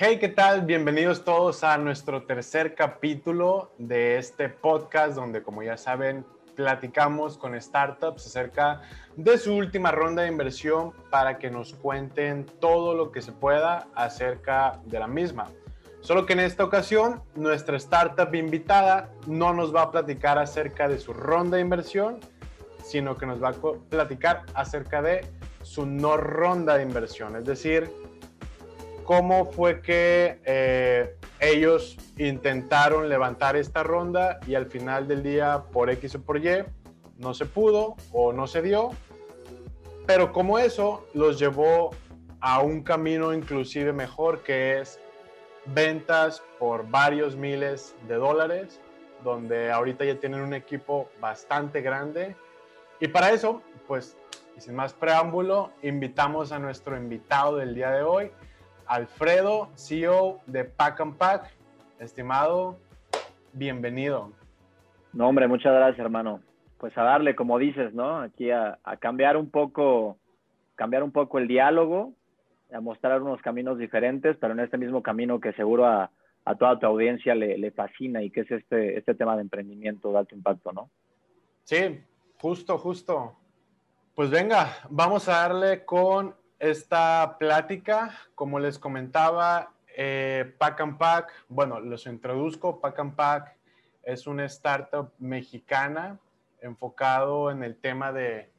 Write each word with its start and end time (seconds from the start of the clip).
Hey, 0.00 0.18
¿qué 0.20 0.28
tal? 0.28 0.62
Bienvenidos 0.62 1.24
todos 1.24 1.64
a 1.64 1.76
nuestro 1.76 2.22
tercer 2.22 2.76
capítulo 2.76 3.72
de 3.78 4.16
este 4.16 4.48
podcast 4.48 5.16
donde, 5.16 5.42
como 5.42 5.64
ya 5.64 5.76
saben, 5.76 6.24
platicamos 6.54 7.36
con 7.36 7.60
startups 7.60 8.24
acerca 8.28 8.82
de 9.16 9.36
su 9.38 9.56
última 9.56 9.90
ronda 9.90 10.22
de 10.22 10.28
inversión 10.28 10.92
para 11.10 11.38
que 11.38 11.50
nos 11.50 11.74
cuenten 11.74 12.46
todo 12.60 12.94
lo 12.94 13.10
que 13.10 13.22
se 13.22 13.32
pueda 13.32 13.88
acerca 13.96 14.78
de 14.84 15.00
la 15.00 15.08
misma. 15.08 15.48
Solo 16.00 16.26
que 16.26 16.34
en 16.34 16.40
esta 16.40 16.62
ocasión 16.62 17.20
nuestra 17.34 17.76
startup 17.76 18.32
invitada 18.36 19.10
no 19.26 19.52
nos 19.52 19.74
va 19.74 19.82
a 19.82 19.90
platicar 19.90 20.38
acerca 20.38 20.86
de 20.86 21.00
su 21.00 21.12
ronda 21.12 21.56
de 21.56 21.62
inversión, 21.62 22.20
sino 22.84 23.16
que 23.16 23.26
nos 23.26 23.42
va 23.42 23.48
a 23.48 23.54
platicar 23.90 24.44
acerca 24.54 25.02
de 25.02 25.26
su 25.62 25.86
no 25.86 26.16
ronda 26.16 26.76
de 26.76 26.84
inversión, 26.84 27.34
es 27.34 27.44
decir, 27.44 27.90
cómo 29.08 29.46
fue 29.46 29.80
que 29.80 30.38
eh, 30.44 31.16
ellos 31.40 31.96
intentaron 32.18 33.08
levantar 33.08 33.56
esta 33.56 33.82
ronda 33.82 34.38
y 34.46 34.54
al 34.54 34.66
final 34.66 35.08
del 35.08 35.22
día, 35.22 35.62
por 35.72 35.88
X 35.88 36.16
o 36.16 36.20
por 36.20 36.36
Y, 36.36 36.62
no 37.16 37.32
se 37.32 37.46
pudo 37.46 37.96
o 38.12 38.34
no 38.34 38.46
se 38.46 38.60
dio, 38.60 38.90
pero 40.06 40.30
como 40.30 40.58
eso 40.58 41.06
los 41.14 41.38
llevó 41.38 41.88
a 42.40 42.60
un 42.60 42.82
camino 42.82 43.32
inclusive 43.32 43.94
mejor 43.94 44.42
que 44.42 44.78
es 44.78 45.00
ventas 45.64 46.42
por 46.58 46.86
varios 46.90 47.34
miles 47.34 47.94
de 48.08 48.16
dólares, 48.16 48.78
donde 49.24 49.70
ahorita 49.70 50.04
ya 50.04 50.20
tienen 50.20 50.42
un 50.42 50.52
equipo 50.52 51.08
bastante 51.18 51.80
grande. 51.80 52.36
Y 53.00 53.08
para 53.08 53.30
eso, 53.30 53.62
pues, 53.86 54.18
sin 54.58 54.74
más 54.74 54.92
preámbulo, 54.92 55.72
invitamos 55.82 56.52
a 56.52 56.58
nuestro 56.58 56.94
invitado 56.94 57.56
del 57.56 57.74
día 57.74 57.90
de 57.90 58.02
hoy, 58.02 58.30
Alfredo, 58.88 59.68
CEO 59.76 60.40
de 60.46 60.64
Pack 60.64 61.00
and 61.00 61.16
Pack. 61.18 61.50
Estimado, 61.98 62.78
bienvenido. 63.52 64.32
No, 65.12 65.28
hombre, 65.28 65.46
muchas 65.46 65.74
gracias, 65.74 65.98
hermano. 65.98 66.40
Pues 66.78 66.96
a 66.96 67.02
darle, 67.02 67.36
como 67.36 67.58
dices, 67.58 67.92
¿no? 67.92 68.20
Aquí 68.20 68.50
a, 68.50 68.78
cambiar 68.98 69.36
un 69.36 69.50
poco, 69.50 70.16
cambiar 70.74 71.02
un 71.02 71.12
poco 71.12 71.38
el 71.38 71.48
diálogo, 71.48 72.14
a 72.72 72.80
mostrar 72.80 73.20
unos 73.20 73.42
caminos 73.42 73.78
diferentes, 73.78 74.38
pero 74.40 74.54
en 74.54 74.60
este 74.60 74.78
mismo 74.78 75.02
camino 75.02 75.38
que 75.38 75.52
seguro 75.52 75.86
a, 75.86 76.10
toda 76.58 76.78
tu 76.78 76.86
audiencia 76.86 77.34
le, 77.34 77.58
le, 77.58 77.70
fascina 77.70 78.22
y 78.22 78.30
que 78.30 78.40
es 78.40 78.50
este, 78.50 78.96
este 78.96 79.14
tema 79.14 79.36
de 79.36 79.42
emprendimiento 79.42 80.10
de 80.10 80.18
alto 80.18 80.34
impacto, 80.34 80.72
¿no? 80.72 80.88
Sí, 81.64 82.00
justo, 82.40 82.78
justo. 82.78 83.36
Pues 84.14 84.30
venga, 84.30 84.78
vamos 84.88 85.28
a 85.28 85.32
darle 85.32 85.84
con 85.84 86.34
esta 86.58 87.36
plática. 87.38 88.16
Como 88.34 88.58
les 88.58 88.78
comentaba, 88.78 89.72
eh, 89.96 90.54
Pack 90.58 90.80
and 90.80 90.98
Pack, 90.98 91.32
bueno, 91.48 91.80
los 91.80 92.06
introduzco. 92.06 92.80
Pack 92.80 92.98
and 92.98 93.14
Pack 93.14 93.56
es 94.02 94.26
una 94.26 94.44
startup 94.46 95.12
mexicana 95.18 96.18
enfocado 96.60 97.50
en 97.50 97.62
el 97.62 97.76
tema 97.76 98.12
de 98.12 98.52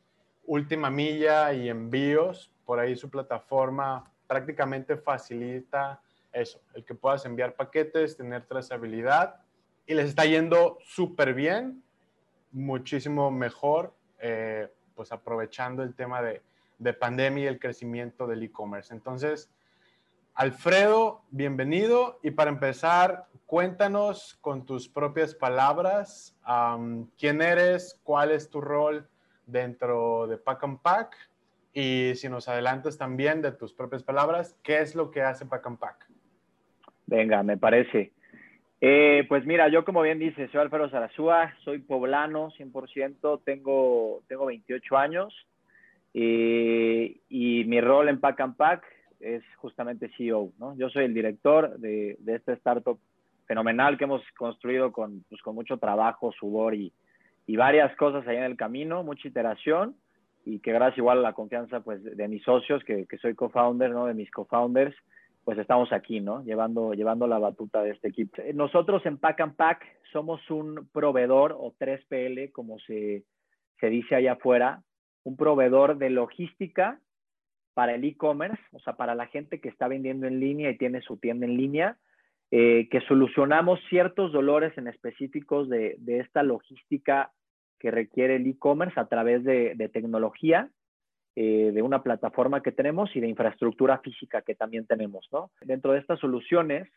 última 0.45 0.89
milla 0.89 1.53
y 1.53 1.69
envíos. 1.69 2.51
Por 2.65 2.79
ahí 2.79 2.95
su 2.95 3.09
plataforma 3.09 4.11
prácticamente 4.27 4.95
facilita 4.95 6.01
eso, 6.31 6.61
el 6.75 6.85
que 6.85 6.93
puedas 6.93 7.25
enviar 7.25 7.55
paquetes, 7.55 8.15
tener 8.15 8.45
trazabilidad 8.45 9.41
y 9.87 9.95
les 9.95 10.09
está 10.09 10.25
yendo 10.25 10.77
súper 10.83 11.33
bien, 11.33 11.83
muchísimo 12.51 13.31
mejor, 13.31 13.95
eh, 14.19 14.71
pues 14.93 15.11
aprovechando 15.11 15.81
el 15.81 15.95
tema 15.95 16.21
de, 16.21 16.43
de 16.79 16.93
pandemia 16.93 17.43
y 17.43 17.47
el 17.47 17.59
crecimiento 17.59 18.25
del 18.25 18.43
e-commerce. 18.43 18.93
Entonces, 18.93 19.51
Alfredo, 20.33 21.21
bienvenido. 21.29 22.19
Y 22.23 22.31
para 22.31 22.49
empezar, 22.49 23.25
cuéntanos 23.45 24.37
con 24.41 24.65
tus 24.65 24.87
propias 24.87 25.35
palabras 25.35 26.35
quién 27.17 27.41
eres, 27.41 27.99
cuál 28.03 28.31
es 28.31 28.49
tu 28.49 28.61
rol 28.61 29.07
dentro 29.45 30.27
de 30.27 30.37
Pack 30.37 30.63
and 30.63 30.81
Pack 30.81 31.15
y 31.73 32.13
si 32.15 32.29
nos 32.29 32.47
adelantas 32.47 32.97
también 32.97 33.41
de 33.41 33.51
tus 33.51 33.73
propias 33.73 34.03
palabras, 34.03 34.57
¿qué 34.63 34.79
es 34.79 34.95
lo 34.95 35.11
que 35.11 35.21
hace 35.21 35.45
Pack 35.45 35.67
and 35.67 35.79
Pack? 35.79 36.07
Venga, 37.05 37.43
me 37.43 37.57
parece. 37.57 38.11
Eh, 38.81 39.25
pues 39.27 39.45
mira, 39.45 39.67
yo 39.67 39.83
como 39.83 40.01
bien 40.01 40.19
dices, 40.19 40.49
soy 40.51 40.61
Alfredo 40.61 40.89
Zarazúa, 40.89 41.53
soy 41.65 41.79
poblano 41.79 42.51
100%, 42.51 43.41
tengo, 43.43 44.21
tengo 44.27 44.45
28 44.45 44.97
años. 44.97 45.33
Y, 46.13 47.21
y, 47.29 47.63
mi 47.65 47.81
rol 47.81 48.09
en 48.09 48.19
Pack 48.19 48.39
and 48.41 48.55
Pack 48.55 48.83
es 49.19 49.43
justamente 49.57 50.09
CEO, 50.17 50.51
¿no? 50.57 50.75
Yo 50.75 50.89
soy 50.89 51.05
el 51.05 51.13
director 51.13 51.77
de, 51.77 52.17
de 52.19 52.35
este 52.35 52.53
startup 52.53 52.99
fenomenal 53.45 53.97
que 53.97 54.05
hemos 54.05 54.23
construido 54.37 54.91
con, 54.91 55.23
pues, 55.29 55.41
con 55.41 55.55
mucho 55.55 55.77
trabajo, 55.77 56.31
sudor 56.31 56.73
y, 56.73 56.93
y, 57.45 57.55
varias 57.57 57.95
cosas 57.95 58.27
ahí 58.27 58.37
en 58.37 58.43
el 58.43 58.57
camino, 58.57 59.03
mucha 59.03 59.27
iteración 59.27 59.95
y 60.45 60.59
que 60.59 60.71
gracias 60.71 60.99
igual 60.99 61.19
a 61.19 61.21
la 61.21 61.33
confianza 61.33 61.81
pues 61.81 62.03
de 62.03 62.27
mis 62.27 62.43
socios, 62.43 62.83
que, 62.83 63.05
que 63.05 63.17
soy 63.17 63.35
co-founder, 63.35 63.91
¿no? 63.91 64.05
De 64.05 64.13
mis 64.13 64.31
co-founders, 64.31 64.95
pues 65.43 65.57
estamos 65.57 65.91
aquí, 65.91 66.19
¿no? 66.19 66.43
Llevando, 66.43 66.93
llevando 66.93 67.27
la 67.27 67.39
batuta 67.39 67.81
de 67.81 67.91
este 67.91 68.09
equipo. 68.09 68.41
Nosotros 68.53 69.05
en 69.05 69.17
Pack 69.17 69.41
and 69.41 69.55
Pack 69.55 69.83
somos 70.11 70.47
un 70.49 70.87
proveedor 70.91 71.55
o 71.57 71.73
3PL, 71.79 72.51
como 72.51 72.79
se, 72.79 73.23
se 73.79 73.89
dice 73.89 74.15
allá 74.15 74.33
afuera, 74.33 74.83
un 75.29 75.37
proveedor 75.37 75.97
de 75.97 76.09
logística 76.09 76.99
para 77.75 77.93
el 77.93 78.03
e-commerce, 78.03 78.61
o 78.71 78.79
sea, 78.79 78.93
para 78.93 79.13
la 79.13 79.27
gente 79.27 79.61
que 79.61 79.69
está 79.69 79.87
vendiendo 79.87 80.25
en 80.25 80.39
línea 80.39 80.71
y 80.71 80.77
tiene 80.77 81.01
su 81.01 81.17
tienda 81.17 81.45
en 81.45 81.55
línea, 81.55 81.97
eh, 82.51 82.89
que 82.89 82.99
solucionamos 83.01 83.79
ciertos 83.89 84.31
dolores 84.33 84.75
en 84.77 84.87
específicos 84.87 85.69
de, 85.69 85.97
esta 86.07 86.41
logística 86.41 87.31
que 87.79 87.91
requiere 87.91 88.37
el 88.37 88.47
e-commerce 88.47 88.99
a 88.99 89.05
través 89.05 89.43
de, 89.43 89.89
tecnología, 89.93 90.69
eh, 91.35 91.71
de 91.73 91.81
una 91.83 92.01
plataforma 92.01 92.63
que 92.63 92.71
tenemos 92.71 93.15
y 93.15 93.19
de 93.19 93.27
infraestructura 93.27 93.99
física 93.99 94.41
que 94.41 94.55
también 94.55 94.87
tenemos. 94.87 95.29
Dentro 95.61 95.93
de 95.93 95.99
estas 95.99 96.19
soluciones, 96.19 96.89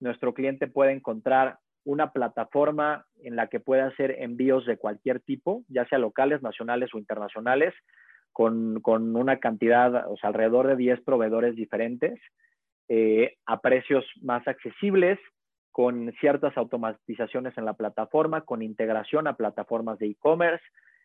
nuestro 0.00 0.34
cliente 0.34 0.66
puede 0.66 0.90
encontrar 0.90 1.60
una 1.86 2.12
plataforma 2.12 3.06
en 3.22 3.36
la 3.36 3.46
que 3.46 3.60
pueda 3.60 3.86
hacer 3.86 4.16
envíos 4.18 4.66
de 4.66 4.76
cualquier 4.76 5.20
tipo, 5.20 5.62
ya 5.68 5.86
sea 5.86 5.98
locales, 5.98 6.42
nacionales 6.42 6.92
o 6.92 6.98
internacionales, 6.98 7.72
con, 8.32 8.82
una 9.16 9.38
cantidad, 9.38 10.10
o 10.10 10.16
sea, 10.18 10.28
alrededor 10.28 10.66
de 10.66 10.76
10 10.76 11.00
proveedores 11.02 11.56
diferentes, 11.56 12.20
eh, 12.88 13.36
a 13.46 13.60
precios 13.62 14.04
más 14.20 14.46
accesibles, 14.46 15.18
con 15.70 16.12
ciertas 16.20 16.56
automatizaciones 16.56 17.56
en 17.56 17.64
la 17.64 17.74
plataforma, 17.74 18.42
con 18.42 18.62
integración 18.62 19.26
a 19.26 19.36
plataformas 19.36 19.98
de 19.98 20.08
e-commerce, 20.08 20.64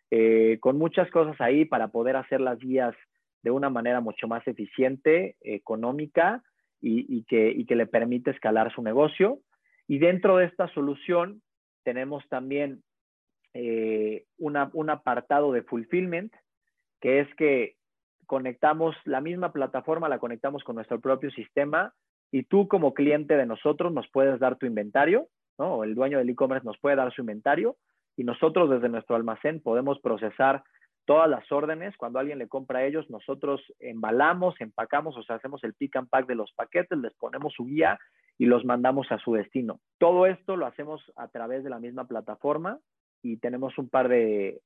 eh, 0.10 0.58
con 0.62 0.78
muchas 0.78 1.10
cosas 1.12 1.40
ahí 1.40 1.64
para 1.64 1.90
poder 1.90 2.16
hacer 2.16 2.42
las 2.42 2.58
guías 2.58 2.96
de 3.44 3.52
una 3.52 3.70
manera 3.70 4.02
mucho 4.02 4.28
más 4.28 4.46
eficiente, 4.48 5.36
económica 5.42 6.44
y, 6.82 7.24
que, 7.24 7.52
y 7.52 7.66
que 7.66 7.76
le 7.76 7.86
permite 7.86 8.32
escalar 8.32 8.74
su 8.74 8.82
negocio. 8.82 9.40
Y 9.88 10.00
dentro 10.00 10.38
de 10.38 10.46
esta 10.46 10.68
solución 10.70 11.42
tenemos 11.84 12.28
también 12.30 12.84
eh, 13.54 14.26
un 14.38 14.90
apartado 14.90 15.52
de 15.52 15.64
fulfillment, 15.64 16.34
que 17.02 17.20
es 17.20 17.36
que 17.36 17.76
conectamos 18.26 18.96
la 19.04 19.20
misma 19.20 19.52
plataforma, 19.52 20.08
la 20.08 20.20
conectamos 20.20 20.64
con 20.64 20.76
nuestro 20.76 21.02
propio 21.02 21.32
sistema 21.32 21.94
y 22.32 22.44
tú 22.44 22.68
como 22.68 22.94
cliente 22.94 23.36
de 23.36 23.46
nosotros 23.46 23.92
nos 23.92 24.10
puedes 24.10 24.40
dar 24.40 24.58
tu 24.58 24.66
inventario, 24.66 25.28
¿no? 25.58 25.84
El 25.84 25.96
dueño 25.96 26.18
del 26.18 26.30
e-commerce 26.30 26.66
nos 26.66 26.80
puede 26.80 26.96
dar 26.96 27.12
su 27.14 27.22
inventario 27.22 27.76
y 28.16 28.24
nosotros 28.24 28.70
desde 28.70 28.88
nuestro 28.88 29.18
almacén 29.18 29.62
podemos 29.62 30.00
procesar 30.00 30.64
todas 31.06 31.30
las 31.30 31.52
órdenes. 31.52 31.98
Cuando 31.98 32.20
alguien 32.20 32.40
le 32.40 32.48
compra 32.48 32.80
a 32.80 32.86
ellos, 32.86 33.10
nosotros 33.10 33.62
embalamos, 33.80 34.56
empacamos, 34.62 35.18
o 35.18 35.24
sea, 35.24 35.36
hacemos 35.36 35.62
el 35.66 35.74
pick 35.74 35.98
and 35.98 36.08
pack 36.08 36.26
de 36.28 36.36
los 36.36 36.54
paquetes, 36.54 36.98
les 37.00 37.14
ponemos 37.16 37.54
su 37.54 37.66
guía 37.66 38.00
y 38.42 38.48
los 38.48 38.66
mandamos 38.66 39.12
a 39.12 39.20
su 39.20 39.36
destino. 39.36 39.80
Todo 40.00 40.26
esto 40.26 40.56
lo 40.56 40.66
hacemos 40.66 41.00
a 41.16 41.28
través 41.28 41.64
de 41.64 41.70
la 41.70 41.78
misma 41.78 42.08
plataforma 42.08 42.80
y 43.22 43.38
tenemos 43.38 43.78
un 43.78 43.88
par 43.88 44.10
de, 44.10 44.60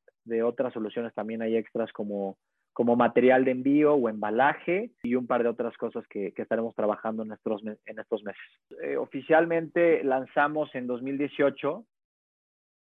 otras 0.45 0.71
soluciones 0.71 1.13
también 1.13 1.41
hay 1.41 1.57
extras 1.57 1.91
como, 1.91 2.37
como 2.71 2.95
material 2.95 3.43
de 3.43 3.51
envío 3.51 3.95
o 3.95 4.07
embalaje 4.07 4.91
y 5.03 5.15
un 5.15 5.27
par 5.27 5.43
de 5.43 5.49
otras 5.49 5.75
cosas 5.75 6.07
que, 6.07 6.33
estaremos 6.37 6.73
trabajando 6.73 7.23
en 7.23 7.33
estos, 7.33 7.63
en 7.65 7.99
estos 7.99 8.23
meses. 8.23 8.41
Eh, 8.81 8.95
oficialmente 8.95 10.05
lanzamos 10.05 10.73
en 10.73 10.87
2018 10.87 11.85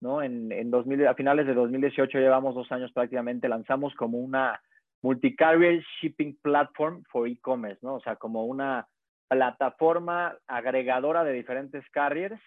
¿no? 0.02 0.24
En, 0.24 0.52
en 0.52 0.72
2000, 0.72 1.06
a 1.06 1.14
finales 1.14 1.46
de 1.46 1.54
2018 1.54 2.18
llevamos 2.18 2.56
dos 2.56 2.72
años 2.72 2.92
prácticamente, 2.94 3.48
lanzamos 3.48 3.94
como 3.94 4.18
una 4.18 4.60
multi-carrier 5.04 5.84
shipping 6.02 6.36
platform 6.42 7.04
for 7.12 7.28
e-commerce, 7.28 7.78
¿no? 7.84 7.94
O 7.94 8.00
sea, 8.00 8.16
como 8.16 8.46
una 8.46 8.88
plataforma 9.30 10.36
agregadora 10.48 11.24
de 11.24 11.34
diferentes 11.34 11.88
carriers 11.92 12.42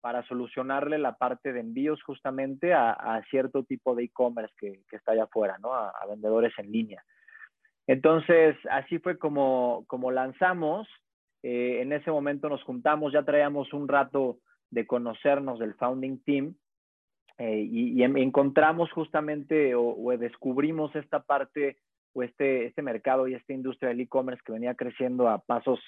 para 0.00 0.22
solucionarle 0.24 0.98
la 0.98 1.16
parte 1.16 1.52
de 1.52 1.60
envíos 1.60 2.02
justamente 2.02 2.74
a, 2.74 3.22
cierto 3.30 3.64
tipo 3.64 3.94
de 3.94 4.04
e-commerce 4.04 4.54
que, 4.58 4.82
está 4.92 5.12
allá 5.12 5.24
afuera, 5.24 5.58
¿no? 5.58 5.72
A, 5.72 5.92
vendedores 6.08 6.52
en 6.58 6.70
línea. 6.70 7.02
Entonces, 7.86 8.56
así 8.70 8.98
fue 8.98 9.18
como, 9.18 9.84
como 9.86 10.10
lanzamos 10.10 10.86
Eh, 11.42 11.82
en 11.82 11.92
ese 11.92 12.10
momento 12.10 12.48
nos 12.48 12.62
juntamos, 12.64 13.12
ya 13.12 13.22
traíamos 13.22 13.72
un 13.72 13.86
rato 13.86 14.38
de 14.70 14.86
conocernos 14.86 15.60
del 15.60 15.74
founding 15.74 16.18
team 16.24 16.56
eh, 17.38 17.62
y, 17.62 18.02
em, 18.02 18.16
encontramos 18.16 18.90
justamente 18.90 19.74
o, 19.76 20.16
descubrimos 20.18 20.94
esta 20.96 21.20
parte 21.20 21.78
o 22.12 22.24
este, 22.24 22.66
este 22.66 22.82
mercado 22.82 23.28
y 23.28 23.34
esta 23.34 23.52
industria 23.52 23.90
del 23.90 24.00
e-commerce 24.00 24.42
que 24.44 24.52
venía 24.52 24.74
creciendo 24.74 25.28
a 25.28 25.38
pasos 25.38 25.78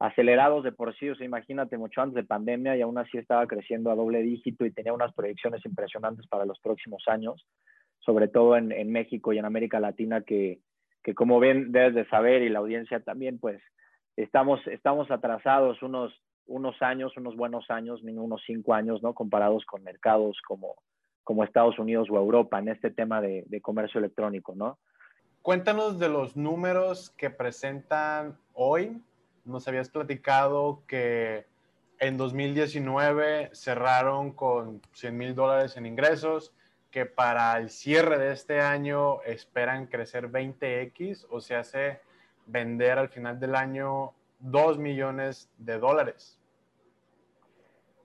acelerados 0.00 0.64
de 0.64 0.72
por 0.72 0.96
sí, 0.96 1.10
o 1.10 1.14
sea, 1.14 1.26
imagínate 1.26 1.76
mucho 1.76 2.00
antes 2.00 2.14
de 2.14 2.24
pandemia 2.24 2.74
y 2.74 2.80
aún 2.80 2.96
así 2.96 3.18
estaba 3.18 3.46
creciendo 3.46 3.90
a 3.90 3.94
doble 3.94 4.22
dígito 4.22 4.64
y 4.64 4.72
tenía 4.72 4.94
unas 4.94 5.12
proyecciones 5.12 5.64
impresionantes 5.66 6.26
para 6.26 6.46
los 6.46 6.58
próximos 6.58 7.04
años, 7.06 7.46
sobre 7.98 8.26
todo 8.26 8.56
en, 8.56 8.90
México 8.90 9.34
y 9.34 9.38
en 9.38 9.44
América 9.44 9.78
Latina, 9.78 10.22
que, 10.22 10.58
que, 11.04 11.14
como 11.14 11.38
bien 11.38 11.70
debes 11.70 11.94
de 11.94 12.08
saber 12.08 12.40
y 12.40 12.48
la 12.48 12.60
audiencia 12.60 13.00
también, 13.00 13.38
pues 13.38 13.60
estamos, 14.16 14.66
estamos 14.68 15.10
atrasados 15.10 15.82
unos, 15.82 16.18
unos 16.46 16.80
años, 16.80 17.14
unos 17.18 17.36
buenos 17.36 17.70
años, 17.70 18.00
unos 18.02 18.42
cinco 18.46 18.72
años, 18.72 19.02
¿no? 19.02 19.12
Comparados 19.12 19.66
con 19.66 19.84
mercados 19.84 20.38
como, 20.48 20.76
como 21.24 21.44
Estados 21.44 21.78
Unidos 21.78 22.08
o 22.10 22.16
Europa 22.16 22.58
en 22.58 22.68
este 22.68 22.90
tema 22.90 23.20
de, 23.20 23.44
de 23.48 23.60
comercio 23.60 23.98
electrónico, 23.98 24.54
¿no? 24.54 24.78
Cuéntanos 25.42 25.98
de 25.98 26.08
los 26.08 26.38
números 26.38 27.10
que 27.10 27.28
presentan 27.28 28.38
hoy 28.54 29.02
nos 29.50 29.68
habías 29.68 29.90
platicado 29.90 30.82
que 30.86 31.46
en 31.98 32.16
2019 32.16 33.50
cerraron 33.52 34.32
con 34.32 34.80
100 34.92 35.16
mil 35.16 35.34
dólares 35.34 35.76
en 35.76 35.86
ingresos, 35.86 36.54
que 36.90 37.06
para 37.06 37.56
el 37.58 37.70
cierre 37.70 38.18
de 38.18 38.32
este 38.32 38.60
año 38.60 39.22
esperan 39.22 39.86
crecer 39.86 40.28
20x 40.30 41.26
o 41.30 41.40
se 41.40 41.54
hace 41.54 42.00
vender 42.46 42.98
al 42.98 43.08
final 43.10 43.38
del 43.38 43.54
año 43.54 44.12
2 44.40 44.78
millones 44.78 45.50
de 45.58 45.78
dólares. 45.78 46.40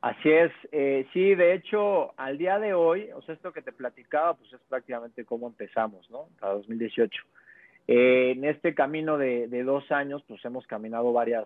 Así 0.01 0.29
es, 0.29 0.51
eh, 0.71 1.07
sí, 1.13 1.33
de 1.33 1.55
hecho, 1.55 2.13
al 2.19 2.37
día 2.37 2.59
de 2.59 2.75
hoy, 2.75 3.09
o 3.15 3.23
sea, 3.23 3.33
esto 3.33 3.51
que 3.51 3.63
te 3.63 3.71
platicaba, 3.71 4.35
pues 4.35 4.53
es 4.53 4.61
prácticamente 4.69 5.25
cómo 5.25 5.47
empezamos, 5.47 6.07
¿no? 6.11 6.27
Para 6.39 6.53
2018. 6.53 7.23
Eh, 7.87 8.31
en 8.31 8.45
este 8.45 8.73
camino 8.73 9.17
de, 9.17 9.47
dos 9.63 9.91
años, 9.91 10.23
pues 10.27 10.43
hemos 10.45 10.65
caminado 10.65 11.13
varias, 11.13 11.45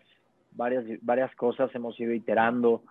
cosas, 1.36 1.74
hemos 1.76 2.00
ido 2.00 2.14
iterando. 2.14 2.84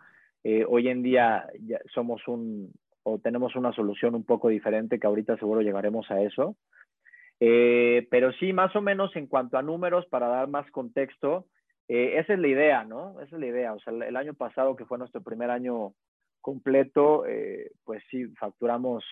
Eh, 0.45 0.65
hoy 0.69 0.89
en 0.89 1.03
día 1.03 1.47
somos 1.95 2.27
un, 2.29 2.73
o 3.03 3.19
tenemos 3.19 3.56
una 3.56 3.73
solución 3.73 4.15
un 4.15 4.25
poco 4.25 4.49
diferente, 4.49 4.99
que 4.99 5.06
ahorita 5.06 5.37
seguro 5.39 5.62
llegaremos 5.62 6.11
a 6.11 6.21
eso. 6.23 6.56
Eh, 7.41 8.06
pero 8.11 8.33
sí, 8.33 8.53
más 8.53 8.75
o 8.77 8.83
menos 8.83 9.15
en 9.17 9.27
cuanto 9.27 9.56
a 9.56 9.62
números, 9.62 10.06
para 10.06 10.29
dar 10.29 10.49
más 10.49 10.71
contexto, 10.71 11.47
esa 11.87 12.35
es 12.35 12.39
la 12.39 12.49
idea, 12.49 12.85
¿no? 12.85 13.19
Esa 13.23 13.37
es 13.37 13.41
la 13.41 13.47
idea. 13.47 13.73
O 13.73 13.81
sea, 13.81 13.95
el, 13.95 14.17
año 14.17 14.35
pasado, 14.35 14.77
que 14.77 14.85
fue 14.85 14.99
nuestro 14.99 15.23
primer 15.23 15.50
año 15.50 15.95
completo, 16.43 17.25
pues 17.85 18.03
sí, 18.11 18.27
facturamos 18.39 19.05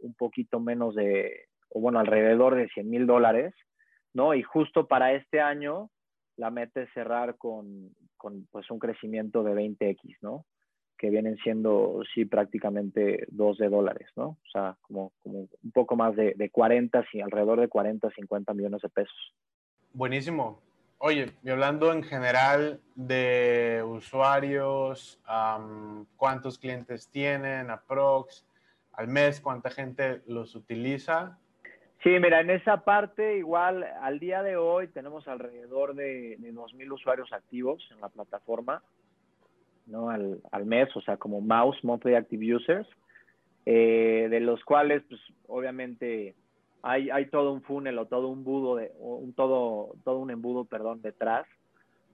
un 0.00 0.14
poquito 0.14 0.58
menos 0.58 0.94
de, 0.94 1.44
o 1.68 1.80
bueno, 1.80 1.98
alrededor 1.98 2.54
de 2.54 2.68
100 2.68 2.88
mil 2.88 3.06
dólares. 3.06 3.52
¿No? 4.14 4.34
Y 4.34 4.42
justo 4.42 4.86
para 4.86 5.12
este 5.12 5.40
año 5.40 5.90
la 6.36 6.50
meta 6.50 6.82
es 6.82 6.92
cerrar 6.92 7.36
con, 7.36 7.94
pues 8.50 8.70
un 8.70 8.78
crecimiento 8.78 9.42
de 9.42 9.54
20x, 9.54 10.16
¿no? 10.20 10.46
Que 10.96 11.10
vienen 11.10 11.36
siendo, 11.38 12.00
sí, 12.14 12.24
prácticamente 12.24 13.26
2 13.28 13.58
de 13.58 13.68
dólares, 13.68 14.08
¿no? 14.16 14.24
O 14.24 14.50
sea, 14.52 14.76
como, 14.82 15.12
un 15.24 15.72
poco 15.72 15.96
más 15.96 16.16
de, 16.16 16.34
de 16.36 16.50
40, 16.50 17.04
sí, 17.10 17.20
alrededor 17.20 17.60
de 17.60 17.68
40, 17.68 18.10
50 18.10 18.54
millones 18.54 18.82
de 18.82 18.88
pesos. 18.88 19.34
Buenísimo. 19.92 20.60
Oye, 21.04 21.32
y 21.42 21.50
hablando 21.50 21.92
en 21.92 22.04
general 22.04 22.80
de 22.94 23.82
usuarios, 23.84 25.20
¿cuántos 26.16 26.58
clientes 26.58 27.08
tienen, 27.08 27.70
aprox, 27.70 28.46
al 28.92 29.08
mes, 29.08 29.40
cuánta 29.40 29.70
gente 29.70 30.22
los 30.28 30.54
utiliza? 30.54 31.40
Sí, 32.02 32.10
mira, 32.18 32.40
en 32.40 32.50
esa 32.50 32.78
parte 32.78 33.38
igual 33.38 33.84
al 33.84 34.18
día 34.18 34.42
de 34.42 34.56
hoy 34.56 34.88
tenemos 34.88 35.28
alrededor 35.28 35.94
de, 35.94 36.36
de 36.38 36.52
2.000 36.52 36.92
usuarios 36.92 37.32
activos 37.32 37.88
en 37.92 38.00
la 38.00 38.08
plataforma, 38.08 38.82
¿no? 39.86 40.10
Al, 40.10 40.40
al, 40.50 40.66
mes, 40.66 40.88
o 40.96 41.00
sea, 41.00 41.16
como 41.16 41.40
mouse, 41.40 41.78
monthly 41.84 42.16
active 42.16 42.56
users, 42.56 42.88
eh, 43.66 44.26
de 44.28 44.40
los 44.40 44.64
cuales, 44.64 45.04
pues, 45.08 45.20
obviamente 45.46 46.34
hay, 46.82 47.08
hay 47.10 47.26
todo 47.26 47.52
un 47.52 47.62
funnel 47.62 47.96
o 47.98 48.06
todo 48.06 48.28
un 48.28 48.42
budo, 48.42 48.76
de, 48.76 48.90
un, 48.98 49.32
todo, 49.34 49.94
todo 50.02 50.18
un 50.18 50.32
embudo, 50.32 50.64
perdón, 50.64 51.02
detrás, 51.02 51.46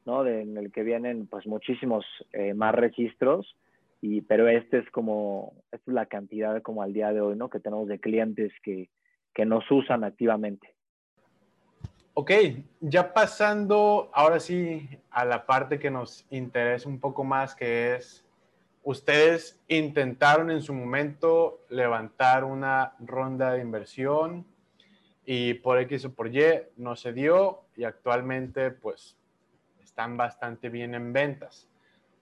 ¿no? 0.05 0.23
De, 0.23 0.43
en 0.43 0.59
el 0.59 0.71
que 0.71 0.83
vienen, 0.83 1.27
pues, 1.29 1.47
muchísimos 1.47 2.05
eh, 2.35 2.53
más 2.53 2.75
registros, 2.75 3.57
y, 4.03 4.21
pero 4.21 4.49
este 4.49 4.81
es 4.81 4.91
como, 4.91 5.55
esta 5.73 5.91
es 5.91 5.95
la 5.95 6.05
cantidad 6.05 6.61
como 6.61 6.83
al 6.83 6.93
día 6.93 7.11
de 7.15 7.23
hoy, 7.23 7.37
¿no? 7.37 7.49
Que 7.49 7.59
tenemos 7.59 7.89
de 7.89 7.99
clientes 7.99 8.53
que 8.63 8.91
que 9.35 9.45
nos 9.45 9.71
usan 9.71 10.05
activamente. 10.05 10.75
Ok, 12.15 12.33
ya 12.81 13.15
pasando 13.15 14.11
ahora 14.13 14.41
sí 14.41 14.89
a 15.11 15.25
la 15.25 15.47
parte 15.47 15.79
que 15.79 15.91
nos 15.91 16.27
interesa 16.31 16.89
un 16.89 16.99
poco 16.99 17.23
más, 17.23 17.55
que 17.55 17.95
es, 17.95 18.27
ustedes 18.83 19.63
intentaron 19.69 20.51
en 20.51 20.61
su 20.61 20.75
momento 20.75 21.65
levantar 21.69 22.43
una 22.43 22.95
ronda 22.99 23.53
de 23.53 23.61
inversión 23.61 24.45
y 25.25 25.55
por 25.55 25.79
X 25.79 26.07
o 26.07 26.13
por 26.13 26.35
Y 26.35 26.43
no 26.77 26.97
se 26.97 27.13
dio 27.13 27.67
y 27.77 27.85
actualmente 27.85 28.73
pues 28.73 29.17
están 29.81 30.17
bastante 30.17 30.71
bien 30.71 30.97
en 30.97 31.13
ventas. 31.13 31.69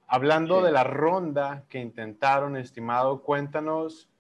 Hablando 0.08 0.60
de 0.60 0.72
la 0.72 0.84
ronda 0.84 1.64
que 1.68 1.78
intentaron, 1.78 2.56
estimado, 2.56 3.22
cuéntanos 3.22 4.10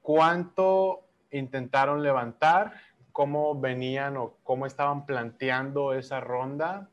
cuánto 0.00 1.09
intentaron 1.30 2.02
levantar, 2.02 2.72
cómo 3.12 3.58
venían 3.58 4.16
o 4.16 4.36
cómo 4.42 4.66
estaban 4.66 5.06
planteando 5.06 5.94
esa 5.94 6.20
ronda, 6.20 6.88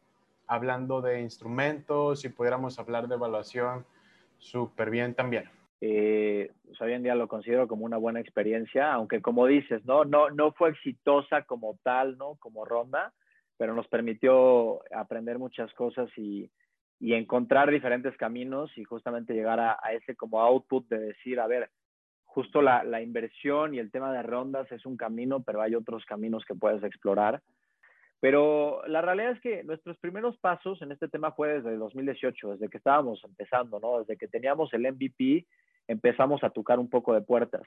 hablando 0.48 1.02
de 1.02 1.22
instrumentos, 1.22 2.22
si 2.22 2.30
pudiéramos 2.30 2.80
hablar 2.80 3.08
de 3.08 3.16
evaluación, 3.16 3.86
súper 4.38 4.90
bien 4.90 5.14
también. 5.14 5.50
Eh, 5.80 6.52
pues, 6.66 6.82
hoy 6.82 6.94
en 6.94 7.04
día 7.04 7.16
lo 7.16 7.28
considero 7.28 7.68
como 7.68 7.86
una 7.86 7.98
buena 7.98 8.20
experiencia, 8.20 8.92
aunque 8.94 9.22
como 9.22 9.46
dices, 9.46 9.86
¿no? 9.86 10.06
No, 10.06 10.30
no 10.30 10.52
fue 10.54 10.70
exitosa 10.70 11.44
como 11.44 11.78
tal, 11.84 12.18
¿no? 12.18 12.36
Como 12.36 12.66
ronda, 12.66 13.14
pero 13.58 13.76
nos 13.76 13.88
permitió 13.88 14.82
aprender 14.94 15.38
muchas 15.38 15.72
cosas 15.74 16.10
y, 16.18 16.50
y 17.00 17.14
encontrar 17.14 17.70
diferentes 17.70 18.16
caminos 18.18 18.76
y 18.78 18.84
justamente 18.84 19.34
llegar 19.34 19.60
a, 19.60 19.78
a, 19.82 19.94
ese 19.94 20.16
como 20.16 20.42
output 20.42 20.88
de 20.88 21.00
decir, 21.00 21.40
a 21.40 21.48
ver, 21.48 21.70
justo 22.38 22.62
la, 22.62 22.84
la, 22.84 23.02
inversión 23.02 23.74
y 23.74 23.80
el 23.80 23.90
tema 23.90 24.14
de 24.14 24.22
rondas 24.22 24.72
es 24.72 24.86
un 24.86 24.96
camino, 24.96 25.42
pero 25.42 25.60
hay 25.60 25.74
otros 25.74 26.06
caminos 26.06 26.46
que 26.46 26.54
puedes 26.54 26.84
explorar. 26.84 27.42
Pero 28.20 28.84
la 28.86 29.02
realidad 29.02 29.32
es 29.32 29.42
que 29.42 29.64
nuestros 29.64 29.98
primeros 29.98 30.38
pasos 30.38 30.80
en 30.84 30.92
este 30.92 31.08
tema 31.08 31.32
fue 31.32 31.54
desde 31.54 31.76
2018, 31.78 32.52
desde 32.52 32.70
que 32.70 32.78
estábamos 32.78 33.24
empezando, 33.24 33.80
¿no? 33.80 34.02
Desde 34.02 34.18
que 34.18 34.28
teníamos 34.28 34.72
el 34.76 34.84
MVP, 34.84 35.48
empezamos 35.88 36.44
a 36.44 36.52
tocar 36.52 36.78
un 36.78 36.92
poco 36.92 37.16
de 37.16 37.22
puertas. 37.22 37.64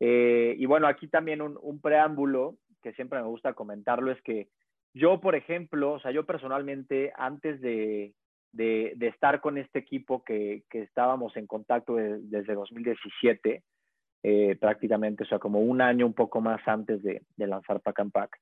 Eh, 0.00 0.54
y 0.56 0.64
bueno, 0.64 0.86
aquí 0.86 1.08
también 1.08 1.42
un, 1.42 1.58
un, 1.60 1.78
preámbulo 1.78 2.56
que 2.82 2.94
siempre 2.94 3.20
me 3.20 3.28
gusta 3.28 3.52
comentarlo 3.52 4.10
es 4.10 4.22
que 4.22 4.48
yo, 4.94 5.20
por 5.20 5.34
ejemplo, 5.34 5.92
o 5.92 6.00
sea, 6.00 6.12
yo 6.12 6.24
personalmente, 6.24 7.12
antes 7.14 7.60
de, 7.60 8.14
de, 8.52 8.94
de 8.96 9.08
estar 9.08 9.42
con 9.42 9.58
este 9.58 9.80
equipo 9.80 10.24
que, 10.24 10.62
que 10.70 10.80
estábamos 10.80 11.36
en 11.36 11.46
contacto 11.46 11.96
desde 11.96 12.54
2017, 12.54 13.62
eh, 14.22 14.56
prácticamente, 14.56 15.24
o 15.24 15.26
sea, 15.26 15.38
como 15.38 15.60
un 15.60 15.80
año 15.80 16.06
un 16.06 16.14
poco 16.14 16.40
más 16.40 16.60
antes 16.66 17.02
de, 17.02 17.22
lanzar 17.36 17.80
Pack 17.80 18.00
and 18.00 18.12
Pack. 18.12 18.38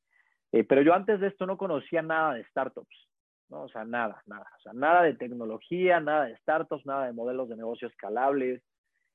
Eh, 0.53 0.65
pero 0.65 0.83
yo 0.83 0.95
antes 0.95 1.21
de 1.21 1.29
esto 1.29 1.47
no 1.47 1.59
conocía 1.59 2.03
nada 2.03 2.35
de 2.35 2.45
startups, 2.45 3.09
¿no? 3.51 3.63
O 3.63 3.69
sea, 3.69 3.85
nada, 3.85 4.23
nada. 4.27 4.47
O 4.57 4.61
sea, 4.61 4.73
nada 4.73 5.03
de 5.03 5.15
tecnología, 5.15 6.01
nada 6.01 6.27
de 6.27 6.37
startups, 6.39 6.87
nada 6.87 7.07
de 7.07 7.13
modelos 7.13 7.49
de 7.49 7.57
negocio 7.57 7.89
escalables, 7.89 8.63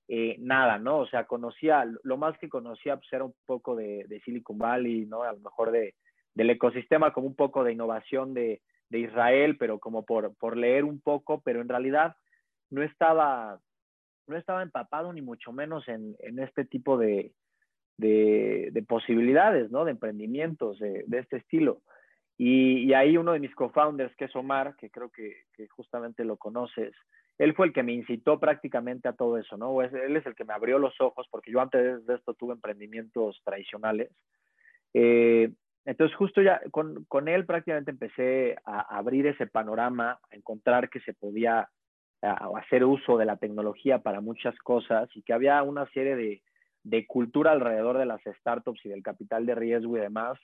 eh, 0.08 0.36
nada, 0.40 0.78
¿no? 0.78 1.00
O 1.00 1.08
sea, 1.08 1.26
conocía, 1.26 1.86
lo 2.04 2.18
más 2.18 2.38
que 2.38 2.50
conocía 2.50 2.98
pues 2.98 3.12
era 3.14 3.24
un 3.24 3.34
poco 3.46 3.76
de, 3.76 4.06
de 4.08 4.20
Silicon 4.22 4.58
Valley, 4.58 5.06
¿no? 5.06 5.24
A 5.24 5.34
lo 5.34 5.40
mejor 5.40 5.72
de, 5.72 5.96
del 6.34 6.50
ecosistema, 6.50 7.14
como 7.14 7.28
un 7.28 7.36
poco 7.36 7.64
de 7.64 7.74
innovación 7.74 8.34
de, 8.34 8.62
de 8.90 9.00
Israel, 9.00 9.58
pero 9.58 9.80
como 9.80 10.06
por, 10.06 10.36
por 10.36 10.58
leer 10.58 10.84
un 10.84 11.00
poco, 11.00 11.42
pero 11.42 11.62
en 11.62 11.70
realidad 11.70 12.16
no 12.70 12.84
estaba 12.84 13.60
no 14.28 14.38
estaba 14.38 14.64
empapado 14.64 15.12
ni 15.14 15.22
mucho 15.22 15.52
menos 15.52 15.88
en, 15.88 16.16
en 16.20 16.40
este 16.40 16.66
tipo 16.66 16.98
de, 16.98 17.32
de, 17.98 18.70
de, 18.72 18.84
posibilidades, 18.84 19.72
¿no? 19.72 19.86
De 19.86 19.92
emprendimientos 19.92 20.80
de, 20.80 21.04
de 21.08 21.20
este 21.20 21.38
estilo. 21.38 21.82
Y, 22.38 22.92
ahí 22.94 23.18
uno 23.18 23.34
de 23.34 23.40
mis 23.40 23.54
co-founders, 23.54 24.16
que 24.16 24.26
es 24.26 24.36
Omar, 24.36 24.76
que 24.76 24.90
creo 24.90 25.12
que, 25.12 25.44
que, 25.54 25.68
justamente 25.68 26.26
lo 26.26 26.38
conoces, 26.38 26.92
él 27.38 27.54
fue 27.54 27.68
el 27.68 27.74
que 27.74 27.84
me 27.84 27.94
incitó 27.94 28.40
prácticamente 28.40 29.08
a 29.08 29.14
todo 29.14 29.38
eso, 29.38 29.58
¿no? 29.58 29.80
Él 29.82 30.18
es 30.18 30.26
el 30.26 30.34
que 30.36 30.44
me 30.44 30.54
abrió 30.54 30.80
los 30.80 31.00
ojos, 31.00 31.28
porque 31.30 31.52
yo 31.52 31.62
antes 31.62 32.04
de 32.06 32.16
esto 32.16 32.34
tuve 32.34 32.54
emprendimientos 32.54 33.40
tradicionales. 33.44 34.10
Eh, 34.94 35.52
Entonces, 35.86 36.16
justo 36.18 36.42
ya 36.42 36.62
con, 36.72 37.06
con, 37.06 37.28
él 37.28 37.46
prácticamente 37.46 37.92
empecé 37.92 38.56
a 38.66 38.98
abrir 38.98 39.28
ese 39.28 39.48
panorama, 39.48 40.20
a 40.30 40.36
encontrar 40.36 40.90
que 40.90 41.00
se 41.02 41.14
podía 41.14 41.70
hacer 42.22 42.84
uso 42.86 43.18
de 43.18 43.26
la 43.26 43.38
tecnología 43.38 44.00
para 44.00 44.22
muchas 44.22 44.58
cosas 44.60 45.10
y 45.16 45.24
que 45.24 45.34
había 45.34 45.62
una 45.64 45.88
serie 45.88 46.16
de, 46.16 46.42
de 46.84 47.08
cultura 47.08 47.52
alrededor 47.52 47.98
de 47.98 48.06
las 48.06 48.22
startups 48.40 48.86
y 48.86 48.90
del 48.90 49.04
capital 49.04 49.46
de 49.46 49.56
riesgo 49.56 49.98
y 49.98 50.02
demás, 50.02 50.38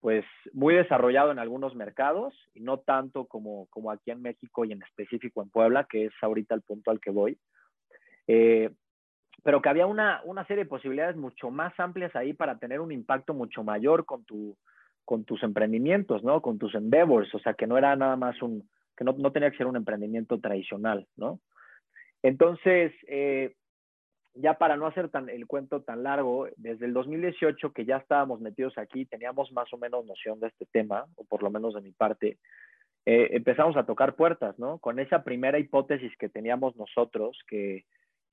pues 0.00 0.24
muy 0.52 0.74
desarrollado 0.74 1.30
en 1.30 1.38
algunos 1.38 1.74
mercados 1.74 2.34
y 2.52 2.60
no 2.60 2.78
tanto 2.78 3.26
como, 3.26 3.66
como 3.70 3.90
aquí 3.90 4.10
en 4.10 4.22
México 4.22 4.64
y 4.64 4.72
en 4.72 4.82
específico 4.82 5.42
en 5.42 5.50
Puebla, 5.50 5.86
que 5.88 6.06
es 6.06 6.12
ahorita 6.20 6.54
el 6.54 6.62
punto 6.62 6.90
al 6.90 7.00
que 7.00 7.10
voy. 7.10 7.38
Eh, 8.26 8.70
pero 9.42 9.60
que 9.60 9.68
había 9.68 9.86
una, 9.86 10.20
una, 10.24 10.46
serie 10.46 10.64
de 10.64 10.70
posibilidades 10.70 11.16
mucho 11.16 11.50
más 11.50 11.78
amplias 11.78 12.14
ahí 12.16 12.32
para 12.32 12.58
tener 12.58 12.80
un 12.80 12.92
impacto 12.92 13.34
mucho 13.34 13.62
mayor 13.62 14.04
con, 14.06 14.24
tu, 14.24 14.56
con 15.04 15.24
tus 15.24 15.42
emprendimientos, 15.42 16.22
¿no? 16.22 16.40
Con 16.40 16.58
tus 16.58 16.74
endeavors, 16.74 17.34
o 17.34 17.38
sea, 17.38 17.54
que 17.54 17.66
no 17.66 17.76
era 17.76 17.94
nada 17.96 18.16
más 18.16 18.40
un, 18.42 18.68
que 18.96 19.04
no, 19.04 19.12
no 19.12 19.32
tenía 19.32 19.50
que 19.50 19.56
ser 19.56 19.66
un 19.66 19.76
emprendimiento 19.76 20.40
tradicional, 20.40 21.06
¿no? 21.16 21.40
Entonces, 22.22 22.92
eh, 23.06 23.54
ya 24.34 24.54
para 24.54 24.76
no 24.76 24.86
hacer 24.86 25.10
tan, 25.10 25.28
el 25.28 25.46
cuento 25.46 25.82
tan 25.82 26.02
largo, 26.02 26.48
desde 26.56 26.86
el 26.86 26.92
2018 26.92 27.72
que 27.72 27.84
ya 27.84 27.98
estábamos 27.98 28.40
metidos 28.40 28.76
aquí, 28.78 29.04
teníamos 29.04 29.52
más 29.52 29.72
o 29.72 29.78
menos 29.78 30.06
noción 30.06 30.40
de 30.40 30.48
este 30.48 30.66
tema, 30.66 31.06
o 31.16 31.24
por 31.24 31.42
lo 31.42 31.50
menos 31.50 31.74
de 31.74 31.82
mi 31.82 31.92
parte, 31.92 32.38
eh, 33.06 33.28
empezamos 33.32 33.76
a 33.76 33.84
tocar 33.84 34.16
puertas, 34.16 34.58
¿no? 34.58 34.78
Con 34.78 34.98
esa 34.98 35.22
primera 35.22 35.58
hipótesis 35.58 36.16
que 36.16 36.28
teníamos 36.28 36.74
nosotros, 36.76 37.38
que 37.46 37.84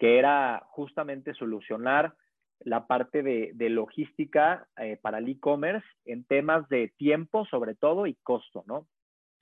que 0.01 0.17
era 0.17 0.65
justamente 0.71 1.35
solucionar 1.35 2.15
la 2.61 2.87
parte 2.87 3.21
de, 3.21 3.69
logística 3.69 4.67
eh, 4.77 4.97
para 4.99 5.19
el 5.19 5.29
e-commerce 5.29 5.87
en 6.05 6.23
temas 6.23 6.67
de 6.69 6.91
tiempo 6.97 7.45
sobre 7.45 7.75
todo 7.75 8.07
y 8.07 8.15
costo, 8.15 8.63
¿no? 8.65 8.87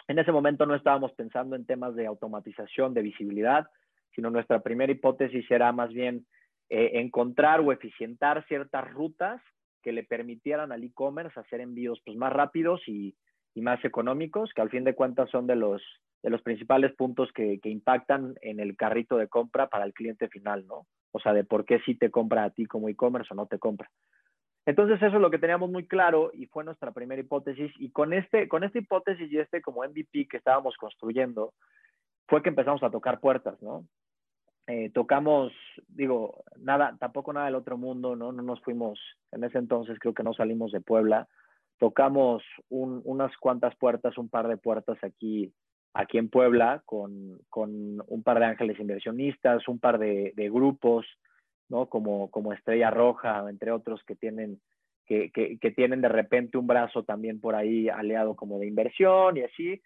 En 0.10 0.18
ese 0.18 0.32
momento 0.32 0.66
no 0.66 0.74
estábamos 0.74 1.12
pensando 1.14 1.56
en 1.56 1.68
temas 1.68 1.94
de 1.96 2.08
automatización, 2.08 2.96
de 2.96 3.04
visibilidad, 3.04 3.68
sino 4.16 4.32
nuestra 4.32 4.60
primera 4.62 4.92
hipótesis 4.92 5.46
era 5.52 5.72
más 5.72 5.94
bien 5.94 6.26
eh, 6.68 6.94
encontrar 6.96 7.60
o 7.60 7.72
eficientar 7.72 8.44
ciertas 8.48 8.92
rutas 8.92 9.40
que 9.84 9.92
le 9.92 10.04
permitieran 10.04 10.72
al 10.72 10.84
e-commerce 10.84 11.40
hacer 11.40 11.62
envíos 11.62 12.02
pues, 12.04 12.18
más 12.18 12.34
rápidos 12.34 12.82
y, 12.88 13.16
más 13.56 13.84
económicos, 13.84 14.52
que 14.56 14.62
al 14.62 14.70
fin 14.70 14.86
de 14.86 14.96
cuentas 14.96 15.30
son 15.30 15.46
de 15.46 15.58
los, 15.58 15.82
de 16.24 16.30
los 16.30 16.42
principales 16.42 16.96
puntos 16.96 17.30
que, 17.34 17.60
que, 17.60 17.70
impactan 17.70 18.36
en 18.42 18.62
el 18.62 18.78
carrito 18.78 19.18
de 19.18 19.28
compra 19.28 19.68
para 19.68 19.84
el 19.84 19.94
cliente 19.94 20.30
final, 20.30 20.66
¿no? 20.66 20.88
O 21.12 21.20
sea, 21.20 21.34
de 21.34 21.44
por 21.44 21.66
qué 21.66 21.82
sí 21.86 21.96
te 21.96 22.10
compra 22.10 22.46
a 22.46 22.52
ti 22.52 22.66
como 22.66 22.88
e-commerce 22.88 23.34
o 23.34 23.36
no 23.36 23.48
te 23.48 23.60
compra. 23.60 23.90
Entonces 24.70 25.02
eso 25.02 25.16
es 25.16 25.22
lo 25.22 25.32
que 25.32 25.40
teníamos 25.40 25.72
muy 25.72 25.88
claro 25.88 26.30
y 26.32 26.46
fue 26.46 26.64
nuestra 26.64 26.92
primera 26.92 27.20
hipótesis 27.20 27.72
y 27.80 27.90
con, 27.90 28.14
este, 28.14 28.48
con 28.48 28.64
esta 28.64 28.78
hipótesis 28.78 29.32
y 29.32 29.40
este 29.40 29.64
como 29.64 29.84
MVP 29.84 30.28
que 30.28 30.38
estábamos 30.38 30.78
construyendo 30.78 31.56
fue 32.28 32.44
que 32.44 32.50
empezamos 32.50 32.84
a 32.84 32.92
tocar 32.92 33.20
puertas, 33.20 33.60
¿no? 33.64 33.88
Eh, 34.68 34.92
tocamos, 34.94 35.52
digo, 35.88 36.44
nada, 36.56 36.96
tampoco 37.00 37.34
nada 37.34 37.48
del 37.48 37.56
otro 37.56 37.80
mundo, 37.80 38.16
¿no? 38.16 38.32
No 38.32 38.44
nos 38.44 38.62
fuimos, 38.62 39.00
en 39.32 39.44
ese 39.44 39.58
entonces 39.58 39.98
creo 39.98 40.14
que 40.14 40.22
no 40.22 40.36
salimos 40.36 40.72
de 40.72 40.82
Puebla, 40.82 41.28
tocamos 41.80 42.44
un, 42.70 43.02
unas 43.06 43.36
cuantas 43.38 43.76
puertas, 43.76 44.20
un 44.20 44.30
par 44.30 44.48
de 44.48 44.58
puertas 44.58 45.04
aquí 45.04 45.52
aquí 45.96 46.20
en 46.20 46.30
Puebla 46.30 46.84
con, 46.86 47.40
con, 47.50 48.04
un 48.06 48.22
par 48.22 48.38
de 48.38 48.46
ángeles 48.46 48.80
inversionistas, 48.80 49.68
un 49.68 49.80
par 49.80 49.98
de, 49.98 50.32
de 50.36 50.50
grupos, 50.52 51.08
¿no? 51.70 51.88
Como, 51.88 52.30
como, 52.32 52.54
Estrella 52.54 52.92
Roja, 52.92 53.46
entre 53.50 53.72
otros, 53.72 54.04
que 54.04 54.16
tienen, 54.16 54.60
que, 55.06 55.32
que, 55.32 55.72
tienen 55.72 56.02
de 56.02 56.10
repente 56.10 56.58
un 56.58 56.68
brazo 56.68 57.04
también 57.04 57.40
por 57.40 57.56
ahí 57.56 57.90
aliado 57.90 58.36
como 58.36 58.60
de 58.60 58.68
inversión 58.68 59.38
y 59.38 59.42
así. 59.42 59.82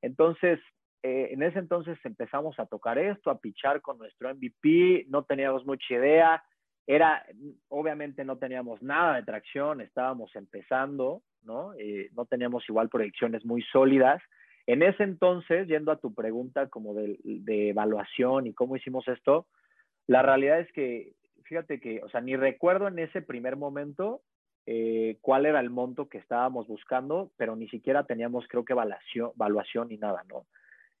Entonces, 0.00 0.60
eh, 1.02 1.28
en 1.32 1.42
ese 1.42 1.58
entonces 1.58 1.98
empezamos 2.04 2.58
a 2.58 2.66
tocar 2.66 2.98
esto, 2.98 3.30
a 3.30 3.38
pichar 3.38 3.80
con 3.80 3.98
nuestro 3.98 4.34
MVP, 4.34 5.06
no 5.08 5.24
teníamos 5.24 5.66
mucha 5.66 5.94
idea, 5.94 6.42
era, 6.86 7.24
obviamente 7.68 8.24
no 8.24 8.38
teníamos 8.38 8.82
nada 8.82 9.16
de 9.16 9.22
tracción, 9.22 9.80
estábamos 9.80 10.34
empezando, 10.36 11.22
¿no? 11.42 11.74
Eh, 11.74 12.10
no 12.14 12.26
teníamos 12.26 12.68
igual 12.68 12.88
proyecciones 12.88 13.44
muy 13.44 13.62
sólidas, 13.62 14.22
en 14.66 14.82
ese 14.82 15.02
entonces, 15.02 15.68
yendo 15.68 15.92
a 15.92 15.98
tu 15.98 16.14
pregunta 16.14 16.68
como 16.68 16.94
de, 16.94 17.18
evaluación 17.68 18.46
y 18.46 18.54
cómo 18.54 18.76
hicimos 18.76 19.06
esto, 19.08 19.46
la 20.06 20.22
realidad 20.22 20.60
es 20.60 20.72
que, 20.72 21.12
fíjate 21.44 21.80
que, 21.80 22.02
o 22.02 22.08
sea, 22.08 22.20
ni 22.20 22.36
recuerdo 22.36 22.88
en 22.88 22.98
ese 22.98 23.22
primer 23.22 23.56
momento 23.56 24.22
eh, 24.66 25.18
cuál 25.20 25.46
era 25.46 25.60
el 25.60 25.70
monto 25.70 26.08
que 26.08 26.18
estábamos 26.18 26.66
buscando, 26.66 27.30
pero 27.36 27.54
ni 27.56 27.68
siquiera 27.68 28.04
teníamos, 28.04 28.46
creo 28.48 28.64
que, 28.64 28.72
evaluación, 28.72 29.32
evaluación 29.34 29.88
ni 29.88 29.98
nada, 29.98 30.24
¿no? 30.28 30.46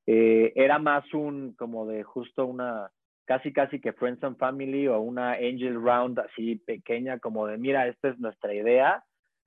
Eh, 0.06 0.52
era 0.54 0.78
más 0.78 1.12
un, 1.14 1.54
como 1.54 1.86
de 1.86 2.02
justo 2.02 2.44
una, 2.44 2.90
casi, 3.24 3.52
casi 3.52 3.80
que 3.80 3.94
Friends 3.94 4.22
and 4.22 4.36
Family 4.36 4.86
o 4.86 5.00
una 5.00 5.32
Angel 5.32 5.80
Round 5.82 6.18
así 6.18 6.56
pequeña, 6.56 7.18
como 7.18 7.46
de, 7.46 7.56
mira, 7.56 7.88
esta 7.88 8.08
es 8.08 8.18
nuestra 8.18 8.52
idea, 8.52 9.02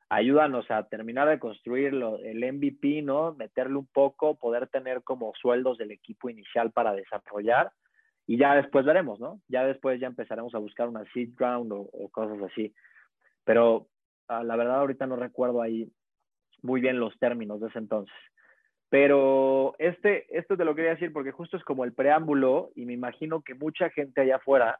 ayúdanos 0.09 0.69
a 0.71 0.87
terminar 0.87 1.29
de 1.29 1.37
construir 1.37 1.93
el 1.93 2.53
MVP, 2.53 3.03
¿no? 3.03 3.35
Meterle 3.35 3.77
un 3.77 3.87
poco, 3.87 4.35
poder 4.39 4.67
tener 4.67 5.03
como 5.03 5.33
sueldos 5.39 5.77
del 5.77 5.91
equipo 5.91 6.29
inicial 6.29 6.71
para 6.71 6.93
desarrollar 6.93 7.71
y 8.27 8.37
ya 8.37 8.55
después 8.55 8.85
veremos, 8.85 9.19
¿no? 9.19 9.41
Ya 9.47 9.65
después 9.65 9.99
ya 9.99 10.07
empezaremos 10.07 10.53
a 10.53 10.59
buscar 10.59 10.89
una 10.89 11.05
seed 11.13 11.29
round 11.37 11.71
o, 11.71 12.09
cosas 12.09 12.39
así. 12.43 12.73
Pero 13.45 13.87
ah, 14.27 14.43
la 14.43 14.57
verdad 14.57 14.79
ahorita 14.79 15.07
no 15.07 15.15
recuerdo 15.15 15.61
ahí 15.61 15.89
muy 16.61 16.81
bien 16.81 16.99
los 16.99 17.17
términos 17.19 17.61
de 17.61 17.69
ese 17.69 17.79
entonces. 17.79 18.15
Pero 18.89 19.75
este, 19.79 20.25
esto 20.37 20.57
te 20.57 20.65
lo 20.65 20.75
quería 20.75 20.91
decir 20.91 21.13
porque 21.13 21.31
justo 21.31 21.55
es 21.55 21.63
como 21.63 21.85
el 21.85 21.93
preámbulo 21.93 22.71
y 22.75 22.85
me 22.85 22.93
imagino 22.93 23.41
que 23.41 23.53
mucha 23.53 23.89
gente 23.89 24.21
allá 24.21 24.35
afuera 24.35 24.79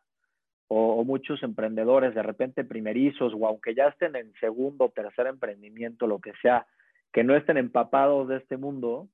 o, 0.67 1.05
muchos 1.05 1.41
emprendedores 1.43 2.13
de 2.13 2.23
repente 2.23 2.65
primerizos 2.65 3.33
o 3.33 3.47
aunque 3.47 3.73
ya 3.73 3.87
estén 3.87 4.17
en 4.17 4.33
segundo 4.41 4.85
o 4.85 4.89
tercer 4.89 5.27
emprendimiento, 5.27 6.07
lo 6.07 6.19
que 6.19 6.33
sea, 6.41 6.67
que 7.13 7.23
no 7.23 7.35
estén 7.35 7.55
empapados 7.55 8.27
de 8.27 8.37
este 8.37 8.57
mundo, 8.57 9.07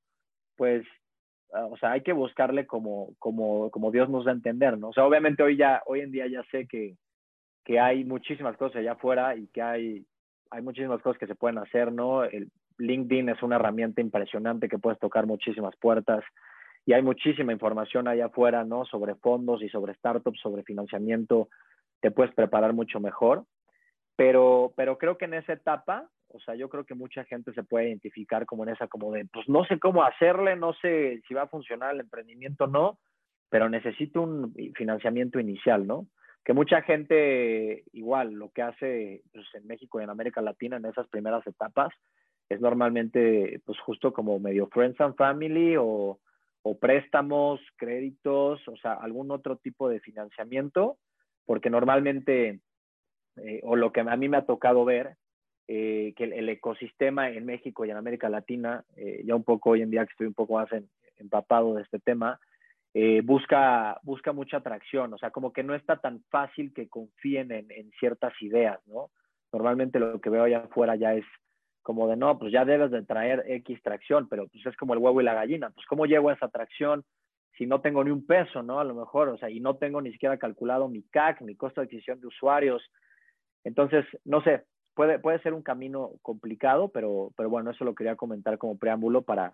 pues, 0.56 0.84
o 1.54 1.78
sea, 1.78 1.92
hay 1.92 2.02
que 2.02 2.14
buscarle 2.14 2.66
como, 2.66 3.14
como, 3.20 3.70
como 3.72 3.92
Dios 3.92 4.10
nos 4.10 4.26
da 4.26 4.32
a 4.32 4.36
entender, 4.36 4.78
¿no? 4.78 4.90
O 4.90 4.94
sea, 4.94 5.06
obviamente 5.06 5.44
hoy, 5.44 5.58
ya, 5.58 5.82
hoy 5.86 6.02
en 6.02 6.12
día 6.12 6.28
ya 6.28 6.44
sé 6.52 6.68
que, 6.68 6.96
que 7.64 7.80
hay 7.80 8.04
muchísimas 8.04 8.58
cosas 8.58 8.78
allá 8.78 8.94
afuera 8.94 9.36
y 9.36 9.48
que 9.48 9.62
hay, 9.62 10.06
hay 10.50 10.62
muchísimas 10.62 11.02
cosas 11.02 11.20
que 11.20 11.28
se 11.28 11.36
pueden 11.36 11.58
hacer, 11.58 11.92
¿no? 11.92 12.24
El 12.24 12.50
LinkedIn 12.78 13.30
es 13.30 13.42
una 13.44 13.58
herramienta 13.58 14.02
impresionante 14.02 14.68
que 14.68 14.80
puedes 14.80 15.00
tocar 15.00 15.26
muchísimas 15.26 15.76
puertas 15.78 16.24
y 16.86 16.94
hay 16.94 17.02
muchísima 17.02 17.54
información 17.54 18.08
allá 18.08 18.26
afuera, 18.26 18.64
¿no? 18.64 18.86
Sobre 18.86 19.16
fondos 19.16 19.62
y 19.62 19.70
sobre 19.70 19.94
startups, 19.94 20.40
sobre 20.42 20.64
financiamiento, 20.64 21.50
te 22.02 22.12
puedes 22.12 22.34
preparar 22.34 22.74
mucho 22.74 23.00
mejor. 23.00 23.46
Pero, 24.16 24.74
pero 24.76 24.98
creo 24.98 25.18
que 25.18 25.26
en 25.26 25.36
esa 25.36 25.54
etapa, 25.54 26.10
o 26.34 26.40
sea, 26.40 26.56
yo 26.56 26.68
creo 26.68 26.84
que 26.84 26.96
mucha 26.96 27.24
gente 27.26 27.54
se 27.54 27.64
puede 27.64 27.90
identificar 27.90 28.46
como 28.46 28.64
en 28.64 28.70
esa, 28.70 28.88
como 28.88 29.12
de, 29.12 29.26
pues 29.26 29.48
no 29.48 29.64
sé 29.66 29.80
cómo 29.80 30.04
hacerle, 30.04 30.56
no 30.56 30.74
sé 30.74 31.22
si 31.28 31.34
va 31.34 31.44
a 31.44 31.48
funcionar 31.48 31.94
el 31.94 32.02
emprendimiento 32.02 32.66
o 32.66 32.68
no, 32.68 33.00
pero 33.50 33.70
necesito 33.70 34.22
un 34.22 34.54
financiamiento 34.76 35.40
inicial, 35.40 35.86
¿no? 35.86 36.08
Que 36.44 36.54
mucha 36.54 36.82
gente, 36.82 37.84
igual, 37.94 38.34
lo 38.34 38.50
que 38.50 38.64
hace 38.64 39.22
pues, 39.32 39.46
en 39.54 39.68
México 39.68 40.00
y 40.00 40.04
en 40.04 40.10
América 40.10 40.42
Latina 40.42 40.78
en 40.78 40.86
esas 40.86 41.08
primeras 41.08 41.46
etapas, 41.46 41.94
es 42.50 42.60
normalmente, 42.60 43.62
pues 43.66 43.80
justo 43.80 44.12
como 44.12 44.40
medio 44.40 44.68
friends 44.68 45.00
and 45.00 45.16
family 45.16 45.76
o, 45.78 46.20
o 46.64 46.80
préstamos, 46.80 47.62
créditos, 47.78 48.68
o 48.68 48.76
sea, 48.78 48.94
algún 48.94 49.32
otro 49.32 49.58
tipo 49.58 49.88
de 49.88 50.00
financiamiento, 50.00 50.98
porque 51.46 51.70
normalmente, 51.70 52.60
eh, 53.38 53.62
o 53.64 53.76
lo 53.76 53.92
que 53.92 54.02
a 54.02 54.18
mí 54.18 54.30
me 54.30 54.38
ha 54.38 54.46
tocado 54.46 54.84
ver, 54.84 55.16
eh, 55.68 56.14
que 56.16 56.26
el, 56.26 56.50
ecosistema 56.50 57.30
en 57.30 57.46
México 57.46 57.86
y 57.86 57.92
en 57.92 57.98
América 57.98 58.30
Latina, 58.30 58.84
eh, 58.96 59.24
ya 59.26 59.36
un 59.36 59.44
poco 59.44 59.72
hoy 59.72 59.82
en 59.82 59.92
día 59.92 60.06
que 60.06 60.12
estoy 60.12 60.28
un 60.28 60.34
poco 60.34 60.56
más 60.56 60.70
empapado 61.18 61.76
de 61.76 61.84
este 61.84 62.00
tema, 62.00 62.40
busca, 63.24 64.00
busca 64.04 64.34
mucha 64.34 64.58
atracción, 64.58 65.14
o 65.14 65.18
sea, 65.18 65.32
como 65.32 65.52
que 65.52 65.64
no 65.64 65.74
está 65.74 65.98
tan 65.98 66.22
fácil 66.30 66.74
que 66.74 66.90
confíen 66.90 67.52
en, 67.52 67.72
en 67.72 67.90
ciertas 68.00 68.34
ideas, 68.40 68.80
¿no? 68.86 69.10
Normalmente 69.52 70.00
lo 70.00 70.22
que 70.22 70.30
veo 70.30 70.44
allá 70.44 70.60
afuera 70.60 70.96
ya 70.96 71.16
es 71.16 71.26
como 71.82 72.08
de 72.08 72.16
no, 72.16 72.40
pues 72.40 72.52
ya 72.52 72.66
debes 72.66 72.92
de 72.92 73.04
traer 73.04 73.44
X 73.48 73.82
tracción, 73.84 74.28
pero 74.30 74.48
pues 74.48 74.66
es 74.66 74.76
como 74.78 74.94
el 74.94 75.00
huevo 75.00 75.22
y 75.22 75.24
la 75.24 75.34
gallina, 75.34 75.70
pues 75.70 75.86
cómo 75.88 76.06
llego 76.06 76.30
a 76.30 76.34
esa 76.34 76.48
tracción 76.48 77.04
si 77.58 77.68
no 77.68 77.82
tengo 77.82 78.04
ni 78.04 78.10
un 78.10 78.26
peso, 78.26 78.64
¿no? 78.64 78.80
A 78.80 78.84
lo 78.84 78.96
mejor, 78.96 79.30
o 79.30 79.38
sea, 79.38 79.50
y 79.50 79.60
no 79.60 79.76
tengo 79.76 80.02
ni 80.02 80.12
siquiera 80.12 80.38
calculado 80.38 80.88
mi 80.88 81.04
CAC, 81.04 81.42
mi 81.42 81.56
costo 81.56 81.82
de 81.82 81.86
adquisición 81.86 82.20
de 82.20 82.28
usuarios. 82.28 82.82
Entonces, 83.64 84.06
no 84.26 84.42
sé, 84.42 84.64
puede, 84.94 85.20
puede 85.20 85.40
ser 85.40 85.54
un 85.54 85.62
camino 85.62 86.12
complicado, 86.22 86.90
pero, 86.90 87.32
pero 87.36 87.50
bueno, 87.50 87.72
eso 87.72 87.86
lo 87.86 87.96
quería 87.96 88.16
comentar 88.16 88.58
como 88.58 88.78
preámbulo 88.78 89.22
para, 89.24 89.54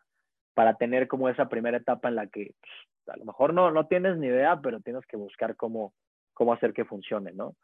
para 0.54 0.76
tener 0.76 1.08
como 1.08 1.30
esa 1.30 1.50
primera 1.50 1.78
etapa 1.78 2.10
en 2.10 2.16
la 2.16 2.28
que 2.28 2.54
pues, 2.60 3.16
a 3.16 3.18
lo 3.18 3.26
mejor 3.26 3.54
no, 3.54 3.72
no 3.72 3.88
tienes 3.88 4.18
ni 4.18 4.28
idea, 4.28 4.60
pero 4.62 4.82
tienes 4.82 5.06
que 5.06 5.18
buscar 5.18 5.56
cómo, 5.56 5.94
cómo 6.34 6.54
hacer 6.54 6.74
que 6.74 6.86
funcione, 6.86 7.32
¿no? 7.32 7.56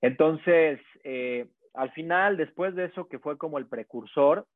Entonces, 0.00 0.80
eh, 1.04 1.48
al 1.74 1.90
final, 1.92 2.36
después 2.36 2.74
de 2.74 2.86
eso, 2.86 3.08
que 3.08 3.18
fue 3.18 3.38
como 3.38 3.58
el 3.58 3.66
precursor, 3.66 4.46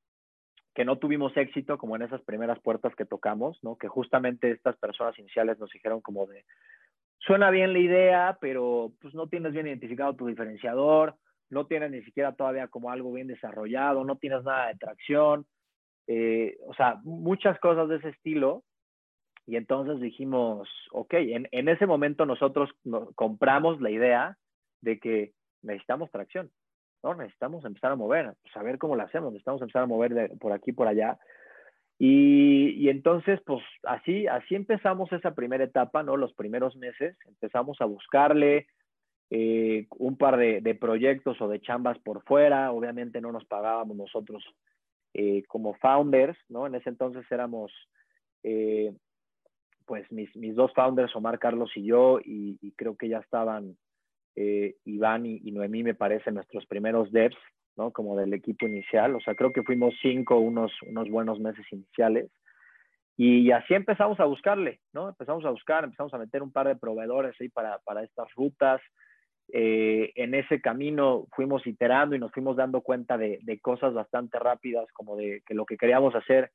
que 0.75 0.85
no 0.85 0.99
tuvimos 0.99 1.35
éxito 1.37 1.79
como 1.79 1.97
en 1.97 2.03
esas 2.03 2.21
primeras 2.23 2.61
puertas 2.61 2.95
que 2.95 3.07
tocamos, 3.07 3.59
¿no? 3.63 3.77
Que 3.77 3.89
justamente 3.89 4.51
estas 4.51 4.77
personas 4.77 5.19
iniciales 5.19 5.59
nos 5.59 5.71
dijeron 5.71 6.03
como 6.03 6.27
de, 6.27 6.45
suena 7.19 7.51
bien 7.51 7.73
la 7.73 7.79
idea, 7.79 8.39
pero 8.41 8.93
pues 9.01 9.15
no 9.15 9.29
tienes 9.29 9.53
bien 9.53 9.67
identificado 9.67 10.15
tu 10.15 10.27
diferenciador, 10.27 11.17
no 11.51 11.67
tienes 11.67 11.91
ni 11.91 12.03
siquiera 12.03 12.33
todavía 12.33 12.69
como 12.69 12.91
algo 12.91 13.13
bien 13.13 13.29
desarrollado, 13.29 14.05
no 14.05 14.17
tienes 14.17 14.43
nada 14.45 14.69
de 14.69 14.77
tracción, 14.77 15.47
eh, 16.07 16.57
o 16.67 16.75
sea, 16.75 17.01
muchas 17.05 17.59
cosas 17.61 17.89
de 17.89 17.97
ese 17.97 18.11
estilo. 18.11 18.65
Y 19.49 19.57
entonces 19.57 20.01
dijimos, 20.01 20.69
ok, 20.91 21.15
en, 21.15 21.49
en 21.53 21.69
ese 21.69 21.87
momento 21.87 22.27
nosotros 22.27 22.71
compramos 23.15 23.81
la 23.81 23.91
idea 23.91 24.37
de 24.81 24.99
que 24.99 25.33
necesitamos 25.63 26.11
tracción, 26.11 26.51
¿no? 27.05 27.15
Necesitamos 27.15 27.65
empezar 27.65 27.93
a 27.93 27.97
mover, 27.97 28.35
saber 28.53 28.73
pues, 28.73 28.81
cómo 28.81 28.97
lo 28.97 29.05
hacemos, 29.05 29.33
necesitamos 29.33 29.63
empezar 29.63 29.83
a 29.83 29.87
mover 29.87 30.33
por 30.41 30.53
aquí, 30.53 30.73
por 30.73 30.89
allá. 30.89 31.19
Y, 31.99 32.71
y, 32.71 32.89
entonces, 32.89 33.41
pues 33.47 33.63
así, 33.85 34.27
así 34.27 34.55
empezamos 34.55 35.13
esa 35.13 35.35
primera 35.35 35.65
etapa, 35.65 36.03
¿no? 36.03 36.17
Los 36.17 36.35
primeros 36.35 36.77
meses, 36.77 37.17
empezamos 37.27 37.81
a 37.81 37.87
buscarle 37.87 38.67
eh, 39.31 39.87
un 39.99 40.17
par 40.17 40.37
de, 40.37 40.75
proyectos 40.75 41.41
o 41.41 41.49
de 41.49 41.61
chambas 41.61 41.99
por 41.99 42.23
fuera, 42.23 42.71
obviamente 42.73 43.21
no 43.21 43.33
nos 43.33 43.45
pagábamos 43.45 43.97
nosotros 43.97 44.45
eh, 45.15 45.43
como 45.49 45.75
founders, 45.75 46.39
¿no? 46.49 46.67
En 46.67 46.77
ese 46.77 46.91
entonces 46.91 47.25
éramos, 47.31 47.73
eh, 48.45 48.95
pues 49.85 50.11
mis, 50.13 50.35
mis, 50.37 50.55
dos 50.55 50.73
founders, 50.75 51.15
Omar 51.17 51.39
Carlos 51.39 51.71
y 51.75 51.85
yo, 51.85 52.21
y, 52.25 52.73
creo 52.77 52.97
que 52.97 53.09
ya 53.09 53.19
estaban 53.19 53.77
Iván 54.85 55.25
y, 55.25 55.41
y 55.45 55.51
Noemí, 55.51 55.83
me 55.83 55.95
parece, 55.95 56.31
nuestros 56.31 56.67
primeros 56.67 57.11
devs, 57.11 57.39
¿no? 57.77 57.91
Como 57.91 58.17
del 58.17 58.35
equipo 58.35 58.67
inicial. 58.67 59.15
O 59.15 59.21
sea, 59.21 59.35
creo 59.35 59.53
que 59.53 59.63
fuimos 59.63 59.95
cinco 60.03 60.39
unos, 60.39 60.73
unos 60.83 61.09
buenos 61.09 61.41
meses 61.41 61.65
iniciales. 61.73 62.31
Y 63.17 63.51
así 63.51 63.73
empezamos 63.73 64.21
a 64.21 64.27
buscarle, 64.27 64.81
¿no? 64.93 65.09
Empezamos 65.09 65.45
a 65.47 65.51
buscar, 65.51 65.85
empezamos 65.85 66.13
a 66.13 66.19
meter 66.19 66.43
un 66.43 66.53
par 66.53 66.69
de 66.69 66.77
proveedores 66.77 67.35
ahí 67.41 67.49
para, 67.49 67.79
para 67.79 68.03
estas 68.03 68.31
rutas. 68.35 68.83
Eh, 69.53 70.13
en 70.17 70.35
ese 70.35 70.61
camino 70.61 71.27
fuimos 71.35 71.67
iterando 71.67 72.17
y 72.17 72.19
nos 72.19 72.33
fuimos 72.33 72.57
dando 72.57 72.81
cuenta 72.81 73.17
de, 73.17 73.41
cosas 73.63 73.95
bastante 73.95 74.39
rápidas, 74.39 74.87
como 74.93 75.17
de 75.17 75.43
que 75.47 75.55
lo 75.55 75.67
que 75.67 75.77
queríamos 75.77 76.15
hacer 76.15 76.51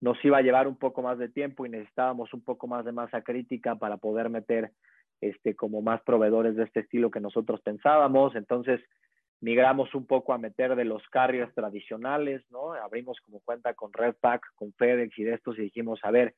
nos 0.00 0.22
iba 0.24 0.38
a 0.38 0.42
llevar 0.42 0.66
un 0.66 0.76
poco 0.76 1.02
más 1.02 1.18
de 1.18 1.28
tiempo 1.28 1.66
y 1.66 1.68
necesitábamos 1.68 2.32
un 2.32 2.42
poco 2.42 2.66
más 2.66 2.86
de 2.86 2.92
masa 2.92 3.22
crítica 3.22 3.74
para 3.76 3.98
poder 3.98 4.30
meter 4.30 4.72
este, 5.20 5.54
como 5.54 5.82
más 5.82 6.00
proveedores 6.02 6.56
de 6.56 6.64
este 6.64 6.80
estilo 6.80 7.10
que 7.10 7.20
nosotros 7.20 7.60
pensábamos. 7.60 8.34
Entonces, 8.34 8.80
migramos 9.42 9.94
un 9.94 10.06
poco 10.06 10.32
a 10.32 10.38
meter 10.38 10.74
de 10.74 10.86
los 10.86 11.06
carriers 11.10 11.52
tradicionales, 11.54 12.42
¿no? 12.50 12.72
Abrimos 12.72 13.18
como 13.20 13.40
cuenta 13.40 13.74
con 13.74 13.92
Redpack, 13.92 14.54
con 14.54 14.72
FedEx 14.72 15.18
y 15.18 15.24
de 15.24 15.34
estos 15.34 15.58
y 15.58 15.62
dijimos, 15.62 16.00
a 16.02 16.10
ver, 16.10 16.34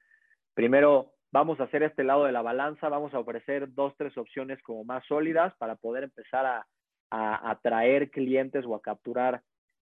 primero 0.54 1.12
vamos 1.33 1.59
a 1.59 1.65
hacer 1.65 1.83
este 1.83 2.05
lado 2.05 2.25
de 2.25 2.33
la 2.33 2.43
balanza, 2.43 2.89
vamos 2.89 3.12
a 3.15 3.19
ofrecer 3.19 3.73
dos, 3.73 3.95
tres 3.97 4.17
opciones 4.19 4.62
como 4.62 4.85
más 4.85 5.05
sólidas 5.07 5.55
para 5.57 5.77
poder 5.77 6.05
empezar 6.05 6.47
a, 6.47 6.67
atraer 7.15 8.11
clientes 8.11 8.65
o 8.65 8.75
a 8.75 8.81
capturar 8.81 9.43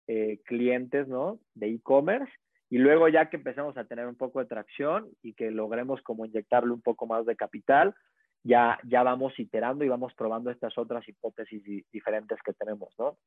eh, 0.08 0.42
clientes, 0.44 1.08
¿no? 1.08 1.40
De 1.54 1.70
e-commerce. 1.70 2.30
Y 2.70 2.80
luego 2.80 3.08
ya 3.08 3.30
que 3.30 3.38
empecemos 3.38 3.78
a 3.78 3.86
tener 3.86 4.08
un 4.08 4.18
poco 4.18 4.40
de 4.40 4.46
tracción 4.46 5.08
y 5.22 5.34
que 5.34 5.50
logremos 5.50 6.02
como 6.02 6.26
inyectarle 6.26 6.74
un 6.74 6.82
poco 6.82 7.08
más 7.08 7.26
de 7.26 7.38
capital, 7.38 7.96
ya, 8.44 8.78
ya 8.84 9.04
vamos 9.04 9.40
iterando 9.40 9.86
y 9.86 9.88
vamos 9.88 10.14
probando 10.16 10.52
estas 10.52 10.78
otras 10.78 11.08
hipótesis 11.08 11.64
diferentes 11.94 12.40
que 12.44 12.52
tenemos, 12.52 12.94
¿no? 13.00 13.18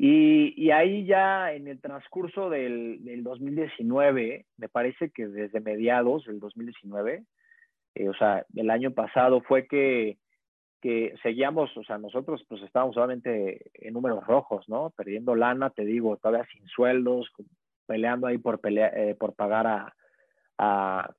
Y, 0.00 0.54
y, 0.56 0.70
ahí 0.70 1.04
ya 1.04 1.52
en 1.52 1.66
el 1.66 1.80
transcurso 1.80 2.48
del, 2.48 3.04
del, 3.04 3.24
2019, 3.24 4.46
me 4.56 4.68
parece 4.68 5.10
que 5.10 5.26
desde 5.26 5.60
mediados 5.60 6.24
del 6.24 6.38
2019, 6.38 7.24
eh, 7.96 8.08
o 8.08 8.14
sea, 8.14 8.46
el 8.54 8.70
año 8.70 8.92
pasado 8.92 9.40
fue 9.40 9.66
que, 9.66 10.18
que 10.80 11.14
seguíamos, 11.22 11.76
o 11.76 11.82
sea, 11.82 11.98
nosotros 11.98 12.44
pues 12.48 12.62
estábamos 12.62 12.94
solamente 12.94 13.70
en 13.74 13.92
números 13.92 14.24
rojos, 14.24 14.68
¿no? 14.68 14.90
Perdiendo 14.90 15.34
lana, 15.34 15.70
te 15.70 15.84
digo, 15.84 16.16
todavía 16.16 16.46
sin 16.52 16.64
sueldos, 16.68 17.28
peleando 17.86 18.28
ahí 18.28 18.38
por, 18.38 18.60
pelea, 18.60 18.92
eh, 18.94 19.16
por 19.16 19.34
pagar 19.34 19.66
a, 19.66 19.96
a, 20.58 21.10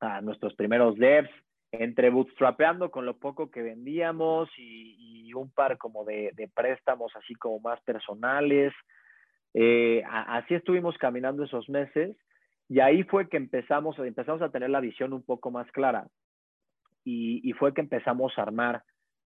a 0.00 0.20
nuestros 0.22 0.54
primeros 0.54 0.96
devs, 0.96 1.30
entre 1.72 2.10
bootstrapeando 2.10 2.90
con 2.90 3.06
lo 3.06 3.16
poco 3.16 3.50
que 3.50 3.62
vendíamos 3.62 4.48
y, 4.58 5.26
y 5.26 5.34
un 5.34 5.50
par 5.50 5.78
como 5.78 6.04
de, 6.04 6.30
de, 6.34 6.48
préstamos 6.48 7.10
así 7.16 7.34
como 7.34 7.60
más 7.60 7.80
personales. 7.80 8.72
Eh, 9.54 10.02
así 10.06 10.54
estuvimos 10.54 10.96
caminando 10.98 11.44
esos 11.44 11.68
meses 11.68 12.16
y 12.68 12.80
ahí 12.80 13.02
fue 13.04 13.28
que 13.28 13.36
empezamos, 13.36 13.98
empezamos 13.98 14.42
a 14.42 14.50
tener 14.50 14.70
la 14.70 14.80
visión 14.80 15.12
un 15.12 15.22
poco 15.22 15.50
más 15.50 15.70
clara 15.72 16.06
y, 17.04 17.40
y 17.48 17.52
fue 17.52 17.74
que 17.74 17.80
empezamos 17.80 18.32
a 18.36 18.42
armar 18.42 18.82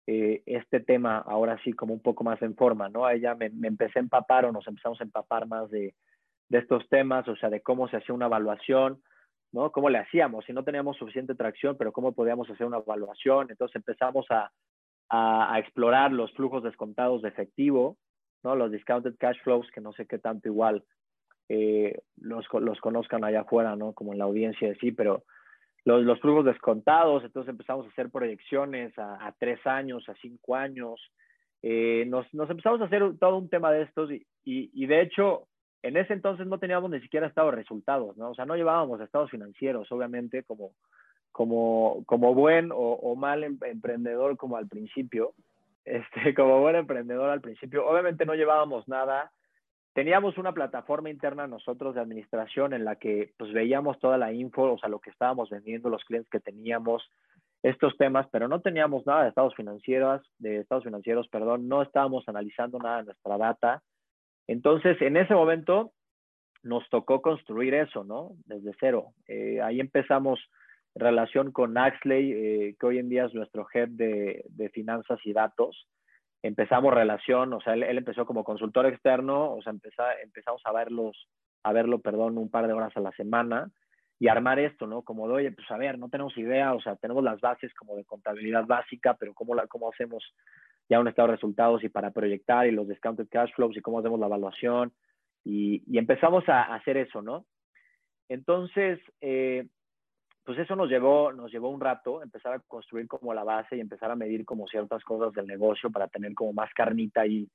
eh, 0.08 0.42
este 0.46 0.80
tema 0.80 1.20
ahora 1.20 1.58
sí 1.64 1.74
como 1.74 1.94
un 1.94 2.02
poco 2.02 2.24
más 2.24 2.42
en 2.42 2.56
forma, 2.56 2.90
¿no? 2.90 3.06
Ahí 3.06 3.20
ya 3.20 3.36
me, 3.36 3.50
me 3.50 3.68
empecé 3.68 4.00
a 4.00 4.02
empapar 4.02 4.46
o 4.46 4.52
nos 4.52 4.68
empezamos 4.68 5.00
a 5.00 5.04
empapar 5.04 5.46
más 5.46 5.70
de, 5.70 5.94
de 6.50 6.58
estos 6.58 6.88
temas, 6.90 7.28
o 7.28 7.36
sea, 7.36 7.50
de 7.50 7.62
cómo 7.62 7.88
se 7.88 7.98
hacía 7.98 8.16
una 8.16 8.26
evaluación, 8.26 9.02
¿no? 9.52 9.72
¿Cómo 9.72 9.90
le 9.90 9.98
hacíamos? 9.98 10.46
Si 10.46 10.54
no 10.54 10.64
teníamos 10.64 10.98
suficiente 10.98 11.36
tracción, 11.36 11.76
pero 11.78 11.92
cómo 11.92 12.12
podíamos 12.12 12.50
hacer 12.50 12.66
una 12.66 12.78
evaluación. 12.78 13.48
Entonces 13.50 13.76
empezamos 13.76 14.26
a, 14.30 14.52
a, 15.10 15.54
a 15.54 15.60
explorar 15.60 16.12
los 16.12 16.32
flujos 16.34 16.64
descontados 16.64 17.22
de 17.22 17.30
efectivo, 17.30 17.98
¿no? 18.44 18.56
Los 18.56 18.72
discounted 18.72 19.16
cash 19.20 19.38
flows, 19.44 19.70
que 19.72 19.82
no 19.82 19.94
sé 19.94 20.06
qué 20.06 20.20
tanto 20.20 20.48
igual 20.48 20.84
eh, 21.50 22.00
los, 22.18 22.46
los 22.54 22.80
conozcan 22.80 23.24
allá 23.24 23.42
afuera, 23.42 23.76
¿no? 23.76 23.94
Como 23.94 24.14
en 24.14 24.20
la 24.20 24.26
audiencia, 24.26 24.74
sí, 24.80 24.92
pero 24.92 25.24
los, 25.84 26.04
los 26.04 26.20
flujos 26.20 26.46
descontados, 26.46 27.24
entonces 27.24 27.50
empezamos 27.50 27.86
a 27.86 27.90
hacer 27.90 28.12
proyecciones 28.12 28.98
a, 29.00 29.26
a 29.26 29.34
tres 29.40 29.66
años, 29.66 30.08
a 30.08 30.14
cinco 30.22 30.56
años. 30.56 31.02
Eh, 31.62 32.06
nos, 32.08 32.32
nos, 32.34 32.50
empezamos 32.50 32.80
a 32.82 32.86
hacer 32.86 33.18
todo 33.20 33.38
un 33.38 33.50
tema 33.50 33.72
de 33.72 33.82
estos 33.82 34.12
y, 34.12 34.26
y, 34.46 34.70
y 34.74 34.86
de 34.86 35.02
hecho 35.02 35.48
en 35.82 35.98
ese 35.98 36.14
entonces 36.14 36.46
no 36.48 36.60
teníamos 36.60 36.92
ni 36.92 37.00
siquiera 37.00 37.28
estados 37.28 37.54
resultados, 37.54 38.18
¿no? 38.18 38.32
O 38.32 38.36
sea, 38.36 38.46
no 38.46 38.56
llevábamos 38.56 39.00
estados 39.02 39.32
financieros, 39.32 39.92
obviamente, 39.92 40.44
como, 40.44 40.72
como, 41.32 42.04
como 42.06 42.34
buen 42.34 42.72
o, 42.72 42.76
o 42.76 43.16
mal 43.16 43.44
em, 43.44 43.58
emprendedor 43.66 44.38
como 44.38 44.58
al 44.58 44.68
principio. 44.68 45.34
Este, 45.86 46.36
como 46.36 46.60
buen 46.60 46.76
emprendedor 46.76 47.32
al 47.32 47.42
principio, 47.42 47.88
obviamente 47.88 48.24
no 48.24 48.36
llevábamos 48.36 48.88
nada. 48.88 49.32
Teníamos 49.94 50.38
una 50.38 50.54
plataforma 50.54 51.10
interna 51.10 51.48
nosotros 51.48 51.96
de 51.96 52.02
administración 52.02 52.74
en 52.74 52.86
la 52.86 52.98
que 52.98 53.34
pues 53.38 53.52
veíamos 53.54 53.98
toda 53.98 54.20
la 54.20 54.32
info, 54.32 54.74
o 54.74 54.78
sea, 54.78 54.88
lo 54.88 55.00
que 55.00 55.10
estábamos 55.10 55.50
vendiendo, 55.50 55.90
los 55.90 56.04
clientes 56.04 56.30
que 56.30 56.42
teníamos, 56.42 57.10
estos 57.64 57.98
temas, 57.98 58.28
pero 58.32 58.48
no 58.48 58.62
teníamos 58.62 59.08
nada 59.08 59.24
de 59.24 59.30
estados 59.30 59.56
financieros, 59.56 60.22
de 60.38 60.58
estados 60.58 60.84
financieros, 60.84 61.28
perdón, 61.30 61.68
no 61.68 61.82
estábamos 61.82 62.28
analizando 62.28 62.78
nada 62.78 62.98
de 62.98 63.06
nuestra 63.06 63.38
data 63.40 63.82
entonces, 64.52 65.00
en 65.02 65.16
ese 65.16 65.36
momento 65.36 65.92
nos 66.64 66.90
tocó 66.90 67.22
construir 67.22 67.76
eso, 67.76 68.04
¿no? 68.04 68.32
Desde 68.46 68.74
cero. 68.80 69.14
Eh, 69.28 69.62
ahí 69.62 69.80
empezamos 69.80 70.40
relación 70.96 71.52
con 71.52 71.78
Axley, 71.78 72.32
eh, 72.32 72.76
que 72.80 72.86
hoy 72.88 72.98
en 72.98 73.10
día 73.10 73.26
es 73.26 73.34
nuestro 73.36 73.68
head 73.72 73.90
de, 73.90 74.72
finanzas 74.74 75.20
y 75.24 75.34
datos. 75.34 75.88
Empezamos 76.42 76.92
relación, 76.92 77.54
o 77.54 77.62
sea, 77.62 77.74
él, 77.74 77.84
empezó 77.84 78.26
como 78.26 78.44
consultor 78.44 78.88
externo, 78.88 79.54
o 79.54 79.62
sea, 79.62 79.72
empezamos 79.72 80.62
a 80.66 80.74
verlos, 80.74 81.28
a 81.64 81.72
verlo, 81.72 82.00
perdón, 82.00 82.40
un 82.40 82.50
par 82.50 82.66
de 82.66 82.74
horas 82.74 82.98
a 82.98 83.02
la 83.02 83.12
semana 83.12 83.70
y 84.18 84.30
armar 84.30 84.58
esto, 84.58 84.88
¿no? 84.88 85.04
Como 85.04 85.28
de, 85.28 85.34
oye, 85.36 85.52
pues 85.52 85.70
a 85.70 85.78
ver, 85.78 86.00
no 86.00 86.10
tenemos 86.10 86.36
idea, 86.40 86.74
o 86.74 86.82
sea, 86.82 86.96
tenemos 86.96 87.24
las 87.24 87.40
bases 87.40 87.72
como 87.76 87.96
de 87.96 88.04
contabilidad 88.04 88.66
básica, 88.66 89.14
pero 89.14 89.36
¿cómo, 89.36 89.54
la, 89.54 89.68
cómo 89.68 89.92
hacemos 89.92 90.24
ya 90.90 91.00
un 91.00 91.08
estado 91.08 91.28
de 91.28 91.36
resultados 91.36 91.84
y 91.84 91.90
para 91.90 92.12
proyectar 92.12 92.68
y 92.68 92.72
los 92.72 92.88
discounted 92.88 93.28
cash 93.30 93.52
flows 93.54 93.78
y 93.78 93.82
cómo 93.82 94.00
hacemos 94.00 94.20
la 94.20 94.26
evaluación. 94.26 94.92
Y, 95.44 95.84
y 95.88 95.98
empezamos 95.98 96.48
a, 96.50 96.74
hacer 96.74 96.98
eso, 96.98 97.22
¿no? 97.22 97.46
Entonces, 98.28 99.00
eh, 99.22 99.68
pues 100.44 100.58
eso 100.58 100.76
nos 100.76 100.90
llevó, 100.90 101.32
nos 101.32 101.52
llevó 101.52 101.70
un 101.70 101.80
rato 101.80 102.24
empezar 102.24 102.54
a 102.54 102.60
construir 102.60 103.08
como 103.08 103.34
la 103.34 103.44
base 103.44 103.78
y 103.78 103.80
empezar 103.80 104.10
a 104.12 104.16
medir 104.16 104.46
como 104.46 104.68
ciertas 104.68 105.04
cosas 105.04 105.34
del 105.34 105.46
negocio 105.46 105.92
para 105.92 106.08
tener 106.08 106.34
como 106.34 106.54
más 106.54 106.74
carnita 106.74 107.22
ahí 107.22 107.48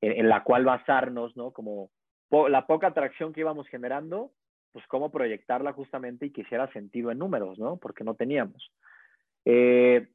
en, 0.00 0.12
en 0.12 0.28
la 0.28 0.42
cual 0.42 0.64
basarnos, 0.64 1.36
¿no? 1.36 1.52
Como 1.52 1.90
po 2.28 2.48
la 2.48 2.66
poca 2.66 2.88
atracción 2.88 3.32
que 3.32 3.40
íbamos 3.40 3.68
generando, 3.68 4.32
pues 4.72 4.86
cómo 4.86 5.10
proyectarla 5.10 5.72
justamente 5.72 6.26
y 6.26 6.30
que 6.30 6.42
hiciera 6.42 6.72
sentido 6.72 7.10
en 7.10 7.18
números, 7.18 7.58
¿no? 7.58 7.76
Porque 7.76 8.04
no 8.04 8.14
teníamos. 8.14 8.72
Eh, 9.44 10.08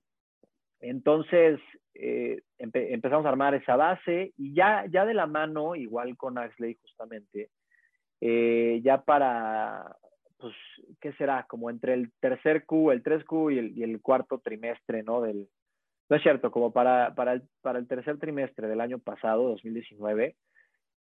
entonces, 0.79 1.59
eh, 1.95 2.41
empe 2.57 2.93
empezamos 2.93 3.25
a 3.25 3.29
armar 3.29 3.53
esa 3.55 3.75
base 3.75 4.33
y 4.37 4.53
ya, 4.53 4.85
ya 4.89 5.05
de 5.05 5.13
la 5.13 5.27
mano, 5.27 5.75
igual 5.75 6.17
con 6.17 6.37
Axley 6.37 6.75
justamente, 6.81 7.49
eh, 8.21 8.81
ya 8.83 9.01
para, 9.01 9.95
pues, 10.37 10.53
¿qué 10.99 11.13
será? 11.13 11.45
Como 11.47 11.69
entre 11.69 11.93
el 11.93 12.11
tercer 12.19 12.65
Q, 12.65 12.91
el 12.91 13.03
3Q 13.03 13.53
y 13.53 13.57
el, 13.59 13.77
y 13.77 13.83
el 13.83 14.01
cuarto 14.01 14.39
trimestre, 14.39 15.03
¿no? 15.03 15.21
Del, 15.21 15.47
no 16.09 16.15
es 16.15 16.23
cierto, 16.23 16.51
como 16.51 16.71
para, 16.71 17.15
para, 17.15 17.33
el, 17.33 17.43
para 17.61 17.79
el 17.79 17.87
tercer 17.87 18.19
trimestre 18.19 18.67
del 18.67 18.81
año 18.81 18.99
pasado, 18.99 19.49
2019, 19.49 20.35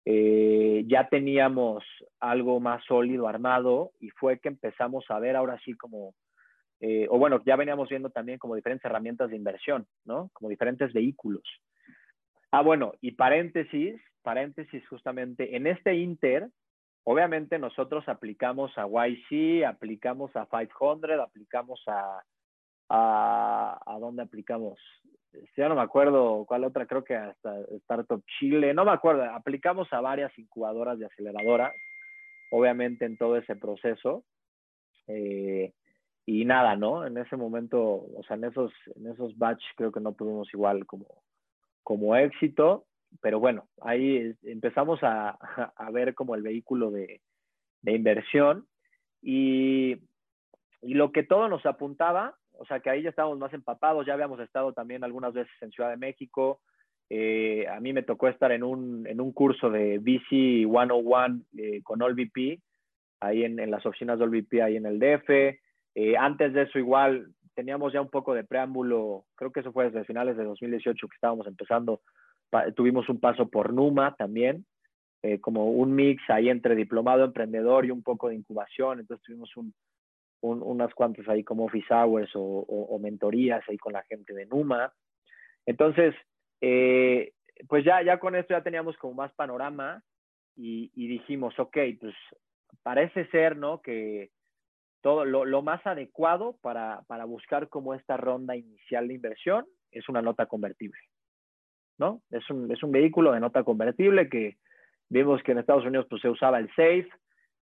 eh, 0.05 0.83
ya 0.87 1.07
teníamos 1.07 1.83
algo 2.19 2.59
más 2.59 2.83
sólido 2.85 3.27
armado 3.27 3.91
y 3.99 4.09
fue 4.09 4.39
que 4.39 4.49
empezamos 4.49 5.05
a 5.09 5.19
ver 5.19 5.35
ahora 5.35 5.57
sí 5.63 5.73
como, 5.73 6.13
eh, 6.85 7.07
o 7.09 7.17
bueno, 7.17 7.41
ya 7.45 7.55
veníamos 7.55 7.87
viendo 7.87 8.09
también 8.09 8.37
como 8.37 8.55
diferentes 8.55 8.83
herramientas 8.83 9.29
de 9.29 9.37
inversión, 9.37 9.87
¿no? 10.03 10.29
Como 10.33 10.49
diferentes 10.49 10.91
vehículos. 10.91 11.43
Ah, 12.51 12.61
bueno, 12.61 12.91
y 12.99 13.11
paréntesis, 13.11 14.01
paréntesis 14.21 14.85
justamente, 14.89 15.55
en 15.55 15.65
este 15.65 15.95
Inter, 15.95 16.49
obviamente 17.05 17.57
nosotros 17.57 18.03
aplicamos 18.09 18.77
a 18.77 18.85
YC, 18.85 19.63
aplicamos 19.65 20.35
a 20.35 20.45
500, 20.45 21.21
aplicamos 21.21 21.81
a, 21.87 22.21
a, 22.89 23.79
¿a 23.85 23.99
dónde 23.99 24.23
aplicamos? 24.23 24.77
Ya 25.55 25.69
no 25.69 25.75
me 25.75 25.83
acuerdo 25.83 26.43
cuál 26.45 26.65
otra, 26.65 26.85
creo 26.85 27.05
que 27.05 27.15
hasta 27.15 27.61
Startup 27.83 28.21
Chile, 28.37 28.73
no 28.73 28.83
me 28.83 28.91
acuerdo, 28.91 29.23
aplicamos 29.23 29.87
a 29.93 30.01
varias 30.01 30.37
incubadoras 30.37 30.99
y 30.99 31.05
aceleradoras, 31.05 31.73
obviamente 32.51 33.05
en 33.05 33.15
todo 33.15 33.37
ese 33.37 33.55
proceso. 33.55 34.25
Eh, 35.07 35.71
y 36.25 36.45
nada, 36.45 36.75
¿no? 36.75 37.05
En 37.05 37.17
ese 37.17 37.35
momento, 37.35 37.81
o 37.81 38.23
sea, 38.27 38.37
en 38.37 38.45
esos, 38.45 38.71
en 38.95 39.07
esos 39.07 39.37
batch 39.37 39.63
creo 39.75 39.91
que 39.91 39.99
no 39.99 40.13
tuvimos 40.13 40.53
igual 40.53 40.85
como, 40.85 41.23
como 41.83 42.15
éxito, 42.15 42.85
pero 43.21 43.39
bueno, 43.39 43.67
ahí 43.81 44.35
empezamos 44.43 44.99
a, 45.03 45.29
a 45.75 45.91
ver 45.91 46.15
como 46.15 46.35
el 46.35 46.41
vehículo 46.41 46.91
de, 46.91 47.21
de 47.81 47.91
inversión 47.93 48.67
y, 49.21 49.97
y, 50.81 50.93
lo 50.93 51.11
que 51.11 51.23
todo 51.23 51.47
nos 51.47 51.65
apuntaba 51.65 52.35
o 52.57 52.65
sea 52.65 52.79
que 52.79 52.89
ahí 52.89 53.01
ya 53.01 53.09
estábamos 53.09 53.39
más 53.39 53.53
empapados, 53.53 54.05
ya 54.05 54.13
habíamos 54.13 54.39
estado 54.39 54.73
también 54.73 55.03
algunas 55.03 55.33
veces 55.33 55.53
en 55.61 55.71
Ciudad 55.71 55.89
de 55.89 55.97
México. 55.97 56.61
Eh, 57.09 57.67
a 57.67 57.79
mí 57.79 57.93
me 57.93 58.03
tocó 58.03 58.27
estar 58.27 58.51
en 58.51 58.63
un, 58.63 59.07
en 59.07 59.19
un 59.19 59.31
curso 59.33 59.69
de 59.69 59.99
VC 59.99 60.65
101 60.65 61.41
eh, 61.57 61.81
con 61.83 62.01
OLVP, 62.01 62.61
ahí 63.19 63.43
en, 63.43 63.59
en, 63.59 63.71
las 63.71 63.85
oficinas 63.85 64.17
de 64.17 64.25
OLVP, 64.25 64.61
ahí 64.61 64.77
en 64.77 64.85
el 64.85 64.99
DF. 64.99 65.59
Eh, 65.95 66.17
antes 66.17 66.53
de 66.53 66.63
eso 66.63 66.79
igual 66.79 67.27
teníamos 67.53 67.93
ya 67.93 68.01
un 68.01 68.09
poco 68.09 68.33
de 68.33 68.43
preámbulo, 68.43 69.25
creo 69.35 69.51
que 69.51 69.59
eso 69.59 69.71
fue 69.71 69.85
desde 69.85 70.05
finales 70.05 70.35
de 70.37 70.43
2018 70.43 71.07
que 71.07 71.15
estábamos 71.15 71.45
empezando, 71.47 72.01
tuvimos 72.75 73.07
un 73.09 73.19
paso 73.19 73.47
por 73.47 73.73
Numa 73.73 74.15
también, 74.15 74.65
eh, 75.21 75.39
como 75.39 75.71
un 75.71 75.93
mix 75.93 76.21
ahí 76.29 76.49
entre 76.49 76.75
diplomado 76.75 77.23
emprendedor 77.23 77.85
y 77.85 77.91
un 77.91 78.03
poco 78.03 78.29
de 78.29 78.35
incubación, 78.35 78.99
entonces 78.99 79.23
tuvimos 79.23 79.55
un, 79.55 79.73
unas 80.43 80.93
cuantas 80.93 81.27
ahí 81.29 81.43
como 81.43 81.65
office 81.65 81.93
hours 81.93 82.31
o, 82.35 82.99
mentorías 82.99 83.63
ahí 83.69 83.77
con 83.77 83.93
la 83.93 84.03
gente 84.03 84.33
de 84.33 84.45
Numa. 84.45 84.91
Entonces, 85.65 86.13
eh, 86.59 87.31
pues 87.67 87.85
ya, 87.85 88.01
ya 88.01 88.19
con 88.19 88.35
esto 88.35 88.53
ya 88.53 88.63
teníamos 88.63 88.97
como 88.97 89.13
más 89.13 89.33
panorama 89.33 90.03
y, 90.55 90.89
dijimos, 91.07 91.57
ok, 91.57 91.77
pues 91.99 92.13
parece 92.83 93.25
ser, 93.27 93.55
¿no? 93.55 93.81
Que 93.81 94.29
todo 95.03 95.25
lo, 95.25 95.43
lo 95.43 95.61
más 95.61 95.85
adecuado 95.85 96.55
para, 96.61 97.01
para, 97.07 97.25
buscar 97.25 97.67
como 97.67 97.93
esta 97.93 98.15
ronda 98.15 98.55
inicial 98.55 99.09
de 99.09 99.15
inversión 99.15 99.65
es 99.91 100.07
una 100.07 100.21
nota 100.21 100.45
convertible, 100.45 100.99
¿no? 101.99 102.21
Es 102.31 102.49
un, 102.49 102.71
es 102.71 102.81
un 102.81 102.93
vehículo 102.93 103.33
de 103.33 103.41
nota 103.41 103.63
convertible 103.63 104.29
que 104.29 104.57
vimos 105.09 105.43
que 105.43 105.51
en 105.51 105.57
Estados 105.57 105.85
Unidos 105.85 106.07
pues 106.09 106.21
se 106.21 106.29
usaba 106.29 106.57
el 106.57 106.69
SAFE, 106.69 107.09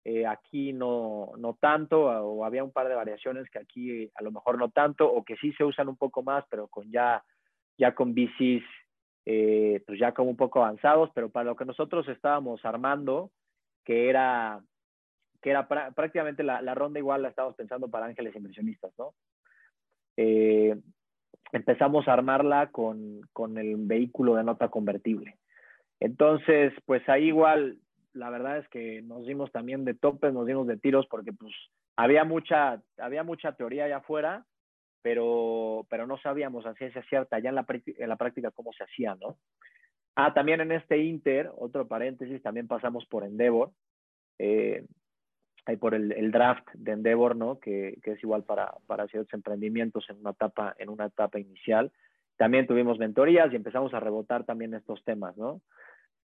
eh, 0.05 0.27
aquí 0.27 0.75
no, 0.75 1.33
no 1.39 1.55
tanto, 1.55 2.03
o 2.03 2.45
había 2.45 2.63
un 2.63 2.73
par 2.73 2.89
de 2.89 2.95
variaciones 2.95 3.49
que 3.49 3.59
aquí 3.59 4.11
a 4.15 4.23
lo 4.23 4.33
mejor 4.33 4.59
no 4.59 4.69
tanto, 4.71 5.11
o 5.11 5.25
que 5.25 5.37
sí 5.37 5.53
se 5.55 5.65
usan 5.65 5.89
un 5.89 5.97
poco 5.97 6.23
más, 6.23 6.45
pero 6.51 6.69
con 6.69 6.93
ya, 6.93 7.25
ya 7.79 7.95
con 7.95 8.13
bicis, 8.13 8.63
eh, 9.25 9.83
pues 9.87 9.99
ya 9.99 10.13
como 10.13 10.29
un 10.29 10.37
poco 10.37 10.63
avanzados, 10.63 11.11
pero 11.15 11.31
para 11.31 11.45
lo 11.45 11.57
que 11.57 11.65
nosotros 11.65 12.07
estábamos 12.09 12.63
armando, 12.67 13.31
que 13.85 14.11
era, 14.11 14.61
que 15.41 15.51
era 15.51 15.67
prácticamente 15.67 16.43
la, 16.43 16.75
ronda 16.75 16.99
igual 16.99 17.23
la 17.23 17.29
estábamos 17.29 17.57
pensando 17.57 17.89
para 17.89 18.07
ángeles 18.07 18.35
inversionistas, 18.37 18.93
¿no? 18.99 19.15
Eh, 20.17 20.77
empezamos 21.53 22.07
a 22.07 22.13
armarla 22.13 22.71
con, 22.71 23.23
con 23.33 23.59
el 23.59 23.77
vehículo 23.77 24.35
de 24.35 24.45
nota 24.45 24.69
convertible. 24.69 25.39
Entonces, 25.99 26.73
pues 26.85 27.07
ahí 27.09 27.29
igual 27.29 27.79
la 28.13 28.31
verdad 28.31 28.59
es 28.59 28.69
que 28.69 29.03
nos 29.03 29.27
dimos 29.27 29.53
también 29.53 29.85
de 29.85 29.95
topes, 29.95 30.33
nos 30.33 30.47
dimos 30.47 30.67
de 30.67 30.77
tiros 30.77 31.07
porque 31.09 31.33
pues 31.33 31.53
había 31.97 32.25
mucha, 32.25 32.83
había 32.99 33.23
mucha 33.23 33.53
teoría 33.53 33.85
allá 33.85 33.99
afuera, 33.99 34.45
pero, 35.03 35.87
pero 35.89 36.07
no 36.07 36.19
sabíamos 36.19 36.67
a 36.67 36.75
ciencia 36.75 37.03
cierta 37.09 37.39
ya 37.39 37.51
en 37.51 37.55
la, 37.55 37.67
en 37.69 38.09
la 38.09 38.17
práctica 38.17 38.51
cómo 38.51 38.73
se 38.73 38.85
hacía, 38.85 39.15
¿no? 39.15 39.37
Ah, 40.17 40.35
también 40.35 40.61
en 40.61 40.73
este 40.73 40.99
Inter, 40.99 41.51
otro 41.57 41.87
paréntesis, 41.87 42.43
también 42.43 42.67
pasamos 42.67 43.07
por 43.07 43.25
Endeavor, 43.25 43.71
eh, 44.39 44.85
hay 45.67 45.77
por 45.77 45.95
el, 45.95 46.31
draft 46.31 46.67
de 46.75 46.93
Endeavor, 46.93 47.37
¿no? 47.37 47.59
Que, 47.59 47.99
es 48.03 48.23
igual 48.23 48.45
para, 48.45 48.73
para 48.87 49.07
ciertos 49.09 49.33
emprendimientos 49.35 50.09
en 50.09 50.19
una 50.19 50.31
etapa, 50.31 50.75
en 50.79 50.89
una 50.89 51.07
etapa 51.07 51.39
inicial. 51.39 51.93
También 52.37 52.67
tuvimos 52.67 52.99
mentorías 52.99 53.53
y 53.53 53.57
empezamos 53.57 53.93
a 53.95 54.01
rebotar 54.01 54.45
también 54.45 54.75
estos 54.75 55.05
temas, 55.05 55.37
¿no? 55.37 55.61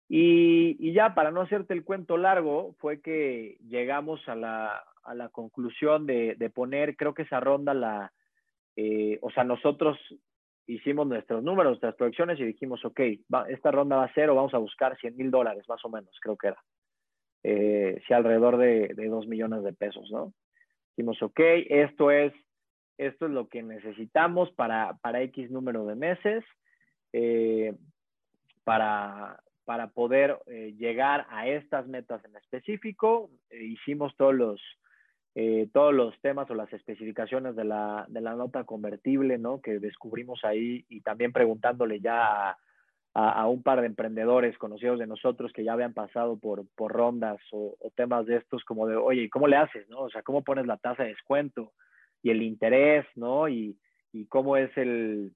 Y, 0.08 0.92
ya, 0.92 1.14
para 1.14 1.30
no 1.30 1.40
hacerte 1.40 1.72
el 1.72 1.84
cuento 1.84 2.16
largo, 2.16 2.74
fue 2.80 3.00
que 3.00 3.58
llegamos 3.68 4.20
a 4.28 4.34
la, 4.34 5.28
conclusión 5.30 6.04
de, 6.06 6.34
de, 6.36 6.50
poner, 6.50 6.96
creo 6.96 7.14
que 7.14 7.22
esa 7.22 7.38
ronda 7.38 7.74
la, 7.74 8.12
eh, 8.76 9.18
o 9.22 9.30
sea, 9.30 9.44
nosotros 9.44 9.98
hicimos 10.66 11.06
nuestros 11.06 11.42
números, 11.42 11.72
nuestras 11.72 11.94
proyecciones 11.96 12.38
y 12.40 12.44
dijimos, 12.44 12.84
ok, 12.84 13.00
esta 13.48 13.70
ronda 13.70 13.96
va 13.96 14.04
a 14.04 14.14
ser 14.14 14.30
o 14.30 14.34
vamos 14.34 14.54
a 14.54 14.58
buscar 14.58 14.96
100 14.98 15.16
mil 15.16 15.30
dólares, 15.30 15.68
más 15.68 15.84
o 15.84 15.88
menos, 15.88 16.16
creo 16.20 16.36
que 16.36 16.48
era. 16.48 16.62
Eh, 17.42 18.00
sí, 18.06 18.12
alrededor 18.12 18.58
de, 18.58 18.88
de 18.94 19.08
2 19.08 19.26
millones 19.26 19.62
de 19.62 19.72
pesos, 19.72 20.10
¿no? 20.10 20.32
Dijimos, 20.96 21.22
ok, 21.22 21.40
esto 21.68 22.10
es, 22.10 22.32
esto 22.98 23.26
es 23.26 23.32
lo 23.32 23.48
que 23.48 23.62
necesitamos 23.62 24.50
para, 24.52 24.98
para 25.00 25.22
X 25.22 25.50
número 25.50 25.86
de 25.86 25.94
meses. 25.94 26.44
Eh, 27.12 27.74
para, 28.64 29.42
para 29.64 29.88
poder 29.88 30.38
eh, 30.46 30.74
llegar 30.78 31.26
a 31.30 31.48
estas 31.48 31.86
metas 31.88 32.24
en 32.24 32.36
específico. 32.36 33.30
Eh, 33.50 33.64
hicimos 33.64 34.14
todos 34.16 34.34
los, 34.34 34.60
todos 35.72 35.94
los 35.94 36.20
temas 36.20 36.50
o 36.50 36.54
las 36.54 36.72
especificaciones 36.72 37.56
de 37.56 37.64
la, 37.64 38.04
de 38.08 38.20
la, 38.20 38.34
nota 38.34 38.64
convertible, 38.64 39.38
¿no? 39.38 39.60
Que 39.60 39.78
descubrimos 39.78 40.44
ahí 40.44 40.84
y 40.88 41.00
también 41.00 41.32
preguntándole 41.32 42.00
ya 42.00 42.50
a, 42.50 42.58
a, 43.14 43.46
un 43.48 43.62
par 43.62 43.80
de 43.80 43.88
emprendedores 43.88 44.56
conocidos 44.56 44.98
de 44.98 45.06
nosotros 45.06 45.52
que 45.52 45.64
ya 45.64 45.72
habían 45.72 45.92
pasado 45.92 46.38
por, 46.38 46.64
por 46.76 46.92
rondas 46.92 47.40
o, 47.50 47.76
o, 47.80 47.90
temas 47.90 48.26
de 48.26 48.36
estos 48.36 48.64
como 48.64 48.86
de, 48.86 48.96
oye, 48.96 49.28
¿cómo 49.30 49.48
le 49.48 49.56
haces, 49.56 49.88
no? 49.88 50.02
O 50.02 50.10
sea, 50.10 50.22
¿cómo 50.22 50.44
pones 50.44 50.66
la 50.66 50.76
tasa 50.76 51.02
de 51.02 51.10
descuento 51.10 51.72
y 52.22 52.30
el 52.30 52.42
interés, 52.42 53.06
¿no? 53.16 53.48
Y, 53.48 53.76
y 54.12 54.26
cómo 54.26 54.56
es 54.56 54.70
el, 54.76 55.32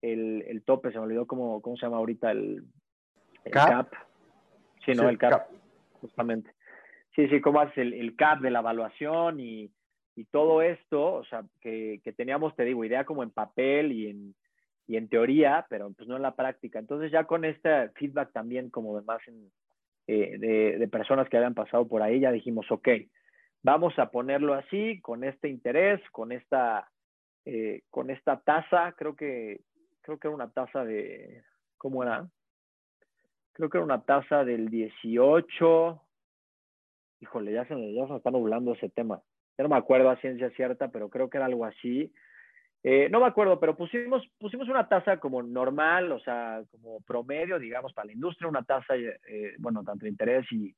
el, 0.00 0.44
el, 0.48 0.62
tope, 0.64 0.90
se 0.90 0.98
me 0.98 1.04
olvidó 1.04 1.26
cómo, 1.26 1.60
cómo 1.60 1.76
se 1.76 1.84
llama 1.84 1.98
ahorita 1.98 2.30
el, 2.30 2.64
el 3.44 3.52
cap. 3.52 3.92
Sí, 4.84 4.92
no, 4.92 5.08
el 5.08 5.18
cap, 5.18 5.48
justamente. 6.00 6.54
Sí, 7.14 7.28
sí, 7.28 7.40
cómo 7.40 7.60
haces 7.60 7.78
el, 7.78 7.92
el, 7.92 8.16
cap 8.16 8.40
de 8.40 8.50
la 8.50 8.60
evaluación 8.60 9.40
y, 9.40 9.70
y 10.16 10.24
todo 10.26 10.62
esto, 10.62 11.14
o 11.14 11.24
sea, 11.24 11.44
que, 11.60 12.00
que, 12.02 12.12
teníamos, 12.12 12.56
te 12.56 12.64
digo, 12.64 12.84
idea 12.84 13.04
como 13.04 13.22
en 13.22 13.30
papel 13.30 13.92
y 13.92 14.08
en, 14.08 14.34
y 14.88 14.96
en 14.96 15.08
teoría, 15.08 15.66
pero 15.68 15.92
pues 15.92 16.08
no 16.08 16.16
en 16.16 16.22
la 16.22 16.34
práctica. 16.34 16.80
Entonces 16.80 17.12
ya 17.12 17.24
con 17.24 17.44
este 17.44 17.90
feedback 17.90 18.32
también 18.32 18.70
como 18.70 18.98
de 18.98 19.04
más 19.04 19.20
en, 19.28 19.52
eh, 20.08 20.76
de, 20.78 20.88
personas 20.88 21.28
que 21.28 21.36
habían 21.36 21.54
pasado 21.54 21.86
por 21.86 22.02
ahí, 22.02 22.18
ya 22.18 22.32
dijimos, 22.32 22.66
ok, 22.70 22.88
vamos 23.62 23.96
a 23.98 24.10
ponerlo 24.10 24.54
así, 24.54 25.00
con 25.00 25.22
este 25.22 25.48
interés, 25.48 26.00
con 26.10 26.32
esta, 26.32 26.90
eh, 27.44 27.82
con 27.90 28.10
esta 28.10 28.40
tasa, 28.40 28.94
creo 28.96 29.14
que, 29.14 29.60
creo 30.00 30.18
que 30.18 30.26
era 30.26 30.34
una 30.34 30.50
tasa 30.50 30.84
de, 30.84 31.44
¿cómo 31.76 32.02
era? 32.02 32.26
creo 33.58 33.68
que 33.70 33.78
era 33.78 33.84
una 33.84 34.04
tasa 34.04 34.44
del 34.44 34.70
18. 34.70 36.00
Híjole, 37.20 37.52
ya 37.52 37.66
se, 37.66 37.74
me, 37.74 37.92
ya 37.92 38.06
se 38.06 38.14
está 38.14 38.30
nublando 38.30 38.72
ese 38.72 38.88
tema. 38.88 39.20
Ya 39.58 39.64
no 39.64 39.68
me 39.68 39.76
acuerdo 39.76 40.10
a 40.10 40.20
ciencia 40.20 40.48
cierta, 40.50 40.88
pero 40.88 41.10
creo 41.10 41.28
que 41.28 41.38
era 41.38 41.46
algo 41.46 41.64
así. 41.64 42.12
Eh, 42.84 43.08
no 43.10 43.20
me 43.20 43.26
acuerdo, 43.26 43.58
pero 43.58 43.76
pusimos, 43.76 44.26
pusimos 44.38 44.68
una 44.68 44.88
tasa 44.88 45.18
como 45.18 45.42
normal, 45.42 46.12
o 46.12 46.20
sea, 46.20 46.62
como 46.70 47.00
promedio, 47.00 47.58
digamos, 47.58 47.92
para 47.92 48.06
la 48.06 48.12
industria, 48.12 48.48
una 48.48 48.62
tasa, 48.62 48.94
eh, 48.96 49.54
bueno, 49.58 49.82
tanto 49.84 50.04
de 50.04 50.10
interés 50.10 50.46
y, 50.52 50.74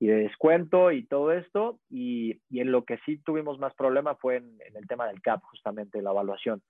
y, 0.00 0.06
de 0.06 0.16
descuento 0.16 0.90
y 0.90 1.06
todo 1.06 1.32
esto. 1.32 1.78
Y, 1.88 2.40
y, 2.50 2.60
en 2.60 2.72
lo 2.72 2.84
que 2.84 2.98
sí 3.06 3.18
tuvimos 3.18 3.58
más 3.58 3.74
problema 3.74 4.16
fue 4.16 4.36
en, 4.36 4.58
en 4.66 4.76
el 4.76 4.86
tema 4.86 5.06
del 5.06 5.22
CAP, 5.22 5.42
justamente, 5.44 6.02
la 6.02 6.10
evaluación 6.10 6.60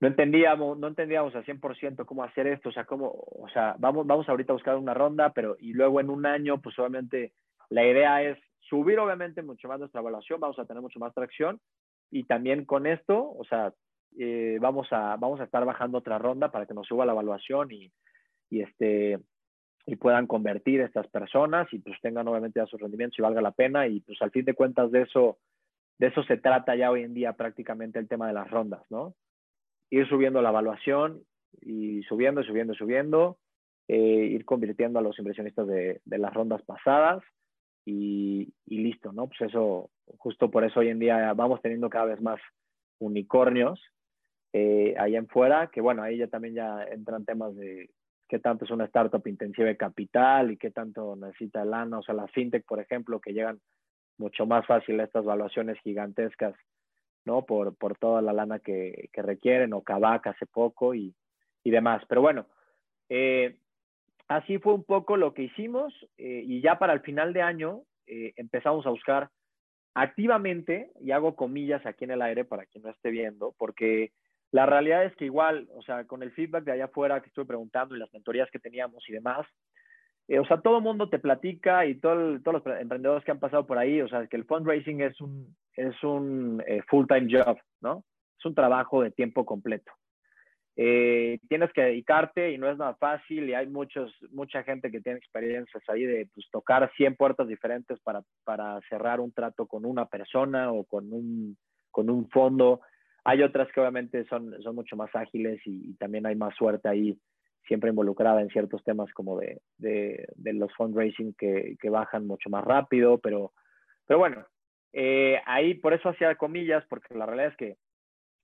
no 0.00 0.08
entendíamos, 0.08 0.78
no 0.78 0.88
entendíamos 0.88 1.34
al 1.34 1.44
100% 1.44 2.04
cómo 2.04 2.22
hacer 2.22 2.46
esto, 2.46 2.68
o 2.68 2.72
sea, 2.72 2.84
cómo, 2.84 3.08
o 3.08 3.48
sea, 3.52 3.76
vamos, 3.78 4.06
vamos 4.06 4.28
ahorita 4.28 4.52
a 4.52 4.54
buscar 4.54 4.76
una 4.76 4.94
ronda, 4.94 5.32
pero 5.32 5.56
y 5.58 5.72
luego 5.72 6.00
en 6.00 6.10
un 6.10 6.26
año, 6.26 6.60
pues 6.60 6.78
obviamente 6.78 7.32
la 7.70 7.84
idea 7.84 8.22
es 8.22 8.38
subir 8.60 8.98
obviamente 8.98 9.42
mucho 9.42 9.68
más 9.68 9.78
nuestra 9.78 10.00
evaluación, 10.00 10.40
vamos 10.40 10.58
a 10.58 10.66
tener 10.66 10.82
mucho 10.82 10.98
más 10.98 11.14
tracción 11.14 11.60
y 12.10 12.24
también 12.24 12.64
con 12.64 12.86
esto, 12.86 13.32
o 13.36 13.44
sea, 13.44 13.72
eh, 14.18 14.58
vamos, 14.60 14.88
a, 14.92 15.16
vamos 15.16 15.40
a 15.40 15.44
estar 15.44 15.64
bajando 15.64 15.98
otra 15.98 16.18
ronda 16.18 16.50
para 16.50 16.66
que 16.66 16.74
nos 16.74 16.86
suba 16.86 17.04
la 17.04 17.12
evaluación 17.12 17.70
y, 17.70 17.92
y, 18.48 18.62
este, 18.62 19.18
y 19.86 19.96
puedan 19.96 20.26
convertir 20.26 20.80
estas 20.80 21.06
personas 21.08 21.72
y 21.72 21.78
pues 21.78 22.00
tengan 22.00 22.26
obviamente 22.26 22.60
ya 22.60 22.66
sus 22.66 22.80
rendimientos 22.80 23.18
y 23.18 23.22
valga 23.22 23.40
la 23.40 23.52
pena. 23.52 23.86
Y 23.86 24.00
pues 24.00 24.20
al 24.22 24.30
fin 24.30 24.44
de 24.44 24.54
cuentas 24.54 24.90
de 24.90 25.02
eso, 25.02 25.38
de 25.98 26.08
eso 26.08 26.22
se 26.24 26.38
trata 26.38 26.74
ya 26.76 26.90
hoy 26.90 27.02
en 27.02 27.14
día 27.14 27.34
prácticamente 27.34 27.98
el 27.98 28.08
tema 28.08 28.26
de 28.26 28.34
las 28.34 28.50
rondas, 28.50 28.82
¿no? 28.90 29.14
Ir 29.90 30.08
subiendo 30.08 30.42
la 30.42 30.48
evaluación 30.48 31.22
y 31.60 32.02
subiendo, 32.04 32.42
subiendo, 32.42 32.74
subiendo, 32.74 33.38
eh, 33.88 33.96
ir 33.96 34.44
convirtiendo 34.44 34.98
a 34.98 35.02
los 35.02 35.18
inversionistas 35.18 35.66
de, 35.66 36.00
de 36.04 36.18
las 36.18 36.32
rondas 36.34 36.62
pasadas 36.62 37.22
y, 37.86 38.52
listo, 38.66 39.12
¿no? 39.12 39.28
Pues 39.28 39.40
eso, 39.42 39.90
justo 40.18 40.50
por 40.50 40.64
eso 40.64 40.80
hoy 40.80 40.88
en 40.88 40.98
día 40.98 41.32
vamos 41.34 41.62
teniendo 41.62 41.88
cada 41.88 42.06
vez 42.06 42.20
más 42.20 42.40
unicornios 42.98 43.80
eh, 44.52 44.94
allá 44.98 45.18
en 45.18 45.28
fuera, 45.28 45.68
que 45.68 45.80
bueno, 45.80 46.02
ahí 46.02 46.18
ya 46.18 46.26
también 46.26 46.54
ya 46.54 46.82
entran 46.84 47.24
temas 47.24 47.54
de 47.54 47.90
qué 48.28 48.40
tanto 48.40 48.64
es 48.64 48.70
una 48.72 48.86
startup 48.86 49.24
intensiva 49.26 49.68
de 49.68 49.76
capital 49.76 50.50
y 50.50 50.56
qué 50.56 50.70
tanto 50.72 51.14
necesita 51.14 51.64
lana, 51.64 51.98
o 51.98 52.02
sea, 52.02 52.14
las 52.14 52.30
fintech, 52.32 52.64
por 52.66 52.80
ejemplo, 52.80 53.20
que 53.20 53.32
llegan 53.32 53.60
mucho 54.18 54.46
más 54.46 54.66
fácil 54.66 54.98
a 54.98 55.04
estas 55.04 55.24
valuaciones 55.24 55.78
gigantescas, 55.80 56.54
¿no? 57.24 57.44
Por, 57.44 57.76
por 57.76 57.96
toda 57.98 58.20
la 58.20 58.32
lana 58.32 58.58
que, 58.58 59.10
que 59.12 59.22
requieren, 59.22 59.72
o 59.74 59.82
Kavak 59.82 60.26
hace 60.26 60.46
poco 60.46 60.94
y, 60.94 61.14
y 61.62 61.70
demás. 61.70 62.02
Pero 62.08 62.22
bueno, 62.22 62.46
eh, 63.08 63.58
así 64.28 64.58
fue 64.58 64.74
un 64.74 64.84
poco 64.84 65.16
lo 65.16 65.34
que 65.34 65.44
hicimos 65.44 65.94
eh, 66.18 66.42
y 66.46 66.60
ya 66.60 66.78
para 66.78 66.92
el 66.92 67.00
final 67.00 67.32
de 67.32 67.42
año 67.42 67.82
eh, 68.06 68.32
empezamos 68.36 68.86
a 68.86 68.90
buscar 68.90 69.30
activamente, 69.94 70.90
y 71.00 71.10
hago 71.12 71.36
comillas 71.36 71.84
aquí 71.86 72.04
en 72.04 72.10
el 72.10 72.20
aire 72.20 72.44
para 72.44 72.66
quien 72.66 72.84
no 72.84 72.90
esté 72.90 73.10
viendo, 73.10 73.54
porque 73.56 74.12
la 74.52 74.66
realidad 74.66 75.04
es 75.04 75.16
que 75.16 75.24
igual, 75.24 75.68
o 75.74 75.80
sea, 75.82 76.04
con 76.04 76.22
el 76.22 76.32
feedback 76.32 76.64
de 76.64 76.72
allá 76.72 76.84
afuera 76.84 77.22
que 77.22 77.28
estuve 77.28 77.46
preguntando 77.46 77.96
y 77.96 77.98
las 77.98 78.12
mentorías 78.12 78.50
que 78.50 78.58
teníamos 78.58 79.08
y 79.08 79.12
demás, 79.12 79.46
eh, 80.28 80.38
o 80.38 80.44
sea, 80.44 80.60
todo 80.60 80.78
el 80.78 80.82
mundo 80.82 81.08
te 81.08 81.18
platica 81.18 81.86
y 81.86 81.94
todo 81.94 82.38
todos 82.42 82.62
los 82.62 82.78
emprendedores 82.78 83.24
que 83.24 83.30
han 83.30 83.40
pasado 83.40 83.66
por 83.66 83.78
ahí, 83.78 84.02
o 84.02 84.08
sea, 84.08 84.26
que 84.26 84.36
el 84.36 84.44
fundraising 84.44 85.00
es 85.00 85.18
un, 85.20 85.56
es 85.74 86.02
un 86.02 86.62
full-time 86.88 87.28
job, 87.30 87.58
¿no? 87.80 88.04
Es 88.38 88.44
un 88.44 88.54
trabajo 88.54 89.02
de 89.02 89.12
tiempo 89.12 89.46
completo. 89.46 89.92
Eh, 90.78 91.38
tienes 91.48 91.72
que 91.72 91.80
dedicarte 91.80 92.52
y 92.52 92.58
no 92.58 92.70
es 92.70 92.76
nada 92.76 92.94
fácil 92.96 93.48
y 93.48 93.54
hay 93.54 93.66
muchos, 93.66 94.14
mucha 94.30 94.62
gente 94.62 94.90
que 94.90 95.00
tiene 95.00 95.18
experiencias 95.18 95.82
ahí 95.88 96.04
de 96.04 96.28
pues, 96.34 96.46
tocar 96.50 96.90
100 96.96 97.16
puertas 97.16 97.48
diferentes 97.48 97.98
para, 98.00 98.22
para 98.44 98.78
cerrar 98.90 99.20
un 99.20 99.32
trato 99.32 99.66
con 99.66 99.86
una 99.86 100.04
persona 100.04 100.70
o 100.70 100.84
con 100.84 101.10
un, 101.14 101.56
con 101.90 102.10
un 102.10 102.28
fondo. 102.28 102.82
Hay 103.24 103.42
otras 103.42 103.72
que 103.72 103.80
obviamente 103.80 104.26
son, 104.26 104.54
son 104.62 104.74
mucho 104.74 104.96
más 104.96 105.08
ágiles 105.14 105.60
y, 105.64 105.94
también 105.94 106.26
hay 106.26 106.36
más 106.36 106.54
suerte 106.54 106.90
ahí 106.90 107.18
siempre 107.66 107.90
involucrada 107.90 108.42
en 108.42 108.50
ciertos 108.50 108.84
temas 108.84 109.10
como 109.14 109.40
de, 109.40 109.62
de, 109.78 110.28
de 110.36 110.52
los 110.52 110.72
fundraising 110.74 111.34
que, 111.38 111.76
que, 111.80 111.90
bajan 111.90 112.26
mucho 112.26 112.50
más 112.50 112.62
rápido, 112.64 113.18
pero, 113.18 113.52
pero 114.06 114.20
bueno, 114.20 114.46
eh, 114.92 115.40
ahí 115.46 115.74
por 115.74 115.94
eso 115.94 116.10
hacía 116.10 116.36
comillas, 116.36 116.84
porque 116.88 117.14
la 117.14 117.26
realidad 117.26 117.50
es 117.50 117.56
que 117.56 117.76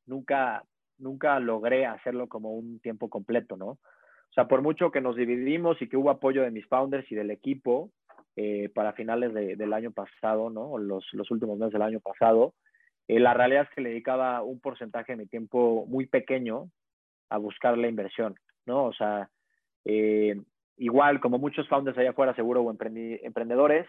nunca, 0.07 0.65
nunca 1.03 1.39
logré 1.41 1.87
hacerlo 1.87 2.29
como 2.29 2.53
un 2.53 2.81
tiempo 2.81 3.11
completo, 3.11 3.57
¿no? 3.57 3.67
O 3.67 4.35
sea, 4.35 4.49
por 4.49 4.63
mucho 4.63 4.91
que 4.91 5.03
nos 5.03 5.17
dividimos 5.17 5.81
y 5.83 5.89
que 5.89 5.97
hubo 5.97 6.11
apoyo 6.11 6.43
de 6.43 6.51
mis 6.51 6.67
founders 6.67 7.11
y 7.13 7.15
del 7.15 7.31
equipo 7.31 7.91
eh, 8.37 8.71
para 8.75 8.95
finales 8.95 9.35
de, 9.35 9.57
del 9.57 9.75
año 9.75 9.91
pasado, 9.91 10.49
¿no? 10.49 10.71
O 10.71 10.79
los, 10.79 11.07
los 11.13 11.31
últimos 11.31 11.59
meses 11.59 11.75
del 11.75 11.83
año 11.83 12.01
pasado, 12.01 12.55
eh, 13.09 13.21
la 13.21 13.35
realidad 13.35 13.65
es 13.65 13.75
que 13.75 13.83
le 13.83 13.91
dedicaba 13.91 14.43
un 14.43 14.59
porcentaje 14.61 15.13
de 15.13 15.19
mi 15.19 15.27
tiempo 15.27 15.85
muy 15.87 16.07
pequeño 16.07 16.71
a 17.29 17.37
buscar 17.37 17.77
la 17.77 17.89
inversión, 17.89 18.37
¿no? 18.65 18.85
O 18.85 18.93
sea, 18.95 19.29
eh, 19.85 20.41
igual 20.79 21.21
como 21.21 21.39
muchos 21.39 21.69
founders 21.69 21.99
allá 21.99 22.11
afuera, 22.11 22.35
seguro, 22.35 22.63
o 22.63 22.71
emprendedores, 22.71 23.87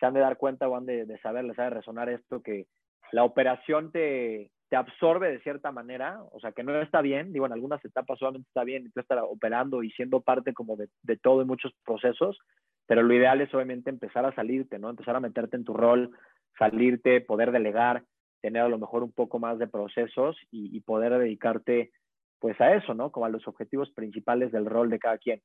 se 0.00 0.06
han 0.06 0.14
de 0.14 0.20
dar 0.20 0.38
cuenta 0.38 0.68
o 0.68 0.76
han 0.76 0.86
de, 0.86 1.06
de 1.06 1.18
saber, 1.18 1.44
les 1.44 1.58
ha 1.58 1.64
de 1.64 1.70
resonar 1.70 2.08
esto, 2.08 2.42
que 2.42 2.66
la 3.12 3.22
operación 3.22 3.92
te, 3.92 4.50
te 4.74 4.78
absorbe 4.78 5.30
de 5.30 5.38
cierta 5.38 5.70
manera, 5.70 6.20
o 6.32 6.40
sea, 6.40 6.50
que 6.50 6.64
no 6.64 6.76
está 6.82 7.00
bien, 7.00 7.32
digo, 7.32 7.46
en 7.46 7.52
algunas 7.52 7.84
etapas 7.84 8.18
solamente 8.18 8.48
está 8.48 8.64
bien 8.64 8.90
tú 8.90 8.98
estás 8.98 9.20
operando 9.22 9.84
y 9.84 9.90
siendo 9.92 10.20
parte 10.20 10.52
como 10.52 10.74
de, 10.74 10.88
de 11.04 11.16
todo 11.16 11.42
en 11.42 11.46
muchos 11.46 11.72
procesos, 11.84 12.36
pero 12.84 13.04
lo 13.04 13.14
ideal 13.14 13.40
es 13.40 13.54
obviamente 13.54 13.88
empezar 13.88 14.26
a 14.26 14.34
salirte, 14.34 14.80
¿no? 14.80 14.90
Empezar 14.90 15.14
a 15.14 15.20
meterte 15.20 15.56
en 15.56 15.64
tu 15.64 15.74
rol, 15.74 16.10
salirte, 16.58 17.20
poder 17.20 17.52
delegar, 17.52 18.02
tener 18.42 18.62
a 18.62 18.68
lo 18.68 18.80
mejor 18.80 19.04
un 19.04 19.12
poco 19.12 19.38
más 19.38 19.60
de 19.60 19.68
procesos 19.68 20.36
y, 20.50 20.76
y 20.76 20.80
poder 20.80 21.16
dedicarte 21.20 21.92
pues 22.40 22.60
a 22.60 22.74
eso, 22.74 22.94
¿no? 22.94 23.12
Como 23.12 23.26
a 23.26 23.30
los 23.30 23.46
objetivos 23.46 23.92
principales 23.92 24.50
del 24.50 24.66
rol 24.66 24.90
de 24.90 24.98
cada 24.98 25.18
quien. 25.18 25.40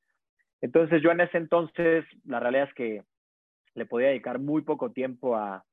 Entonces 0.60 1.04
yo 1.04 1.12
en 1.12 1.22
ese 1.22 1.38
entonces, 1.38 2.04
la 2.26 2.40
realidad 2.40 2.70
es 2.70 2.74
que 2.74 3.04
le 3.76 3.86
podía 3.86 4.08
dedicar 4.08 4.40
muy 4.40 4.64
poco 4.64 4.92
tiempo 4.92 5.36
a, 5.36 5.64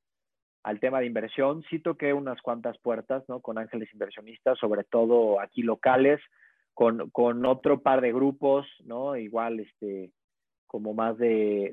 al 0.67 0.81
tema 0.81 0.99
de 0.99 1.07
inversión. 1.07 1.63
Sí 1.71 1.79
toqué 1.79 2.13
unas 2.13 2.43
cuantas 2.43 2.77
puertas, 2.79 3.23
¿no? 3.29 3.41
Con 3.41 3.57
ángeles 3.57 3.89
inversionistas, 3.93 4.59
sobre 4.59 4.83
todo 4.83 5.41
aquí 5.41 5.63
locales, 5.63 6.21
con, 6.75 7.09
con 7.11 7.47
otro 7.47 7.83
par 7.83 8.01
de 8.01 8.13
grupos, 8.13 8.67
¿no? 8.85 9.17
Igual, 9.17 9.61
este, 9.61 10.11
como 10.67 10.93
más 10.93 11.17
de, 11.19 11.71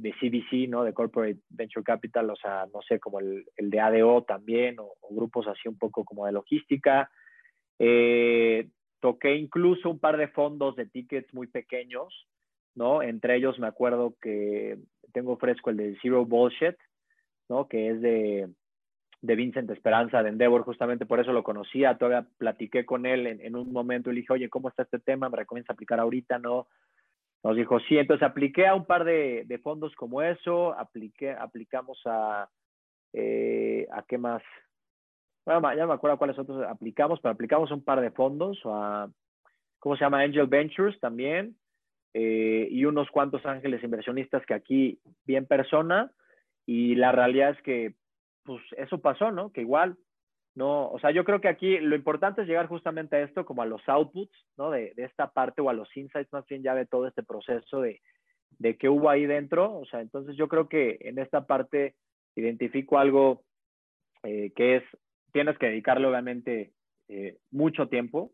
de, 0.00 0.12
CVC, 0.20 0.68
¿no? 0.68 0.84
De 0.84 0.94
Corporate 0.94 1.40
Venture 1.48 1.82
Capital, 1.82 2.30
o 2.30 2.36
sea, 2.36 2.66
no 2.72 2.80
sé, 2.82 3.00
como 3.00 3.18
el, 3.18 3.44
el 3.56 3.70
de 3.70 3.80
ADO 3.80 4.22
también, 4.22 4.78
o, 4.78 4.92
o, 5.00 5.14
grupos 5.16 5.48
así 5.48 5.68
un 5.68 5.76
poco 5.76 6.04
como 6.04 6.24
de 6.24 6.30
logística. 6.30 7.10
Eh, 7.80 8.68
toqué 9.00 9.34
incluso 9.34 9.90
un 9.90 9.98
par 9.98 10.16
de 10.16 10.28
fondos 10.28 10.76
de 10.76 10.86
tickets 10.86 11.34
muy 11.34 11.48
pequeños, 11.48 12.28
¿no? 12.76 13.02
Entre 13.02 13.34
ellos 13.34 13.58
me 13.58 13.66
acuerdo 13.66 14.14
que 14.22 14.78
tengo 15.12 15.36
fresco 15.38 15.70
el 15.70 15.76
de 15.76 15.98
Zero 16.00 16.24
Bullshit, 16.24 16.76
¿no? 17.48 17.68
Que 17.68 17.90
es 17.90 18.00
de, 18.00 18.48
de 19.22 19.36
Vincent 19.36 19.70
Esperanza 19.70 20.22
de 20.22 20.30
Endeavor, 20.30 20.62
justamente 20.62 21.06
por 21.06 21.20
eso 21.20 21.32
lo 21.32 21.42
conocía, 21.42 21.98
todavía 21.98 22.28
platiqué 22.38 22.86
con 22.86 23.06
él 23.06 23.26
en, 23.26 23.40
en, 23.40 23.56
un 23.56 23.72
momento 23.72 24.10
y 24.10 24.14
le 24.14 24.20
dije, 24.20 24.32
oye, 24.32 24.48
¿cómo 24.48 24.68
está 24.68 24.82
este 24.82 24.98
tema? 24.98 25.28
¿Me 25.28 25.38
recomiendas 25.38 25.70
aplicar 25.70 26.00
ahorita? 26.00 26.38
No. 26.38 26.68
Nos 27.44 27.56
dijo, 27.56 27.78
sí, 27.80 27.96
entonces 27.96 28.26
apliqué 28.26 28.66
a 28.66 28.74
un 28.74 28.84
par 28.84 29.04
de, 29.04 29.60
fondos 29.62 29.94
como 29.94 30.22
eso, 30.22 30.72
apliqué, 30.72 31.30
aplicamos 31.30 32.00
a, 32.04 32.48
eh, 33.12 33.86
¿a 33.92 34.02
qué 34.02 34.18
más? 34.18 34.42
ya 35.46 35.86
me 35.86 35.94
acuerdo 35.94 36.18
cuáles 36.18 36.38
otros 36.38 36.62
aplicamos, 36.68 37.20
pero 37.20 37.32
aplicamos 37.32 37.70
un 37.70 37.82
par 37.82 38.02
de 38.02 38.10
fondos, 38.10 38.60
a, 38.66 39.08
¿cómo 39.78 39.96
se 39.96 40.04
llama? 40.04 40.20
Angel 40.20 40.46
Ventures 40.46 41.00
también, 41.00 41.56
eh, 42.12 42.68
y 42.70 42.84
unos 42.84 43.08
cuantos 43.10 43.46
ángeles 43.46 43.82
inversionistas 43.82 44.44
que 44.44 44.52
aquí 44.52 45.00
bien 45.24 45.46
persona, 45.46 46.10
y 46.68 46.96
la 46.96 47.12
realidad 47.12 47.52
es 47.52 47.62
que, 47.62 47.94
pues 48.44 48.62
eso 48.76 49.00
pasó, 49.00 49.32
¿no? 49.32 49.50
Que 49.52 49.62
igual, 49.62 49.96
no, 50.54 50.90
o 50.90 50.98
sea, 50.98 51.10
yo 51.12 51.24
creo 51.24 51.40
que 51.40 51.48
aquí 51.48 51.78
lo 51.78 51.96
importante 51.96 52.42
es 52.42 52.46
llegar 52.46 52.66
justamente 52.66 53.16
a 53.16 53.22
esto, 53.22 53.46
como 53.46 53.62
a 53.62 53.66
los 53.66 53.80
outputs, 53.88 54.36
¿no? 54.58 54.70
De, 54.70 54.92
de 54.94 55.04
esta 55.04 55.32
parte 55.32 55.62
o 55.62 55.70
a 55.70 55.72
los 55.72 55.88
insights 55.96 56.30
más 56.30 56.44
bien 56.46 56.62
ya 56.62 56.74
de 56.74 56.84
todo 56.84 57.06
este 57.08 57.22
proceso 57.22 57.80
de, 57.80 58.02
de 58.58 58.76
qué 58.76 58.90
hubo 58.90 59.08
ahí 59.08 59.24
dentro, 59.24 59.78
o 59.78 59.86
sea, 59.86 60.02
entonces 60.02 60.36
yo 60.36 60.46
creo 60.48 60.68
que 60.68 60.98
en 61.00 61.18
esta 61.18 61.46
parte 61.46 61.94
identifico 62.36 62.98
algo 62.98 63.44
eh, 64.22 64.52
que 64.54 64.76
es 64.76 64.84
tienes 65.32 65.56
que 65.56 65.68
dedicarle 65.68 66.06
obviamente 66.06 66.72
eh, 67.08 67.38
mucho 67.50 67.88
tiempo, 67.88 68.32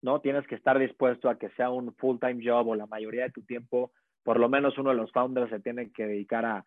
¿no? 0.00 0.22
Tienes 0.22 0.46
que 0.46 0.54
estar 0.54 0.78
dispuesto 0.78 1.28
a 1.28 1.38
que 1.38 1.50
sea 1.50 1.68
un 1.68 1.94
full-time 1.96 2.42
job 2.42 2.68
o 2.68 2.74
la 2.74 2.86
mayoría 2.86 3.24
de 3.24 3.32
tu 3.32 3.42
tiempo, 3.42 3.92
por 4.22 4.40
lo 4.40 4.48
menos 4.48 4.78
uno 4.78 4.90
de 4.90 4.96
los 4.96 5.12
founders 5.12 5.50
se 5.50 5.60
tiene 5.60 5.92
que 5.92 6.06
dedicar 6.06 6.46
a, 6.46 6.64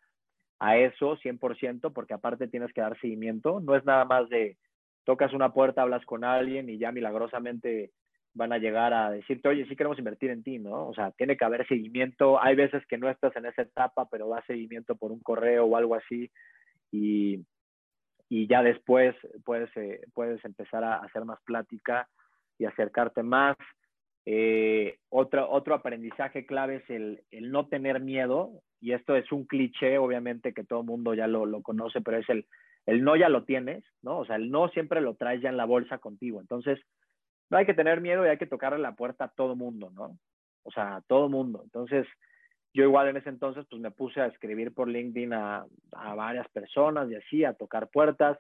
a 0.59 0.77
eso 0.77 1.17
100%, 1.17 1.93
porque 1.93 2.13
aparte 2.13 2.47
tienes 2.47 2.71
que 2.73 2.81
dar 2.81 2.99
seguimiento. 2.99 3.59
No 3.61 3.75
es 3.75 3.85
nada 3.85 4.05
más 4.05 4.29
de 4.29 4.57
tocas 5.05 5.33
una 5.33 5.53
puerta, 5.53 5.81
hablas 5.81 6.05
con 6.05 6.23
alguien 6.23 6.69
y 6.69 6.77
ya 6.77 6.91
milagrosamente 6.91 7.91
van 8.33 8.53
a 8.53 8.57
llegar 8.57 8.93
a 8.93 9.09
decirte, 9.09 9.49
oye, 9.49 9.65
sí 9.65 9.75
queremos 9.75 9.97
invertir 9.97 10.29
en 10.29 10.43
ti, 10.43 10.59
¿no? 10.59 10.87
O 10.87 10.93
sea, 10.93 11.11
tiene 11.11 11.35
que 11.35 11.45
haber 11.45 11.67
seguimiento. 11.67 12.41
Hay 12.41 12.55
veces 12.55 12.85
que 12.87 12.97
no 12.97 13.09
estás 13.09 13.35
en 13.35 13.45
esa 13.45 13.63
etapa, 13.63 14.07
pero 14.09 14.29
da 14.29 14.43
seguimiento 14.45 14.95
por 14.95 15.11
un 15.11 15.19
correo 15.19 15.65
o 15.65 15.75
algo 15.75 15.95
así. 15.95 16.29
Y, 16.91 17.43
y 18.29 18.47
ya 18.47 18.61
después 18.61 19.15
puedes, 19.43 19.75
eh, 19.77 20.01
puedes 20.13 20.43
empezar 20.45 20.83
a 20.83 20.97
hacer 20.97 21.25
más 21.25 21.39
plática 21.43 22.07
y 22.57 22.65
acercarte 22.65 23.23
más. 23.23 23.57
Eh, 24.25 24.97
otro, 25.09 25.49
otro 25.49 25.73
aprendizaje 25.73 26.45
clave 26.45 26.77
es 26.77 26.89
el, 26.89 27.23
el, 27.31 27.51
no 27.51 27.67
tener 27.67 27.99
miedo, 27.99 28.61
y 28.81 28.93
esto 28.93 29.15
es 29.15 29.31
un 29.31 29.45
cliché, 29.45 29.97
obviamente, 29.97 30.53
que 30.53 30.63
todo 30.63 30.81
el 30.81 30.85
mundo 30.85 31.13
ya 31.13 31.27
lo, 31.27 31.45
lo, 31.45 31.61
conoce, 31.61 32.01
pero 32.01 32.17
es 32.17 32.29
el, 32.29 32.47
el 32.85 33.03
no 33.03 33.15
ya 33.15 33.29
lo 33.29 33.43
tienes, 33.43 33.83
¿no? 34.01 34.19
O 34.19 34.25
sea, 34.25 34.37
el 34.37 34.51
no 34.51 34.69
siempre 34.69 35.01
lo 35.01 35.15
traes 35.15 35.41
ya 35.41 35.49
en 35.49 35.57
la 35.57 35.65
bolsa 35.65 35.97
contigo. 35.97 36.39
Entonces, 36.39 36.79
no 37.49 37.57
hay 37.57 37.65
que 37.65 37.73
tener 37.73 38.01
miedo 38.01 38.25
y 38.25 38.29
hay 38.29 38.37
que 38.37 38.45
tocarle 38.45 38.79
la 38.79 38.95
puerta 38.95 39.25
a 39.25 39.29
todo 39.29 39.55
mundo, 39.55 39.91
¿no? 39.91 40.17
O 40.63 40.71
sea, 40.71 40.97
a 40.97 41.01
todo 41.01 41.29
mundo. 41.29 41.61
Entonces, 41.63 42.07
yo 42.73 42.83
igual 42.83 43.09
en 43.09 43.17
ese 43.17 43.29
entonces 43.29 43.65
pues 43.69 43.81
me 43.81 43.91
puse 43.91 44.21
a 44.21 44.27
escribir 44.27 44.73
por 44.73 44.87
LinkedIn 44.87 45.33
a, 45.33 45.65
a, 45.91 46.15
varias 46.15 46.47
personas 46.49 47.09
y 47.09 47.15
así, 47.15 47.43
a 47.43 47.53
tocar 47.53 47.89
puertas. 47.89 48.37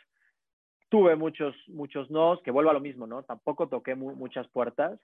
tuve 0.89 1.15
muchos, 1.15 1.55
muchos 1.67 2.09
nos, 2.09 2.41
que 2.41 2.51
vuelvo 2.51 2.69
a 2.69 2.73
lo 2.73 2.79
mismo, 2.79 3.07
¿no? 3.07 3.23
Tampoco 3.23 3.67
toqué 3.67 3.95
muchas 3.95 4.47
puertas, 4.49 4.99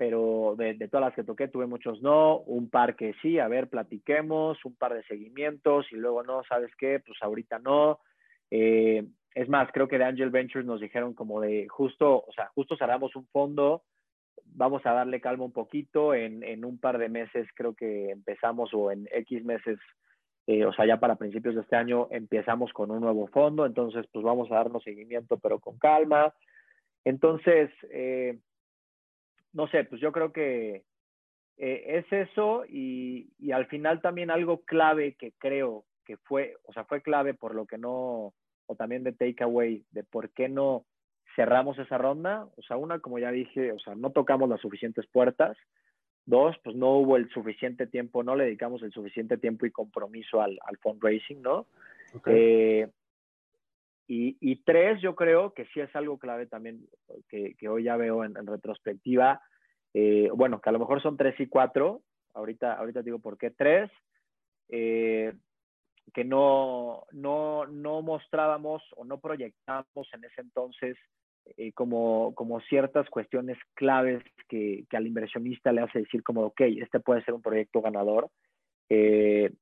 pero 0.00 0.54
de, 0.56 0.88
todas 0.88 1.08
las 1.08 1.14
que 1.14 1.24
toqué 1.24 1.48
tuve 1.48 1.66
muchos 1.66 2.00
no, 2.00 2.38
un 2.38 2.70
par 2.70 2.96
que 2.96 3.12
sí, 3.20 3.38
a 3.38 3.48
ver, 3.48 3.68
platiquemos, 3.68 4.64
un 4.64 4.74
par 4.74 4.94
de 4.94 5.02
seguimientos 5.02 5.92
y 5.92 5.96
luego 5.96 6.22
no, 6.22 6.42
¿sabes 6.44 6.74
qué? 6.78 7.02
Pues 7.04 7.18
ahorita 7.20 7.58
no. 7.58 7.98
Eh, 8.50 9.04
es 9.34 9.48
más, 9.50 9.70
creo 9.74 9.88
que 9.88 9.98
de 9.98 10.04
Angel 10.04 10.30
Ventures 10.30 10.66
nos 10.66 10.80
dijeron 10.80 11.12
como 11.12 11.38
de 11.42 11.68
justo, 11.68 12.24
o 12.26 12.32
sea, 12.34 12.46
justo 12.54 12.78
cerramos 12.78 13.14
un 13.14 13.26
fondo, 13.26 13.82
vamos 14.46 14.80
a 14.86 14.92
darle 14.94 15.20
calma 15.20 15.44
un 15.44 15.52
poquito, 15.52 16.14
en, 16.14 16.44
en 16.44 16.64
un 16.64 16.78
par 16.80 16.96
de 16.96 17.10
meses 17.10 17.46
creo 17.54 17.74
que 17.74 18.08
empezamos 18.08 18.72
o 18.72 18.90
en 18.90 19.06
X 19.12 19.44
meses 19.44 19.78
eh, 20.46 20.64
o 20.64 20.72
sea, 20.72 20.86
ya 20.86 20.98
para 20.98 21.16
principios 21.16 21.56
de 21.56 21.60
este 21.60 21.76
año 21.76 22.08
empezamos 22.10 22.72
con 22.72 22.90
un 22.90 23.02
nuevo 23.02 23.26
fondo, 23.26 23.66
entonces 23.66 24.06
pues 24.10 24.24
vamos 24.24 24.50
a 24.50 24.54
darnos 24.54 24.82
seguimiento, 24.82 25.36
pero 25.36 25.58
con 25.58 25.76
calma. 25.76 26.32
Entonces, 27.04 27.70
eh, 27.90 28.38
no 29.52 29.68
sé, 29.68 29.84
pues 29.84 30.00
yo 30.00 30.12
creo 30.12 30.32
que 30.32 30.84
eh, 31.56 31.84
es 31.86 32.12
eso 32.30 32.64
y, 32.68 33.32
y, 33.38 33.52
al 33.52 33.66
final 33.66 34.00
también 34.00 34.30
algo 34.30 34.62
clave 34.62 35.14
que 35.14 35.32
creo 35.38 35.84
que 36.04 36.16
fue, 36.16 36.56
o 36.64 36.72
sea, 36.72 36.84
fue 36.84 37.02
clave 37.02 37.34
por 37.34 37.54
lo 37.54 37.66
que 37.66 37.78
no, 37.78 38.32
o 38.66 38.76
también 38.76 39.04
de 39.04 39.12
takeaway, 39.12 39.84
de 39.90 40.04
por 40.04 40.30
qué 40.30 40.48
no 40.48 40.84
cerramos 41.36 41.78
esa 41.78 41.98
ronda. 41.98 42.46
O 42.56 42.62
sea, 42.62 42.76
una, 42.76 43.00
como 43.00 43.18
ya 43.18 43.30
dije, 43.30 43.72
o 43.72 43.78
sea, 43.78 43.94
no 43.94 44.10
tocamos 44.10 44.48
las 44.48 44.60
suficientes 44.60 45.06
puertas. 45.06 45.56
Dos, 46.26 46.56
pues 46.62 46.76
no 46.76 46.98
hubo 46.98 47.16
el 47.16 47.28
suficiente 47.30 47.86
tiempo, 47.86 48.22
no 48.22 48.36
le 48.36 48.44
dedicamos 48.44 48.82
el 48.82 48.92
suficiente 48.92 49.38
tiempo 49.38 49.66
y 49.66 49.70
compromiso 49.70 50.40
al, 50.40 50.58
al 50.64 50.76
fundraising, 50.78 51.42
¿no? 51.42 51.66
Eh, 52.26 52.88
y, 54.12 54.36
y, 54.40 54.56
tres, 54.64 55.00
yo 55.00 55.14
creo 55.14 55.54
que 55.54 55.66
sí 55.66 55.78
es 55.78 55.94
algo 55.94 56.18
clave 56.18 56.46
también 56.46 56.84
que, 57.28 57.54
que 57.54 57.68
hoy 57.68 57.84
ya 57.84 57.96
veo 57.96 58.24
en, 58.24 58.34
retrospectiva. 58.44 59.40
Eh, 59.94 60.28
bueno, 60.34 60.60
que 60.60 60.68
a 60.68 60.72
lo 60.72 60.80
mejor 60.80 61.00
son 61.00 61.16
tres 61.16 61.38
y 61.38 61.46
cuatro. 61.46 62.02
Ahorita, 62.34 62.72
ahorita 62.72 63.02
digo 63.02 63.20
por 63.20 63.38
qué 63.38 63.52
tres. 63.52 63.88
Eh, 64.68 65.32
que 66.12 66.24
no, 66.24 67.04
no, 67.12 67.66
no 67.66 68.02
mostrábamos 68.02 68.82
o 68.96 69.04
no 69.04 69.20
proyectamos 69.20 70.08
en 70.12 70.24
ese 70.24 70.40
entonces 70.40 70.96
eh, 71.56 71.70
como, 71.70 72.34
como 72.34 72.60
ciertas 72.62 73.08
cuestiones 73.10 73.58
claves 73.74 74.24
que, 74.48 74.86
que, 74.90 74.96
al 74.96 75.06
inversionista 75.06 75.70
le 75.70 75.82
hace 75.82 76.00
decir 76.00 76.24
como, 76.24 76.46
ok, 76.46 76.62
este 76.62 76.98
puede 76.98 77.22
ser 77.22 77.34
un 77.34 77.42
proyecto 77.42 77.80
ganador, 77.80 78.28
eh, 78.88 79.52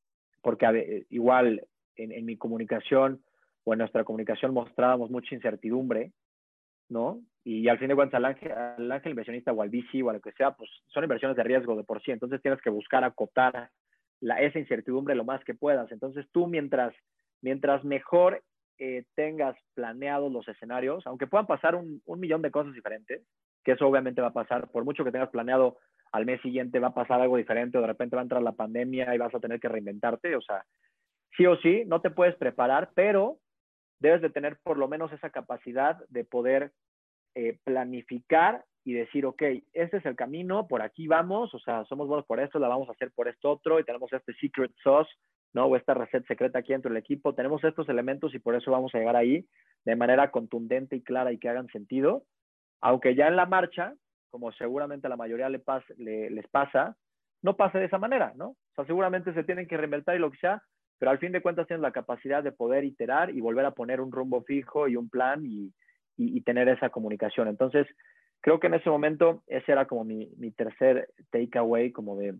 porque 0.40 1.04
igual 1.10 1.66
en, 1.96 2.12
en, 2.12 2.24
mi 2.24 2.38
comunicación 2.38 3.22
o 3.68 3.74
en 3.74 3.80
nuestra 3.80 4.02
comunicación 4.02 4.54
mostrábamos 4.54 5.10
mucha 5.10 5.34
incertidumbre, 5.34 6.12
¿no? 6.88 7.20
Y 7.44 7.68
al 7.68 7.78
fin 7.78 7.88
de 7.88 7.94
cuentas 7.94 8.16
al 8.16 8.24
ángel, 8.24 8.52
al 8.52 8.90
ángel 8.90 9.10
inversionista 9.10 9.52
o 9.52 9.60
al 9.60 9.68
VC 9.68 10.02
o 10.02 10.08
a 10.08 10.14
lo 10.14 10.20
que 10.22 10.32
sea, 10.32 10.52
pues 10.52 10.70
son 10.86 11.04
inversiones 11.04 11.36
de 11.36 11.42
riesgo 11.42 11.76
de 11.76 11.84
por 11.84 12.02
sí, 12.02 12.10
entonces 12.10 12.40
tienes 12.40 12.62
que 12.62 12.70
buscar 12.70 13.04
acotar 13.04 13.68
la, 14.20 14.40
esa 14.40 14.58
incertidumbre 14.58 15.14
lo 15.14 15.24
más 15.24 15.44
que 15.44 15.52
puedas. 15.52 15.92
Entonces 15.92 16.26
tú 16.32 16.46
mientras, 16.46 16.94
mientras 17.42 17.84
mejor 17.84 18.42
eh, 18.78 19.04
tengas 19.14 19.54
planeados 19.74 20.32
los 20.32 20.48
escenarios, 20.48 21.06
aunque 21.06 21.26
puedan 21.26 21.46
pasar 21.46 21.74
un, 21.74 22.00
un, 22.06 22.20
millón 22.20 22.40
de 22.40 22.50
cosas 22.50 22.72
diferentes, 22.72 23.22
que 23.64 23.72
eso 23.72 23.86
obviamente 23.86 24.22
va 24.22 24.28
a 24.28 24.32
pasar, 24.32 24.70
por 24.70 24.86
mucho 24.86 25.04
que 25.04 25.12
tengas 25.12 25.28
planeado 25.28 25.76
al 26.10 26.24
mes 26.24 26.40
siguiente 26.40 26.78
va 26.78 26.88
a 26.88 26.94
pasar 26.94 27.20
algo 27.20 27.36
diferente 27.36 27.76
o 27.76 27.82
de 27.82 27.86
repente 27.86 28.16
va 28.16 28.22
a 28.22 28.24
entrar 28.24 28.40
la 28.40 28.52
pandemia 28.52 29.14
y 29.14 29.18
vas 29.18 29.34
a 29.34 29.40
tener 29.40 29.60
que 29.60 29.68
reinventarte, 29.68 30.36
o 30.36 30.40
sea, 30.40 30.64
sí 31.36 31.44
o 31.44 31.56
sí, 31.56 31.84
no 31.86 32.00
te 32.00 32.10
puedes 32.10 32.34
preparar, 32.36 32.90
pero 32.94 33.38
debes 34.00 34.22
de 34.22 34.30
tener 34.30 34.58
por 34.62 34.78
lo 34.78 34.88
menos 34.88 35.12
esa 35.12 35.30
capacidad 35.30 35.98
de 36.08 36.24
poder 36.24 36.72
eh, 37.34 37.58
planificar 37.64 38.64
y 38.84 38.94
decir, 38.94 39.26
ok, 39.26 39.42
este 39.72 39.98
es 39.98 40.06
el 40.06 40.16
camino, 40.16 40.66
por 40.66 40.82
aquí 40.82 41.06
vamos, 41.06 41.52
o 41.54 41.58
sea, 41.58 41.84
somos 41.84 42.08
buenos 42.08 42.26
por 42.26 42.40
esto, 42.40 42.58
la 42.58 42.68
vamos 42.68 42.88
a 42.88 42.92
hacer 42.92 43.10
por 43.14 43.28
esto 43.28 43.50
otro 43.50 43.78
y 43.78 43.84
tenemos 43.84 44.12
este 44.12 44.32
secret 44.34 44.72
sauce 44.82 45.10
¿no? 45.52 45.66
O 45.66 45.76
esta 45.76 45.94
receta 45.94 46.26
secreta 46.26 46.58
aquí 46.58 46.72
dentro 46.72 46.90
del 46.90 46.98
equipo. 46.98 47.34
Tenemos 47.34 47.62
estos 47.64 47.88
elementos 47.88 48.34
y 48.34 48.38
por 48.38 48.54
eso 48.54 48.70
vamos 48.70 48.94
a 48.94 48.98
llegar 48.98 49.16
ahí 49.16 49.46
de 49.84 49.96
manera 49.96 50.30
contundente 50.30 50.96
y 50.96 51.02
clara 51.02 51.32
y 51.32 51.38
que 51.38 51.48
hagan 51.48 51.68
sentido. 51.68 52.24
Aunque 52.80 53.14
ya 53.14 53.28
en 53.28 53.36
la 53.36 53.46
marcha, 53.46 53.94
como 54.30 54.52
seguramente 54.52 55.06
a 55.06 55.10
la 55.10 55.16
mayoría 55.16 55.48
le 55.48 55.60
les 56.30 56.48
pasa, 56.48 56.96
no 57.42 57.56
pase 57.56 57.78
de 57.78 57.86
esa 57.86 57.98
manera, 57.98 58.32
¿no? 58.36 58.48
O 58.48 58.74
sea, 58.74 58.84
seguramente 58.84 59.32
se 59.32 59.44
tienen 59.44 59.66
que 59.66 59.76
reinventar 59.76 60.16
y 60.16 60.18
lo 60.18 60.30
que 60.30 60.38
sea, 60.38 60.62
pero 60.98 61.10
al 61.10 61.18
fin 61.18 61.32
de 61.32 61.40
cuentas 61.40 61.66
tienen 61.66 61.82
la 61.82 61.92
capacidad 61.92 62.42
de 62.42 62.52
poder 62.52 62.84
iterar 62.84 63.30
y 63.30 63.40
volver 63.40 63.64
a 63.64 63.72
poner 63.72 64.00
un 64.00 64.12
rumbo 64.12 64.42
fijo 64.42 64.88
y 64.88 64.96
un 64.96 65.08
plan 65.08 65.44
y, 65.44 65.72
y, 66.16 66.40
tener 66.42 66.68
esa 66.68 66.90
comunicación. 66.90 67.48
Entonces, 67.48 67.86
creo 68.40 68.58
que 68.58 68.66
en 68.66 68.74
ese 68.74 68.90
momento 68.90 69.42
ese 69.46 69.72
era 69.72 69.86
como 69.86 70.04
mi, 70.04 70.28
mi 70.36 70.50
tercer 70.50 71.08
takeaway, 71.30 71.92
como 71.92 72.16
de, 72.16 72.34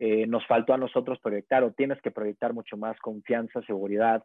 eh, 0.00 0.26
nos 0.26 0.44
faltó 0.46 0.74
a 0.74 0.78
nosotros 0.78 1.20
proyectar 1.20 1.62
o 1.62 1.72
tienes 1.72 2.00
que 2.02 2.10
proyectar 2.10 2.52
mucho 2.52 2.76
más 2.76 2.98
confianza, 2.98 3.62
seguridad, 3.62 4.24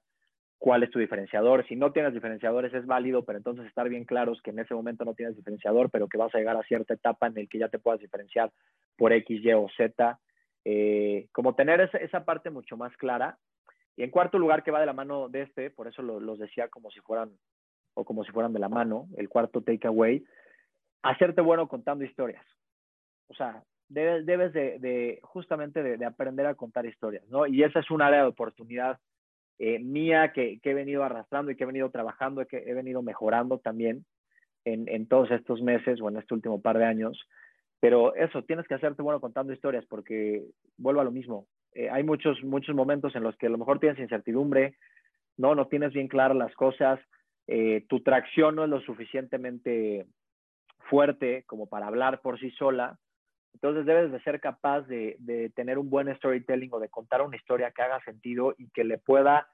cuál 0.58 0.84
es 0.84 0.90
tu 0.90 1.00
diferenciador. 1.00 1.66
Si 1.68 1.76
no 1.76 1.92
tienes 1.92 2.14
diferenciadores 2.14 2.74
es 2.74 2.86
válido, 2.86 3.24
pero 3.24 3.38
entonces 3.38 3.66
estar 3.66 3.88
bien 3.88 4.06
claros 4.06 4.42
que 4.42 4.50
en 4.50 4.60
ese 4.60 4.74
momento 4.74 5.06
no 5.06 5.14
tienes 5.14 5.36
diferenciador, 5.36 5.90
pero 5.92 6.08
que 6.08 6.18
vas 6.18 6.34
a 6.34 6.38
llegar 6.38 6.58
a 6.58 6.64
cierta 6.64 6.96
etapa 6.96 7.28
en 7.28 7.38
el 7.38 7.48
que 7.48 7.60
ya 7.60 7.70
te 7.70 7.80
puedas 7.80 8.02
diferenciar 8.02 8.52
por 8.98 9.14
X, 9.14 9.42
Y 9.44 9.54
o 9.54 9.68
Z. 9.78 10.20
Eh, 10.66 11.28
como 11.32 11.56
tener 11.56 11.82
esa, 11.82 11.98
esa, 11.98 12.26
parte 12.26 12.50
mucho 12.50 12.78
más 12.78 12.96
clara. 12.98 13.38
Y 13.96 14.04
en 14.04 14.12
cuarto 14.12 14.38
lugar, 14.38 14.64
que 14.64 14.72
va 14.72 14.80
de 14.80 14.86
la 14.86 14.94
mano 14.94 15.30
de 15.30 15.44
este, 15.44 15.72
por 15.72 15.88
eso 15.88 16.02
lo, 16.02 16.20
los 16.20 16.40
decía 16.40 16.70
como 16.70 16.90
si 16.92 17.00
fueran 17.02 17.32
o 17.96 18.06
como 18.06 18.24
si 18.24 18.32
fueran 18.32 18.54
de 18.54 18.60
la 18.60 18.70
mano, 18.70 19.08
el 19.18 19.28
cuarto 19.28 19.62
takeaway, 19.62 20.24
hacerte 21.02 21.42
bueno 21.42 21.68
contando 21.68 22.06
historias. 22.06 22.46
O 23.28 23.34
sea, 23.34 23.64
debes, 23.90 24.26
debes 24.26 24.54
de, 24.54 24.80
de 24.80 25.20
justamente 25.24 25.84
de, 25.84 25.98
de, 25.98 26.06
aprender 26.06 26.46
a 26.46 26.56
contar 26.56 26.86
historias, 26.86 27.28
¿no? 27.30 27.46
Y 27.46 27.64
esa 27.64 27.80
es 27.80 27.92
un 27.92 28.02
área 28.02 28.22
de 28.22 28.30
oportunidad 28.30 29.00
eh, 29.58 29.80
mía 29.80 30.32
que, 30.34 30.60
que, 30.62 30.72
he 30.72 30.74
venido 30.74 31.04
arrastrando 31.04 31.52
y 31.52 31.58
que 31.58 31.64
he 31.64 31.68
venido 31.68 31.90
trabajando 31.90 32.42
y 32.42 32.46
que 32.46 32.58
he 32.58 32.74
venido 32.74 33.02
mejorando 33.02 33.60
también 33.60 34.06
en, 34.64 34.88
en, 34.88 35.08
todos 35.08 35.30
estos 35.32 35.62
meses 35.62 36.00
o 36.02 36.10
en 36.10 36.18
este 36.18 36.34
último 36.34 36.62
par 36.62 36.78
de 36.78 36.86
años. 36.86 37.28
Pero 37.80 38.14
eso, 38.16 38.44
tienes 38.44 38.68
que 38.68 38.74
hacerte 38.74 39.02
bueno 39.02 39.22
contando 39.22 39.54
historias 39.54 39.86
porque 39.86 40.44
vuelvo 40.78 41.02
a 41.02 41.06
lo 41.06 41.12
mismo. 41.12 41.48
Eh, 41.74 41.90
hay 41.90 42.04
muchos, 42.04 42.44
muchos 42.44 42.76
momentos 42.76 43.16
en 43.16 43.24
los 43.24 43.36
que 43.38 43.48
a 43.48 43.50
lo 43.50 43.58
mejor 43.58 43.80
tienes 43.80 44.00
incertidumbre, 44.00 44.78
no, 45.38 45.56
no 45.56 45.68
tienes 45.68 45.94
bien 45.94 46.08
claras 46.08 46.36
las 46.36 46.54
cosas, 46.56 47.00
eh, 47.48 47.86
tu 47.88 48.02
tracción 48.02 48.56
no 48.56 48.64
es 48.64 48.70
lo 48.70 48.82
suficientemente 48.82 50.06
fuerte 50.90 51.44
como 51.46 51.68
para 51.68 51.88
hablar 51.88 52.22
por 52.22 52.40
sí 52.40 52.52
sola 52.52 52.98
entonces 53.54 53.86
debes 53.86 54.12
de 54.12 54.22
ser 54.22 54.40
capaz 54.40 54.82
de, 54.82 55.16
de, 55.20 55.50
tener 55.50 55.78
un 55.78 55.90
buen 55.90 56.14
storytelling 56.16 56.70
o 56.74 56.80
de 56.80 56.90
contar 56.90 57.22
una 57.22 57.36
historia 57.36 57.72
que 57.72 57.82
haga 57.82 58.04
sentido 58.04 58.56
y 58.58 58.70
que 58.70 58.84
le 58.84 58.98
pueda 58.98 59.48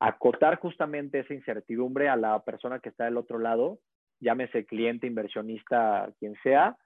acotar 0.00 0.58
justamente 0.58 1.20
esa 1.20 1.34
incertidumbre 1.34 2.08
a 2.08 2.16
la 2.16 2.42
persona 2.42 2.80
que 2.80 2.88
está 2.88 3.04
del 3.04 3.16
otro 3.16 3.38
lado, 3.38 3.78
llámese 4.20 4.66
cliente, 4.66 5.06
inversionista, 5.06 6.10
quien 6.18 6.34
sea, 6.42 6.76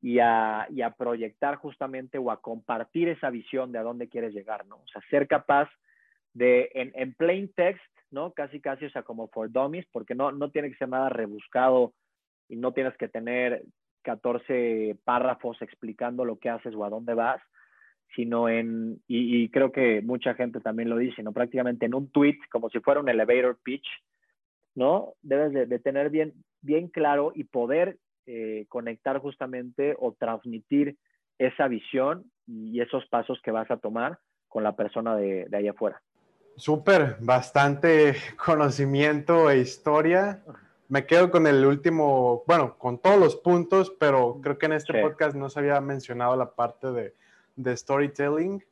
y 0.00 0.18
a, 0.18 0.66
y 0.70 0.82
a 0.82 0.90
proyectar 0.90 1.56
justamente 1.56 2.18
o 2.18 2.30
a 2.30 2.40
compartir 2.40 3.08
esa 3.08 3.30
visión 3.30 3.72
de 3.72 3.78
a 3.78 3.82
dónde 3.82 4.08
quieres 4.08 4.34
llegar, 4.34 4.66
¿no? 4.66 4.76
O 4.76 4.88
sea, 4.88 5.02
ser 5.10 5.26
capaz 5.26 5.68
de, 6.34 6.70
en, 6.74 6.92
en 6.94 7.14
plain 7.14 7.52
text, 7.54 7.82
¿no? 8.10 8.32
Casi, 8.32 8.60
casi, 8.60 8.84
o 8.86 8.90
sea, 8.90 9.02
como 9.02 9.28
for 9.28 9.50
dummies, 9.50 9.86
porque 9.92 10.14
no, 10.14 10.32
no 10.32 10.50
tiene 10.50 10.70
que 10.70 10.76
ser 10.76 10.88
nada 10.88 11.08
rebuscado 11.08 11.92
y 12.48 12.56
no 12.56 12.72
tienes 12.72 12.96
que 12.96 13.08
tener 13.08 13.64
14 14.02 14.96
párrafos 15.04 15.60
explicando 15.62 16.24
lo 16.24 16.38
que 16.38 16.48
haces 16.48 16.74
o 16.74 16.84
a 16.84 16.90
dónde 16.90 17.14
vas, 17.14 17.42
sino 18.14 18.48
en, 18.48 19.02
y, 19.08 19.48
creo 19.50 19.72
que 19.72 20.00
mucha 20.00 20.34
gente 20.34 20.60
también 20.60 20.88
lo 20.88 20.96
dice, 20.96 21.22
¿no? 21.22 21.32
Prácticamente 21.32 21.86
en 21.86 21.94
un 21.94 22.08
tweet, 22.10 22.38
como 22.50 22.70
si 22.70 22.80
fuera 22.80 23.00
un 23.00 23.08
elevator 23.08 23.58
pitch, 23.62 23.86
¿no? 24.74 25.14
Debes 25.22 25.68
de, 25.68 25.78
tener 25.80 26.10
bien, 26.10 26.32
bien 26.62 26.88
claro 26.88 27.32
y 27.34 27.44
poder 27.44 27.98
eh, 28.26 28.66
conectar 28.68 29.18
justamente 29.18 29.94
o 29.98 30.12
transmitir 30.12 30.96
esa 31.38 31.68
visión 31.68 32.30
y 32.46 32.80
esos 32.80 33.06
pasos 33.06 33.40
que 33.42 33.50
vas 33.50 33.70
a 33.70 33.76
tomar 33.76 34.18
con 34.48 34.62
la 34.62 34.76
persona 34.76 35.16
de, 35.16 35.46
de 35.48 35.56
allá 35.56 35.72
afuera. 35.72 36.00
Súper, 36.56 37.16
bastante 37.20 38.14
conocimiento 38.36 39.50
e 39.50 39.58
historia 39.58 40.42
me 40.88 41.06
quedo 41.06 41.30
con 41.30 41.46
el 41.46 41.64
último, 41.64 42.44
bueno, 42.46 42.76
con 42.78 42.98
todos 42.98 43.18
los 43.18 43.36
puntos, 43.36 43.92
pero 43.98 44.40
creo 44.42 44.58
que 44.58 44.66
en 44.66 44.72
este 44.72 45.00
podcast 45.00 45.34
no 45.34 45.48
se 45.50 45.58
había 45.60 45.80
mencionado 45.80 46.36
la 46.36 46.52
parte 46.52 46.92
de, 46.92 47.14
de 47.56 47.76
storytelling, 47.76 48.64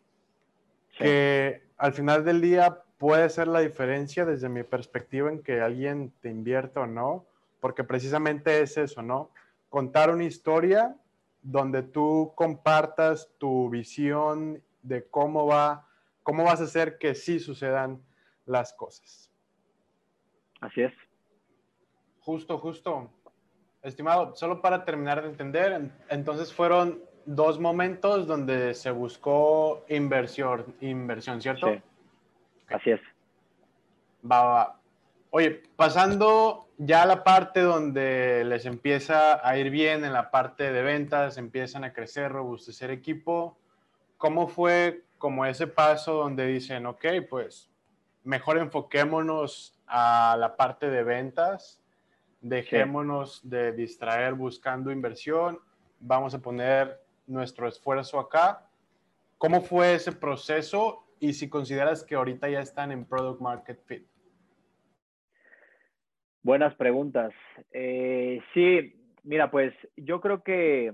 que 0.96 1.62
al 1.76 1.92
final 1.92 2.24
del 2.24 2.40
día 2.40 2.82
puede 2.98 3.28
ser 3.30 3.48
la 3.48 3.61
diferencia 3.61 4.24
desde 4.24 4.48
mi 4.48 4.62
perspectiva 4.62 5.30
en 5.30 5.42
que 5.42 5.61
alguien 5.61 6.12
te 6.20 6.30
invierta 6.30 6.80
o 6.80 6.86
no, 6.86 7.26
porque 7.59 7.82
precisamente 7.82 8.61
es 8.61 8.76
eso, 8.76 9.02
¿no? 9.02 9.30
Contar 9.74 10.08
una 10.08 10.22
historia 10.22 10.96
donde 11.42 11.82
tú 11.82 12.32
compartas 12.36 13.28
tu 13.38 13.68
visión 13.68 14.62
de 14.82 15.08
cómo 15.08 15.46
va, 15.48 15.88
cómo 16.22 16.44
vas 16.44 16.60
a 16.60 16.64
hacer 16.64 16.96
que 16.96 17.16
sí 17.16 17.40
sucedan 17.40 18.00
las 18.46 18.72
cosas. 18.72 19.32
Así 20.60 20.82
es. 20.82 20.92
justo, 22.20 22.56
justo. 22.58 23.10
Estimado, 23.82 24.36
solo 24.36 24.62
para 24.62 24.84
terminar 24.84 25.20
de 25.20 25.30
entender, 25.30 25.90
entonces 26.08 26.52
fueron 26.52 27.02
dos 27.26 27.58
momentos 27.58 28.28
donde 28.28 28.74
se 28.74 28.92
buscó 28.92 29.84
inversión, 29.88 30.76
inversión 30.82 31.42
¿cierto? 31.42 31.72
Sí. 31.72 31.82
Así 32.68 32.90
es. 32.92 33.00
Va, 34.22 34.40
va. 34.44 34.80
Oye, 35.30 35.64
pasando 35.74 36.63
ya 36.78 37.06
la 37.06 37.24
parte 37.24 37.60
donde 37.60 38.44
les 38.44 38.66
empieza 38.66 39.46
a 39.46 39.56
ir 39.58 39.70
bien 39.70 40.04
en 40.04 40.12
la 40.12 40.30
parte 40.30 40.72
de 40.72 40.82
ventas, 40.82 41.38
empiezan 41.38 41.84
a 41.84 41.92
crecer, 41.92 42.32
robustecer 42.32 42.90
equipo, 42.90 43.58
¿cómo 44.16 44.48
fue 44.48 45.04
como 45.18 45.46
ese 45.46 45.66
paso 45.66 46.14
donde 46.14 46.46
dicen, 46.46 46.86
ok, 46.86 47.06
pues 47.28 47.70
mejor 48.24 48.58
enfoquémonos 48.58 49.78
a 49.86 50.36
la 50.38 50.56
parte 50.56 50.90
de 50.90 51.02
ventas, 51.02 51.80
dejémonos 52.40 53.48
de 53.48 53.72
distraer 53.72 54.34
buscando 54.34 54.90
inversión, 54.90 55.60
vamos 56.00 56.34
a 56.34 56.38
poner 56.38 57.00
nuestro 57.26 57.66
esfuerzo 57.66 58.18
acá. 58.18 58.66
¿Cómo 59.38 59.62
fue 59.62 59.94
ese 59.94 60.12
proceso 60.12 61.06
y 61.20 61.32
si 61.32 61.48
consideras 61.48 62.02
que 62.02 62.14
ahorita 62.14 62.48
ya 62.48 62.60
están 62.60 62.92
en 62.92 63.04
Product 63.04 63.40
Market 63.40 63.80
Fit? 63.86 64.06
Buenas 66.45 66.74
preguntas. 66.74 67.32
Eh, 67.72 68.38
sí, 68.53 68.95
mira, 69.22 69.51
pues 69.51 69.72
yo 69.97 70.20
creo 70.20 70.42
que 70.42 70.92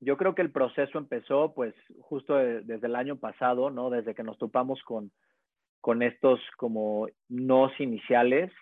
yo 0.00 0.18
creo 0.18 0.34
que 0.34 0.42
el 0.42 0.52
proceso 0.52 0.98
empezó 0.98 1.54
pues 1.54 1.74
justo 1.98 2.36
desde 2.36 2.86
el 2.86 2.94
año 2.94 3.16
pasado, 3.16 3.70
¿no? 3.70 3.88
Desde 3.88 4.14
que 4.14 4.22
nos 4.22 4.36
topamos 4.36 4.82
con, 4.82 5.12
con 5.80 6.02
estos 6.02 6.40
como 6.58 7.08
nos 7.30 7.72
iniciales 7.80 8.52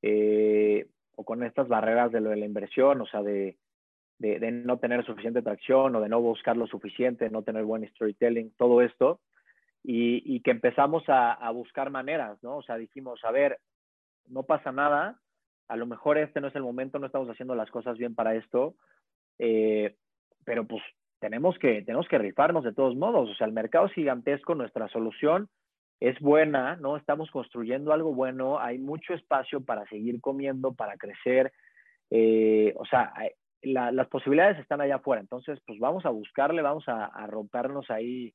eh, 0.00 0.88
o 1.14 1.24
con 1.26 1.42
estas 1.44 1.68
barreras 1.68 2.10
de 2.10 2.22
lo 2.22 2.30
de 2.30 2.36
la 2.36 2.46
inversión, 2.46 3.02
o 3.02 3.06
sea, 3.06 3.22
de, 3.22 3.58
de, 4.18 4.50
no 4.50 4.78
tener 4.78 5.04
suficiente 5.04 5.42
tracción 5.42 5.94
o 5.94 6.00
de 6.00 6.08
no 6.08 6.22
buscar 6.22 6.56
lo 6.56 6.66
suficiente, 6.66 7.28
no 7.28 7.42
tener 7.42 7.64
buen 7.64 7.86
storytelling, 7.90 8.50
todo 8.56 8.80
esto, 8.80 9.20
y, 9.82 10.22
y 10.24 10.40
que 10.40 10.52
empezamos 10.52 11.06
a, 11.08 11.34
a, 11.34 11.50
buscar 11.50 11.90
maneras, 11.90 12.42
¿no? 12.42 12.56
O 12.56 12.62
sea, 12.62 12.76
dijimos, 12.76 13.22
a 13.24 13.30
ver, 13.30 13.58
no 14.26 14.44
pasa 14.44 14.72
nada, 14.72 15.20
a 15.68 15.76
lo 15.76 15.86
mejor 15.86 16.18
este 16.18 16.40
no 16.40 16.48
es 16.48 16.56
el 16.56 16.62
momento, 16.62 16.98
no 16.98 17.06
estamos 17.06 17.28
haciendo 17.28 17.54
las 17.54 17.70
cosas 17.70 17.98
bien 17.98 18.14
para 18.14 18.34
esto, 18.34 18.74
eh, 19.38 19.96
pero 20.44 20.66
pues 20.66 20.82
tenemos 21.20 21.58
que, 21.58 21.82
tenemos 21.82 22.06
que 22.08 22.18
rifarnos 22.18 22.64
de 22.64 22.74
todos 22.74 22.96
modos, 22.96 23.30
o 23.30 23.34
sea, 23.34 23.46
el 23.46 23.52
mercado 23.52 23.86
es 23.86 23.92
gigantesco, 23.92 24.54
nuestra 24.54 24.88
solución 24.88 25.48
es 26.00 26.18
buena, 26.20 26.76
¿no? 26.76 26.96
Estamos 26.96 27.30
construyendo 27.30 27.92
algo 27.92 28.12
bueno, 28.14 28.58
hay 28.58 28.78
mucho 28.78 29.14
espacio 29.14 29.64
para 29.64 29.86
seguir 29.86 30.20
comiendo, 30.20 30.74
para 30.74 30.96
crecer, 30.96 31.52
eh, 32.10 32.74
o 32.76 32.84
sea, 32.84 33.12
las 33.62 34.08
posibilidades 34.08 34.58
están 34.58 34.80
allá 34.80 34.96
afuera, 34.96 35.22
entonces 35.22 35.58
pues 35.66 35.78
vamos 35.78 36.04
a 36.04 36.10
buscarle, 36.10 36.60
vamos 36.60 36.84
a, 36.88 37.26
rompernos 37.26 37.90
ahí 37.90 38.34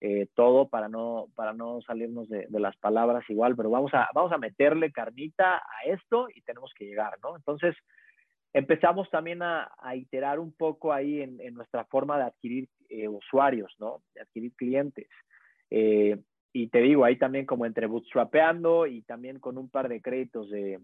eh, 0.00 0.28
todo 0.34 0.68
para 0.68 0.88
no, 0.88 1.28
para 1.34 1.54
no 1.54 1.80
salirnos 1.80 2.28
de, 2.28 2.46
las 2.50 2.76
palabras 2.76 3.24
igual, 3.30 3.56
pero 3.56 3.70
vamos 3.70 3.94
a, 3.94 4.08
vamos 4.14 4.30
a 4.32 4.38
meterle 4.38 4.92
carnita 4.92 5.56
a 5.56 5.86
esto 5.86 6.28
y 6.34 6.42
tenemos 6.42 6.72
que 6.74 6.84
llegar, 6.84 7.18
¿no? 7.22 7.34
Entonces 7.34 7.74
empezamos 8.52 9.08
también 9.10 9.42
a, 9.42 9.70
iterar 9.94 10.38
un 10.38 10.52
poco 10.52 10.92
ahí 10.92 11.22
en, 11.22 11.54
nuestra 11.54 11.84
forma 11.86 12.18
de 12.18 12.24
adquirir 12.24 12.68
eh, 12.88 13.08
usuarios, 13.08 13.74
¿no? 13.78 14.02
De 14.14 14.20
adquirir 14.20 14.52
clientes. 14.54 15.08
Eh, 15.70 16.18
y 16.52 16.68
te 16.68 16.80
digo, 16.80 17.04
ahí 17.04 17.16
también 17.16 17.46
como 17.46 17.64
entre 17.64 17.86
bootstrapeando 17.86 18.86
y 18.86 19.02
también 19.02 19.40
con 19.40 19.56
un 19.56 19.70
par 19.70 19.88
de 19.88 20.00
créditos 20.02 20.50
de, 20.50 20.78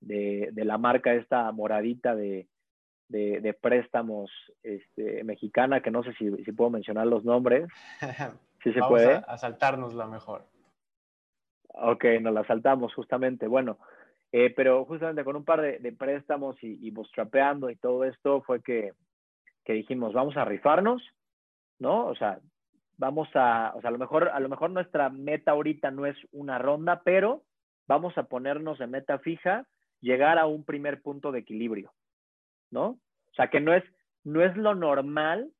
de, 0.00 0.50
de 0.52 0.64
la 0.64 0.78
marca 0.78 1.14
esta 1.14 1.50
moradita 1.52 2.14
de, 2.14 2.48
de, 3.08 3.56
préstamos 3.60 4.30
este, 4.62 5.22
mexicana, 5.24 5.80
que 5.80 5.90
no 5.90 6.02
sé 6.02 6.12
si, 6.14 6.30
si, 6.44 6.52
puedo 6.52 6.70
mencionar 6.70 7.06
los 7.06 7.24
nombres. 7.24 7.68
Si 8.64 8.72
se 8.72 8.80
puede. 8.80 9.22
A, 9.28 9.38
saltarnos 9.38 9.94
la 9.94 10.06
mejor. 10.06 10.44
Ok, 11.68 12.04
nos 12.20 12.34
la 12.34 12.44
saltamos 12.46 12.92
justamente. 12.94 13.46
Bueno, 13.46 13.78
eh, 14.32 14.52
pero 14.56 14.84
justamente 14.86 15.22
con 15.22 15.36
un 15.36 15.44
par 15.44 15.60
de, 15.60 15.92
préstamos 15.92 16.60
y, 16.64 16.72
y 16.84 16.88
y 16.90 17.76
todo 17.76 18.04
esto 18.04 18.42
fue 18.42 18.62
que, 18.62 18.92
que 19.64 19.72
dijimos, 19.74 20.14
vamos 20.14 20.36
a 20.36 20.44
rifarnos, 20.44 21.00
¿no? 21.78 22.06
O 22.06 22.16
sea, 22.16 22.40
vamos 22.96 23.28
a, 23.34 23.72
o 23.76 23.80
sea, 23.80 23.88
a 23.88 23.92
lo 23.92 23.98
mejor, 23.98 24.28
a 24.28 24.40
lo 24.40 24.48
mejor 24.48 24.70
nuestra 24.70 25.10
meta 25.10 25.52
ahorita 25.52 25.90
no 25.90 26.06
es 26.06 26.16
una 26.32 26.58
ronda, 26.58 27.02
pero 27.04 27.42
vamos 27.86 28.16
a 28.18 28.24
ponernos 28.24 28.78
de 28.78 28.86
meta 28.86 29.18
fija, 29.18 29.66
llegar 30.00 30.38
a 30.38 30.46
un 30.46 30.64
primer 30.64 31.02
punto 31.02 31.32
de 31.32 31.40
equilibrio, 31.40 31.92
¿no? 32.70 32.86
O 32.88 33.34
sea, 33.36 33.48
que 33.48 33.60
no 33.60 33.74
es, 33.74 33.84
no 34.24 34.42
es 34.42 34.56
lo 34.56 34.74
normal 34.74 35.50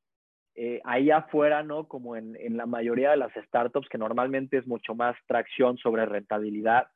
eh, 0.55 0.81
ahí 0.85 1.11
afuera, 1.11 1.61
¿no? 1.61 1.87
Como 1.87 2.15
en, 2.15 2.35
en, 2.35 2.57
la 2.57 2.65
mayoría 2.65 3.11
de 3.11 3.17
las 3.17 3.31
startups, 3.45 3.87
que 3.89 3.99
normalmente 3.99 4.57
es 4.57 4.65
mucho 4.65 4.95
más 4.95 5.15
tracción 5.27 5.77
sobre 5.77 6.07
rentabilidad 6.07 6.87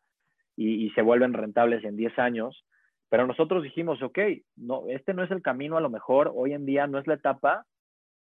y, 0.55 0.83
y, 0.85 0.89
se 0.91 1.03
vuelven 1.03 1.33
rentables 1.33 1.83
en 1.83 1.95
10 1.95 2.17
años. 2.17 2.65
Pero 3.09 3.27
nosotros 3.27 3.61
dijimos, 3.61 4.01
ok, 4.01 4.17
no, 4.55 4.85
este 4.87 5.13
no 5.13 5.23
es 5.23 5.29
el 5.29 5.43
camino 5.43 5.77
a 5.77 5.81
lo 5.81 5.91
mejor, 5.91 6.31
hoy 6.33 6.53
en 6.53 6.65
día 6.65 6.87
no 6.87 6.97
es 6.97 7.05
la 7.05 7.13
etapa, 7.13 7.65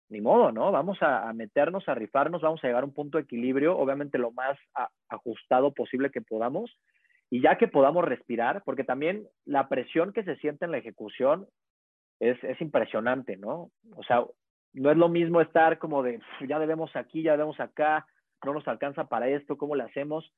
ni 0.10 0.22
modo, 0.22 0.52
¿no? 0.52 0.72
Vamos 0.72 1.02
a, 1.04 1.30
a 1.30 1.34
meternos, 1.34 1.88
a 1.88 1.94
rifarnos, 1.94 2.42
vamos 2.42 2.64
a 2.64 2.68
llegar 2.68 2.82
a 2.82 2.88
un 2.88 2.94
punto 2.94 3.20
de 3.20 3.26
equilibrio, 3.26 3.78
obviamente 3.78 4.18
lo 4.18 4.32
más 4.32 4.58
a, 4.74 4.90
ajustado 5.10 5.72
posible 5.74 6.10
que 6.10 6.22
podamos, 6.22 6.76
y 7.30 7.42
ya 7.42 7.58
que 7.58 7.68
podamos 7.68 8.06
respirar, 8.06 8.64
porque 8.66 8.84
también 8.84 9.28
la 9.46 9.68
presión 9.70 10.14
que 10.14 10.24
se 10.24 10.38
siente 10.38 10.66
en 10.66 10.72
la 10.72 10.78
ejecución 10.78 11.48
es, 12.20 12.42
es 12.44 12.60
impresionante, 12.62 13.38
¿no? 13.38 13.72
O 13.96 14.04
sea, 14.04 14.24
no 14.74 14.92
es 14.92 14.98
lo 14.98 15.10
mismo 15.10 15.42
estar 15.42 15.78
como 15.80 16.04
de, 16.04 16.20
ya 16.48 16.60
debemos 16.60 16.96
aquí, 16.96 17.24
ya 17.24 17.32
debemos 17.32 17.60
acá, 17.60 18.06
no 18.46 18.54
nos 18.54 18.68
alcanza 18.68 19.06
para 19.06 19.28
esto, 19.30 19.58
¿cómo 19.58 19.76
le 19.76 19.84
hacemos? 19.84 20.32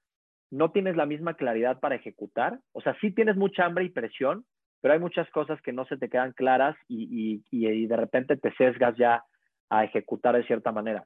No 0.51 0.71
tienes 0.71 0.95
la 0.95 1.05
misma 1.05 1.35
claridad 1.35 1.79
para 1.79 1.95
ejecutar. 1.95 2.59
O 2.71 2.81
sea, 2.81 2.95
sí 3.01 3.11
tienes 3.11 3.35
mucha 3.35 3.65
hambre 3.65 3.83
y 3.85 3.89
presión, 3.89 4.45
pero 4.81 4.93
hay 4.93 4.99
muchas 4.99 5.29
cosas 5.31 5.61
que 5.61 5.73
no 5.73 5.85
se 5.85 5.97
te 5.97 6.09
quedan 6.09 6.31
claras 6.33 6.75
y, 6.87 7.43
y, 7.51 7.65
y 7.65 7.85
de 7.87 7.97
repente 7.97 8.37
te 8.37 8.53
sesgas 8.55 8.95
ya 8.97 9.23
a 9.69 9.83
ejecutar 9.83 10.35
de 10.35 10.45
cierta 10.45 10.71
manera. 10.71 11.05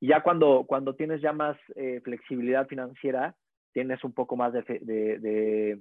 Y 0.00 0.08
ya 0.08 0.22
cuando, 0.22 0.64
cuando 0.66 0.94
tienes 0.94 1.20
ya 1.20 1.32
más 1.32 1.56
eh, 1.74 2.00
flexibilidad 2.04 2.66
financiera, 2.68 3.34
tienes 3.72 4.02
un 4.04 4.12
poco 4.12 4.36
más 4.36 4.52
de, 4.52 4.62
de, 4.62 5.18
de, 5.18 5.80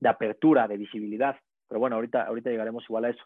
de, 0.00 0.08
apertura, 0.08 0.68
de 0.68 0.76
visibilidad. 0.76 1.36
Pero 1.68 1.80
bueno, 1.80 1.96
ahorita, 1.96 2.22
ahorita 2.22 2.50
llegaremos 2.50 2.84
igual 2.84 3.06
a 3.06 3.10
eso. 3.10 3.24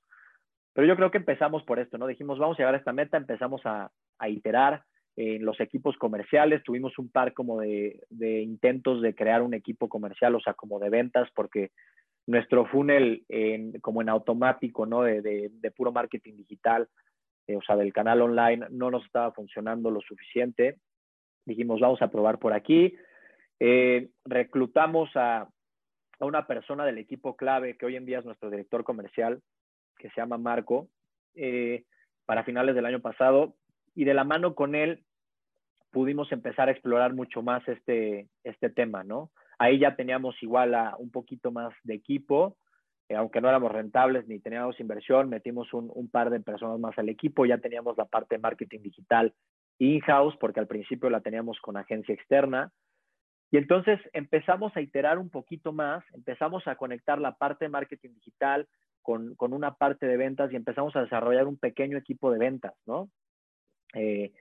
Pero 0.75 0.87
yo 0.87 0.97
creo 0.97 1.11
que 1.11 1.18
empezamos 1.18 1.62
por 1.62 1.79
esto, 1.79 1.97
¿no? 1.97 2.07
Dijimos, 2.07 2.39
vamos 2.39 2.59
a 2.59 2.62
llegar 2.62 2.75
a 2.75 2.79
esta 2.79 2.93
meta, 2.93 3.16
empezamos 3.16 3.62
a, 3.64 3.91
a 4.18 4.29
iterar 4.29 4.83
en 5.16 5.45
los 5.45 5.61
equipos 5.61 5.97
comerciales, 5.97 6.64
tuvimos 6.64 6.99
un 6.99 7.09
par 7.09 7.33
como 7.33 7.61
de, 7.61 8.03
de, 8.11 8.43
intentos 8.43 9.01
de 9.01 9.14
crear 9.14 9.43
un 9.43 9.55
equipo 9.55 9.89
comercial, 9.89 10.35
o 10.35 10.41
sea, 10.41 10.55
como 10.55 10.81
de 10.81 10.91
ventas, 10.91 11.29
porque 11.35 11.70
nuestro 12.27 12.66
funnel, 12.66 13.25
como 13.81 14.03
en 14.03 14.09
automático, 14.09 14.87
¿no? 14.87 15.03
De, 15.03 15.22
de 15.22 15.70
puro 15.70 15.93
marketing 15.93 16.37
digital, 16.37 16.89
eh, 17.47 17.57
o 17.57 17.62
sea, 17.62 17.77
del 17.77 17.93
canal 17.93 18.22
online, 18.22 18.66
no 18.70 18.91
nos 18.91 19.05
estaba 19.05 19.33
funcionando 19.33 19.91
lo 19.91 20.01
suficiente. 20.01 20.79
Dijimos, 21.45 21.81
vamos 21.81 22.01
a 22.03 22.11
probar 22.11 22.39
por 22.39 22.53
aquí. 22.53 22.97
Eh, 23.61 24.09
reclutamos 24.25 25.11
a, 25.14 25.43
a, 25.43 26.25
una 26.25 26.47
persona 26.47 26.87
del 26.87 26.99
equipo 26.99 27.37
clave, 27.37 27.77
que 27.77 27.87
hoy 27.87 27.97
en 27.97 28.07
día 28.07 28.18
es 28.18 28.25
nuestro 28.25 28.51
director 28.51 28.83
comercial, 28.85 29.43
que 29.99 30.11
se 30.11 30.20
llama 30.20 30.38
Marco, 30.38 30.88
eh, 31.34 31.84
para 32.26 32.45
finales 32.45 32.74
del 32.74 32.86
año 32.86 33.01
pasado. 33.01 33.55
Y 33.95 34.05
de 34.05 34.14
la 34.14 34.24
mano 34.24 34.55
con 34.55 34.74
él 34.74 35.05
pudimos 35.90 36.30
empezar 36.32 36.68
a 36.68 36.72
explorar 36.72 37.14
mucho 37.14 37.42
más 37.42 37.66
este, 37.68 38.28
este 38.42 38.70
tema, 38.70 39.05
¿no? 39.05 39.30
Ahí 39.59 39.78
ya 39.78 39.95
teníamos 39.95 40.34
igual 40.42 40.74
a 40.74 40.97
un 40.99 41.11
poquito 41.11 41.53
más 41.53 41.72
de 41.84 41.95
equipo, 41.95 42.57
eh, 43.09 43.14
aunque 43.14 43.40
no 43.40 43.49
éramos 43.49 43.70
rentables 43.70 44.26
ni 44.26 44.40
teníamos 44.40 44.80
inversión, 44.80 45.28
metimos 45.28 45.72
un, 45.72 45.90
un, 45.95 46.09
par 46.09 46.30
de 46.30 46.40
personas 46.40 46.80
más 46.80 46.99
al 46.99 47.09
equipo, 47.09 47.47
ya 47.47 47.59
teníamos 47.59 47.97
la 47.97 48.07
parte 48.07 48.34
de 48.34 48.40
marketing 48.40 48.80
digital 48.80 49.32
in-house, 49.78 50.36
porque 50.40 50.61
al 50.61 50.66
principio 50.66 51.11
la 51.11 51.20
teníamos 51.20 51.61
con 51.61 51.76
agencia 51.76 52.14
externa. 52.14 52.72
Y 53.51 53.57
entonces 53.57 54.01
empezamos 54.12 54.76
a 54.76 54.80
iterar 54.80 55.18
un 55.18 55.30
poquito 55.30 55.72
más, 55.72 56.03
empezamos 56.12 56.66
a 56.66 56.76
conectar 56.76 57.20
la 57.20 57.36
parte 57.36 57.66
de 57.66 57.68
marketing 57.68 58.11
digital 58.14 58.66
con, 59.05 59.36
con 59.36 59.52
una 59.52 59.74
parte 59.74 60.07
de 60.07 60.16
ventas 60.16 60.52
y 60.52 60.57
empezamos 60.57 60.96
a 60.96 61.02
desarrollar 61.02 61.46
un 61.46 61.59
pequeño 61.59 61.96
equipo 61.96 62.32
de 62.32 62.38
ventas, 62.40 62.74
¿no? 62.86 63.09
Eh, 63.94 64.32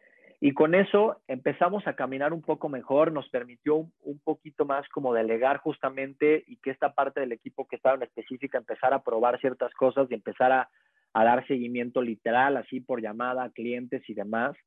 y 0.46 0.54
con 0.54 0.76
eso 0.76 1.22
empezamos 1.28 1.88
a 1.88 1.96
caminar 1.96 2.34
un 2.34 2.42
poco 2.42 2.68
mejor, 2.68 3.14
nos 3.14 3.30
permitió 3.30 3.76
un, 4.02 4.20
poquito 4.26 4.66
más 4.66 4.88
como 4.90 5.14
delegar 5.14 5.58
justamente 5.60 6.44
y 6.48 6.58
que 6.58 6.72
esta 6.72 6.94
parte 6.94 7.22
del 7.22 7.32
equipo 7.32 7.66
que 7.66 7.78
estaba 7.78 7.96
en 7.96 8.04
específica 8.04 8.58
empezar 8.58 8.94
a 8.94 9.04
probar 9.04 9.40
ciertas 9.40 9.74
cosas 9.74 10.08
y 10.10 10.16
empezar 10.16 10.52
a, 10.52 10.70
a 11.14 11.24
dar 11.24 11.48
seguimiento 11.48 12.02
literal, 12.02 12.58
así 12.58 12.82
por 12.82 13.02
llamada 13.02 13.44
a 13.46 13.52
clientes 13.52 14.02
y 14.10 14.14
demás. 14.14 14.58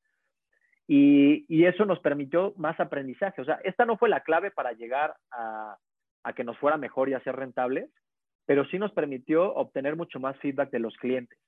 Y, 0.86 1.44
y, 1.49 1.66
eso 1.66 1.84
nos 1.84 1.99
permitió 2.01 2.55
más 2.57 2.80
aprendizaje. 2.80 3.42
O 3.42 3.44
sea, 3.44 3.61
esta 3.64 3.84
no 3.84 3.99
fue 3.99 4.09
la 4.09 4.20
clave 4.20 4.51
para 4.53 4.72
llegar 4.72 5.14
a, 5.30 5.76
a, 6.22 6.32
que 6.32 6.44
nos 6.44 6.57
fuera 6.57 6.78
mejor 6.78 7.11
y 7.11 7.12
a 7.12 7.20
ser 7.20 7.36
rentables, 7.36 7.90
pero 8.47 8.64
sí 8.66 8.78
nos 8.78 8.92
permitió 8.92 9.53
obtener 9.55 9.97
mucho 9.97 10.20
más 10.20 10.38
feedback 10.38 10.70
de 10.70 10.78
los 10.78 10.97
clientes. 10.97 11.38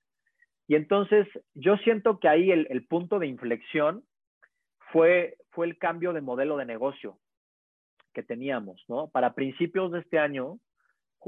Y 0.67 0.75
entonces 0.75 1.27
yo 1.55 1.77
siento 1.79 2.19
que 2.19 2.29
ahí 2.29 2.51
el, 2.51 2.87
punto 2.87 3.19
de 3.19 3.27
inflexión 3.27 4.05
fue, 4.93 5.37
fue 5.51 5.67
el 5.67 5.79
cambio 5.79 6.13
de 6.13 6.21
modelo 6.21 6.59
de 6.59 6.67
negocio 6.67 7.19
que 8.13 8.23
teníamos, 8.23 8.85
¿no? 8.89 9.09
Para 9.09 9.35
principios 9.35 9.93
de 9.93 10.01
este 10.01 10.19
año, 10.19 10.59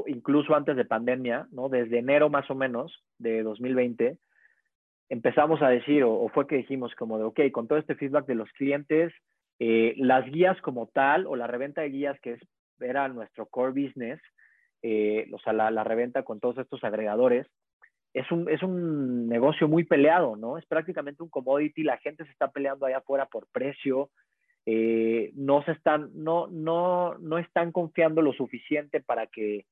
incluso 0.06 0.54
antes 0.54 0.76
de 0.76 0.84
pandemia, 0.84 1.46
¿no? 1.52 1.68
Desde 1.68 1.98
enero 1.98 2.28
más 2.28 2.50
o 2.50 2.54
menos 2.54 3.02
de 3.18 3.42
2020, 3.42 4.18
empezamos 5.08 5.62
a 5.62 5.68
decir, 5.68 6.04
o, 6.04 6.28
fue 6.28 6.46
que 6.46 6.56
dijimos 6.56 6.94
como 6.96 7.18
de, 7.18 7.24
ok, 7.24 7.40
con 7.52 7.66
todo 7.66 7.78
este 7.78 7.94
feedback 7.94 8.26
de 8.26 8.34
los 8.34 8.50
clientes, 8.52 9.12
eh, 9.58 9.94
las 9.96 10.24
guías 10.30 10.60
como 10.60 10.88
tal, 10.88 11.26
o 11.26 11.36
la 11.36 11.46
reventa 11.46 11.80
de 11.80 11.90
guías, 11.90 12.20
que 12.20 12.32
es, 12.32 12.40
era 12.78 13.08
nuestro 13.08 13.46
core 13.46 13.72
business, 13.72 14.20
eh, 14.82 15.28
o 15.32 15.38
sea, 15.38 15.52
la, 15.52 15.84
reventa 15.84 16.22
con 16.22 16.40
todos 16.40 16.58
estos 16.58 16.82
agregadores, 16.84 17.46
es 18.12 18.30
un, 18.32 18.48
es 18.48 18.62
un 18.62 19.28
negocio 19.28 19.68
muy 19.68 19.84
peleado, 19.84 20.36
¿no? 20.36 20.58
Es 20.58 20.66
prácticamente 20.66 21.22
un 21.22 21.28
commodity, 21.28 21.82
la 21.82 21.98
gente 21.98 22.24
se 22.24 22.30
está 22.32 22.50
peleando 22.50 22.86
allá 22.86 22.98
afuera 22.98 23.26
por 23.26 23.46
precio, 23.52 24.10
eh, 24.66 25.30
no 25.34 25.62
se 25.62 25.72
están, 25.72 26.10
no, 26.14 26.48
no, 26.48 27.16
no 27.18 27.38
están 27.38 27.72
confiando 27.72 28.20
lo 28.20 28.32
suficiente 28.32 29.00
para 29.00 29.26
que, 29.26 29.64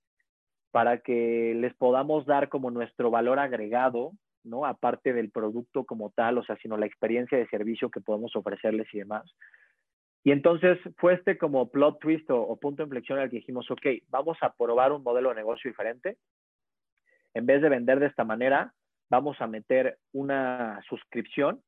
para 0.70 0.98
que 0.98 1.54
les 1.56 1.74
podamos 1.74 2.26
dar 2.26 2.48
como 2.48 2.70
nuestro 2.70 3.10
valor 3.10 3.38
agregado, 3.38 4.12
¿no? 4.44 4.64
Aparte 4.64 5.12
del 5.12 5.30
producto 5.30 5.84
como 5.84 6.10
tal, 6.10 6.38
o 6.38 6.44
sea, 6.44 6.56
sino 6.56 6.76
la 6.76 6.86
experiencia 6.86 7.36
de 7.36 7.48
servicio 7.48 7.90
que 7.90 8.00
podemos 8.00 8.34
ofrecerles 8.36 8.86
y 8.92 8.98
demás. 8.98 9.24
Y 10.24 10.32
entonces 10.32 10.78
fue 10.96 11.14
este 11.14 11.38
como 11.38 11.70
plot 11.70 12.00
twist 12.00 12.28
o, 12.30 12.56
punto 12.56 12.82
de 12.82 12.86
inflexión 12.86 13.18
al 13.18 13.30
que 13.30 13.36
dijimos, 13.36 13.70
ok, 13.70 13.86
vamos 14.08 14.36
a 14.42 14.52
probar 14.52 14.92
un 14.92 15.02
modelo 15.02 15.30
de 15.30 15.36
negocio 15.36 15.70
diferente. 15.70 16.18
En 17.34 17.46
vez 17.46 17.62
de 17.62 17.68
vender 17.68 18.00
de 18.00 18.06
esta 18.06 18.24
manera, 18.24 18.74
vamos 19.10 19.40
a 19.40 19.46
meter 19.46 19.98
una 20.12 20.80
suscripción. 20.88 21.62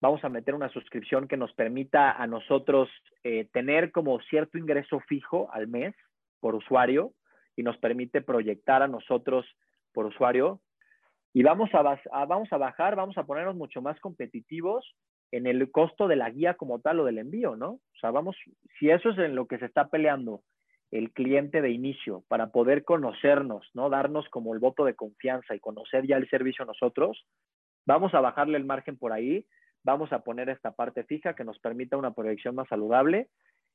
Vamos 0.00 0.24
a 0.24 0.28
meter 0.28 0.54
una 0.54 0.68
suscripción 0.70 1.28
que 1.28 1.36
nos 1.36 1.52
permita 1.54 2.12
a 2.12 2.26
nosotros 2.26 2.88
eh, 3.22 3.48
tener 3.52 3.92
como 3.92 4.20
cierto 4.22 4.58
ingreso 4.58 5.00
fijo 5.00 5.48
al 5.52 5.68
mes 5.68 5.94
por 6.40 6.54
usuario 6.54 7.12
y 7.54 7.62
nos 7.62 7.76
permite 7.78 8.20
proyectar 8.22 8.82
a 8.82 8.88
nosotros 8.88 9.46
por 9.92 10.06
usuario. 10.06 10.60
Y 11.32 11.42
vamos 11.42 11.70
a, 11.72 11.82
vamos 12.26 12.52
a 12.52 12.56
bajar, 12.56 12.96
vamos 12.96 13.16
a 13.16 13.24
ponernos 13.24 13.56
mucho 13.56 13.80
más 13.80 13.98
competitivos 14.00 14.94
en 15.32 15.46
el 15.46 15.70
costo 15.70 16.06
de 16.06 16.16
la 16.16 16.30
guía 16.30 16.54
como 16.54 16.78
tal 16.80 17.00
o 17.00 17.04
del 17.04 17.18
envío, 17.18 17.56
¿no? 17.56 17.70
O 17.70 17.98
sea, 18.00 18.10
vamos, 18.10 18.36
si 18.78 18.90
eso 18.90 19.10
es 19.10 19.18
en 19.18 19.34
lo 19.34 19.46
que 19.46 19.58
se 19.58 19.64
está 19.64 19.88
peleando 19.88 20.42
el 20.90 21.10
cliente 21.10 21.62
de 21.62 21.70
inicio 21.70 22.22
para 22.28 22.48
poder 22.52 22.84
conocernos, 22.84 23.68
¿no? 23.72 23.88
Darnos 23.88 24.28
como 24.28 24.52
el 24.52 24.60
voto 24.60 24.84
de 24.84 24.94
confianza 24.94 25.54
y 25.54 25.60
conocer 25.60 26.06
ya 26.06 26.18
el 26.18 26.28
servicio 26.28 26.66
nosotros, 26.66 27.26
vamos 27.86 28.12
a 28.12 28.20
bajarle 28.20 28.58
el 28.58 28.66
margen 28.66 28.98
por 28.98 29.12
ahí, 29.12 29.46
vamos 29.82 30.12
a 30.12 30.22
poner 30.22 30.50
esta 30.50 30.72
parte 30.72 31.02
fija 31.04 31.34
que 31.34 31.44
nos 31.44 31.58
permita 31.58 31.96
una 31.96 32.12
proyección 32.12 32.54
más 32.54 32.68
saludable 32.68 33.28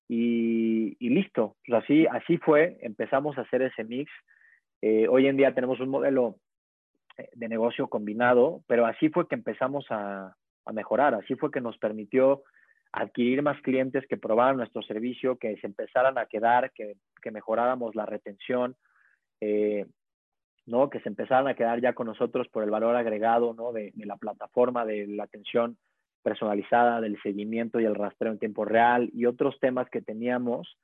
y, 0.07 0.95
listo. 0.99 1.55
Pues 1.65 1.83
así, 1.83 2.05
así 2.05 2.37
fue, 2.37 2.77
empezamos 2.81 3.35
a 3.37 3.41
hacer 3.41 3.63
ese 3.63 3.83
mix. 3.83 4.11
Eh, 4.83 5.07
hoy 5.09 5.27
en 5.27 5.37
día 5.37 5.55
tenemos 5.55 5.79
un 5.79 5.89
modelo 5.89 6.35
eh, 7.17 7.29
de 7.33 7.49
negocio 7.49 7.87
combinado, 7.87 8.61
pero 8.67 8.85
así 8.85 9.09
fue 9.09 9.27
que 9.27 9.33
empezamos 9.33 9.87
a, 9.89 10.35
a 10.67 10.73
mejorar. 10.73 11.13
Así 11.15 11.35
fue 11.35 11.51
que 11.51 11.61
nos 11.61 11.77
permitió 11.77 12.43
adquirir 12.91 13.41
más 13.41 13.61
clientes 13.61 14.05
que 14.07 14.17
probaran 14.17 14.57
nuestro 14.57 14.81
servicio, 14.81 15.37
que 15.37 15.57
se 15.57 15.67
empezaran 15.67 16.17
a 16.17 16.25
quedar, 16.25 16.71
que, 16.73 16.95
mejoráramos 17.31 17.93
la 17.93 18.05
retención, 18.05 18.77
eh, 19.41 19.85
¿no? 20.65 20.89
que 20.89 21.01
se 21.01 21.09
empezaran 21.09 21.49
a 21.49 21.55
quedar 21.55 21.81
ya 21.81 21.91
con 21.91 22.07
nosotros 22.07 22.47
por 22.47 22.63
el 22.63 22.69
valor 22.69 22.95
agregado 22.95 23.53
¿no? 23.53 23.73
de, 23.73 23.91
la 23.97 24.15
plataforma, 24.15 24.85
de 24.85 25.07
la 25.07 25.23
atención 25.23 25.77
personalizada, 26.23 27.01
del 27.01 27.21
seguimiento 27.21 27.81
y 27.81 27.85
el 27.85 27.95
rastreo 27.95 28.31
en 28.31 28.39
tiempo 28.39 28.63
real 28.63 29.09
y 29.13 29.25
otros 29.25 29.59
temas 29.59 29.89
que 29.89 30.01
teníamos 30.01 30.77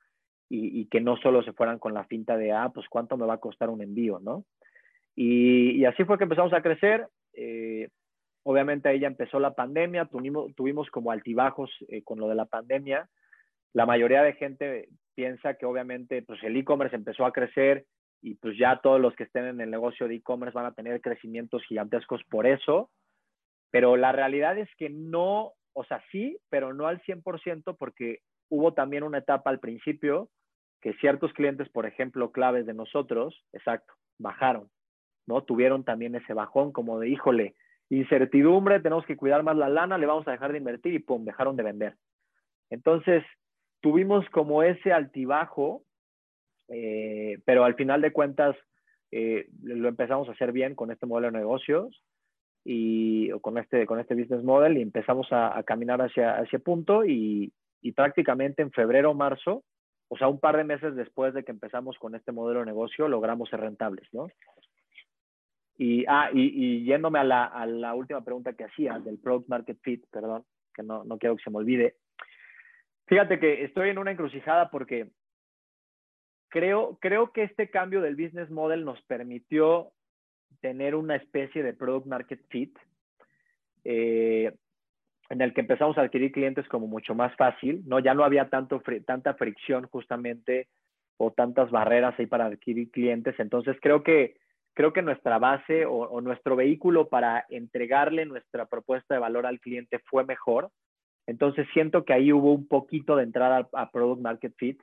y, 0.50 0.84
que 0.86 1.00
no 1.00 1.16
solo 1.16 1.42
se 1.42 1.54
fueran 1.54 1.78
con 1.78 1.94
la 1.94 2.04
finta 2.04 2.36
de, 2.36 2.52
ah, 2.52 2.70
pues 2.72 2.86
cuánto 2.88 3.16
me 3.16 3.26
va 3.26 3.34
a 3.34 3.40
costar 3.40 3.70
un 3.70 3.82
envío, 3.82 4.20
¿no? 4.20 4.44
Y, 5.16 5.84
así 5.84 6.04
fue 6.04 6.18
que 6.18 6.24
empezamos 6.24 6.52
a 6.52 6.62
crecer. 6.62 7.08
Eh, 7.32 7.88
Obviamente 8.44 8.88
ahí 8.88 9.00
ya 9.00 9.06
empezó 9.06 9.40
la 9.40 9.54
pandemia, 9.54 10.04
tuvimos, 10.04 10.54
tuvimos 10.54 10.90
como 10.90 11.10
altibajos 11.10 11.70
eh, 11.88 12.02
con 12.04 12.20
lo 12.20 12.28
de 12.28 12.34
la 12.34 12.44
pandemia. 12.44 13.08
La 13.72 13.86
mayoría 13.86 14.22
de 14.22 14.34
gente 14.34 14.88
piensa 15.14 15.54
que 15.54 15.66
obviamente 15.66 16.22
pues 16.22 16.42
el 16.42 16.56
e-commerce 16.56 16.94
empezó 16.94 17.24
a 17.24 17.32
crecer 17.32 17.86
y 18.20 18.34
pues 18.34 18.56
ya 18.58 18.80
todos 18.82 19.00
los 19.00 19.14
que 19.16 19.24
estén 19.24 19.46
en 19.46 19.60
el 19.60 19.70
negocio 19.70 20.08
de 20.08 20.16
e-commerce 20.16 20.54
van 20.54 20.66
a 20.66 20.74
tener 20.74 21.00
crecimientos 21.00 21.62
gigantescos 21.66 22.22
por 22.24 22.46
eso. 22.46 22.90
Pero 23.70 23.96
la 23.96 24.12
realidad 24.12 24.58
es 24.58 24.68
que 24.76 24.90
no, 24.90 25.52
o 25.72 25.84
sea, 25.84 26.02
sí, 26.12 26.38
pero 26.48 26.72
no 26.74 26.86
al 26.86 27.02
100% 27.02 27.76
porque 27.78 28.20
hubo 28.50 28.74
también 28.74 29.02
una 29.02 29.18
etapa 29.18 29.50
al 29.50 29.58
principio 29.58 30.28
que 30.80 30.92
ciertos 30.94 31.32
clientes, 31.32 31.68
por 31.70 31.86
ejemplo, 31.86 32.30
claves 32.30 32.66
de 32.66 32.74
nosotros, 32.74 33.42
exacto, 33.52 33.94
bajaron, 34.18 34.70
¿no? 35.26 35.42
Tuvieron 35.42 35.82
también 35.82 36.14
ese 36.14 36.34
bajón 36.34 36.72
como 36.72 37.00
de, 37.00 37.08
híjole, 37.08 37.54
incertidumbre, 37.98 38.80
tenemos 38.80 39.04
que 39.06 39.16
cuidar 39.16 39.42
más 39.42 39.56
la 39.56 39.68
lana, 39.68 39.98
le 39.98 40.06
vamos 40.06 40.26
a 40.28 40.32
dejar 40.32 40.52
de 40.52 40.58
invertir 40.58 40.94
y 40.94 40.98
pum, 40.98 41.24
dejaron 41.24 41.56
de 41.56 41.62
vender. 41.62 41.96
Entonces, 42.70 43.24
tuvimos 43.80 44.28
como 44.30 44.62
ese 44.62 44.92
altibajo, 44.92 45.82
eh, 46.68 47.38
pero 47.44 47.64
al 47.64 47.74
final 47.74 48.00
de 48.00 48.12
cuentas 48.12 48.56
eh, 49.10 49.48
lo 49.62 49.88
empezamos 49.88 50.28
a 50.28 50.32
hacer 50.32 50.52
bien 50.52 50.74
con 50.74 50.90
este 50.90 51.06
modelo 51.06 51.30
de 51.30 51.38
negocios 51.38 52.02
y 52.64 53.30
con 53.40 53.58
este, 53.58 53.86
con 53.86 54.00
este 54.00 54.14
business 54.14 54.42
model 54.42 54.78
y 54.78 54.82
empezamos 54.82 55.28
a, 55.30 55.62
caminar 55.64 56.00
hacia 56.00 56.38
ese 56.40 56.58
punto 56.58 57.04
y, 57.04 57.52
y 57.82 57.92
prácticamente 57.92 58.62
en 58.62 58.72
febrero 58.72 59.10
o 59.10 59.14
marzo, 59.14 59.62
o 60.08 60.16
sea, 60.16 60.28
un 60.28 60.40
par 60.40 60.56
de 60.56 60.64
meses 60.64 60.96
después 60.96 61.34
de 61.34 61.44
que 61.44 61.52
empezamos 61.52 61.98
con 61.98 62.14
este 62.14 62.32
modelo 62.32 62.60
de 62.60 62.66
negocio, 62.66 63.08
logramos 63.08 63.50
ser 63.50 63.60
rentables, 63.60 64.08
¿no? 64.12 64.28
Y, 65.76 66.04
ah, 66.06 66.30
y, 66.32 66.84
yéndome 66.84 67.18
a 67.18 67.24
la, 67.24 67.44
a 67.46 67.66
la, 67.66 67.94
última 67.94 68.24
pregunta 68.24 68.52
que 68.52 68.64
hacía 68.64 68.98
del 69.00 69.18
Product 69.18 69.48
Market 69.48 69.78
Fit, 69.82 70.04
perdón, 70.10 70.44
que 70.72 70.82
no, 70.82 71.04
no 71.04 71.18
quiero 71.18 71.36
que 71.36 71.42
se 71.42 71.50
me 71.50 71.58
olvide. 71.58 71.96
Fíjate 73.06 73.38
que 73.38 73.64
estoy 73.64 73.90
en 73.90 73.98
una 73.98 74.12
encrucijada 74.12 74.70
porque 74.70 75.08
creo, 76.48 76.98
creo 77.00 77.32
que 77.32 77.42
este 77.42 77.70
cambio 77.70 78.00
del 78.00 78.14
business 78.14 78.50
model 78.50 78.84
nos 78.84 79.02
permitió 79.02 79.90
tener 80.60 80.94
una 80.94 81.16
especie 81.16 81.62
de 81.62 81.74
Product 81.74 82.06
Market 82.06 82.40
Fit 82.48 82.78
eh, 83.82 84.54
en 85.30 85.40
el 85.40 85.52
que 85.52 85.62
empezamos 85.62 85.98
a 85.98 86.02
adquirir 86.02 86.32
clientes 86.32 86.66
como 86.68 86.86
mucho 86.86 87.14
más 87.14 87.34
fácil, 87.36 87.82
¿no? 87.86 87.98
Ya 87.98 88.14
no 88.14 88.24
había 88.24 88.48
tanto, 88.48 88.82
tanta 89.04 89.34
fricción 89.34 89.86
justamente 89.88 90.68
o 91.16 91.32
tantas 91.32 91.70
barreras 91.70 92.14
ahí 92.18 92.26
para 92.26 92.46
adquirir 92.46 92.90
clientes. 92.90 93.34
Entonces 93.38 93.76
creo 93.80 94.02
que 94.02 94.36
creo 94.74 94.92
que 94.92 95.02
nuestra 95.02 95.38
base 95.38 95.86
o, 95.86 96.20
nuestro 96.20 96.56
vehículo 96.56 97.08
para 97.08 97.46
entregarle 97.48 98.26
nuestra 98.26 98.66
propuesta 98.66 99.14
de 99.14 99.20
valor 99.20 99.46
al 99.46 99.60
cliente 99.60 100.00
fue 100.10 100.24
mejor. 100.24 100.70
Entonces 101.26 101.66
siento 101.72 102.04
que 102.04 102.12
ahí 102.12 102.32
hubo 102.32 102.52
un 102.52 102.66
poquito 102.66 103.16
de 103.16 103.22
entrada 103.22 103.68
a, 103.72 103.90
Product 103.90 104.20
Market 104.20 104.54
Fit, 104.58 104.82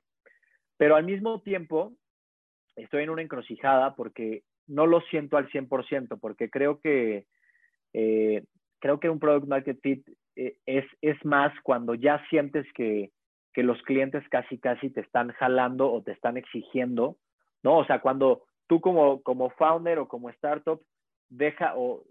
pero 0.78 0.96
al 0.96 1.04
mismo 1.04 1.42
tiempo 1.42 1.94
estoy 2.76 3.04
en 3.04 3.10
una 3.10 3.22
encrucijada 3.22 3.94
porque 3.96 4.44
no 4.66 4.88
lo 4.88 5.02
siento 5.02 5.38
al 5.38 5.50
100%, 5.50 6.20
porque 6.20 6.50
creo 6.50 6.80
que, 6.80 7.26
eh, 7.94 8.44
creo 8.80 9.00
que 9.00 9.10
un 9.10 9.20
Product 9.20 9.48
Market 9.48 9.80
Fit 9.82 10.08
eh, 10.38 10.56
es, 10.66 10.86
es 11.02 11.24
más 11.26 11.54
cuando 11.64 11.94
ya 11.94 12.24
sientes 12.30 12.66
que, 12.74 13.12
que 13.54 13.64
los 13.64 13.82
clientes 13.84 14.24
casi 14.30 14.58
casi 14.58 14.90
te 14.90 15.02
están 15.02 15.32
jalando 15.34 15.92
o 15.92 16.02
te 16.02 16.14
están 16.14 16.38
exigiendo, 16.38 17.18
¿no? 17.62 17.78
O 17.80 17.86
sea, 17.86 18.00
cuando 18.00 18.44
tú 18.72 18.80
como, 18.80 19.22
como 19.22 19.50
founder 19.50 20.00
o 20.00 20.08
como 20.08 20.30
startup 20.30 20.82
deja, 21.28 21.74
o, 21.76 22.06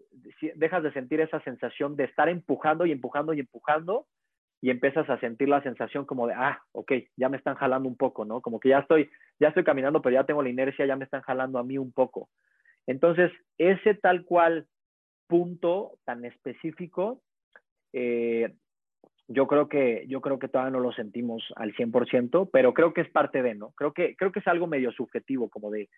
dejas 0.57 0.83
de 0.83 0.93
sentir 0.93 1.23
esa 1.23 1.41
sensación 1.41 1.97
de 1.97 2.05
estar 2.05 2.29
empujando 2.29 2.85
y 2.85 2.93
empujando 2.93 3.33
y 3.33 3.41
empujando 3.41 4.07
y 4.61 4.69
empiezas 4.69 5.09
a 5.09 5.19
sentir 5.21 5.49
la 5.49 5.63
sensación 5.63 6.05
como 6.05 6.27
de, 6.27 6.35
ah, 6.37 6.63
ok, 6.73 6.93
ya 7.17 7.31
me 7.31 7.39
están 7.39 7.55
jalando 7.55 7.89
un 7.89 7.97
poco, 7.97 8.27
¿no? 8.27 8.43
Como 8.43 8.61
que 8.61 8.69
ya 8.69 8.81
estoy, 8.81 9.09
ya 9.39 9.49
estoy 9.49 9.65
caminando, 9.65 10.03
pero 10.03 10.13
ya 10.13 10.25
tengo 10.25 10.43
la 10.43 10.51
inercia, 10.51 10.85
ya 10.85 10.97
me 10.97 11.07
están 11.07 11.23
jalando 11.23 11.59
a 11.59 11.65
mí 11.65 11.79
un 11.79 11.93
poco. 11.93 12.29
Entonces, 12.87 13.33
ese 13.57 13.95
tal 13.95 14.27
cual 14.27 14.67
punto 15.29 15.93
tan 16.05 16.27
específico, 16.27 17.23
eh, 17.95 18.55
yo 19.33 19.47
creo 19.47 19.69
que 19.69 20.05
yo 20.09 20.21
creo 20.21 20.41
que 20.41 20.49
todavía 20.49 20.73
no 20.73 20.81
lo 20.81 20.93
sentimos 20.93 21.43
al 21.55 21.73
100%, 21.73 22.51
pero 22.53 22.75
creo 22.75 22.93
que 22.93 23.03
es 23.03 23.09
parte 23.09 23.43
de, 23.43 23.55
¿no? 23.55 23.71
Creo 23.77 23.93
que 23.93 24.17
creo 24.17 24.33
que 24.33 24.41
es 24.41 24.47
algo 24.49 24.67
medio 24.67 24.91
subjetivo 24.91 25.49
como 25.49 25.71
de 25.71 25.89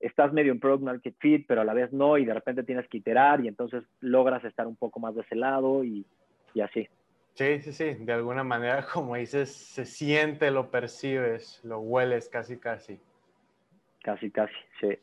estás 0.00 0.32
medio 0.32 0.52
en 0.52 0.60
product 0.60 0.84
market 0.84 1.14
fit, 1.18 1.44
pero 1.46 1.60
a 1.60 1.64
la 1.64 1.74
vez 1.74 1.92
no, 1.92 2.16
y 2.16 2.24
de 2.24 2.32
repente 2.32 2.62
tienes 2.62 2.88
que 2.88 2.98
iterar 2.98 3.44
y 3.44 3.48
entonces 3.48 3.84
logras 4.00 4.42
estar 4.44 4.66
un 4.66 4.76
poco 4.76 5.00
más 5.00 5.14
de 5.14 5.20
ese 5.20 5.36
lado 5.36 5.84
y, 5.84 6.06
y 6.54 6.60
así. 6.60 6.88
Sí, 7.34 7.60
sí, 7.60 7.72
sí, 7.72 8.04
de 8.04 8.12
alguna 8.12 8.42
manera, 8.42 8.86
como 8.92 9.16
dices, 9.16 9.52
se 9.52 9.84
siente, 9.84 10.50
lo 10.50 10.70
percibes, 10.70 11.60
lo 11.64 11.80
hueles 11.80 12.28
casi, 12.30 12.56
casi. 12.56 12.98
Casi, 14.02 14.30
casi, 14.30 14.54
sí. 14.80 14.98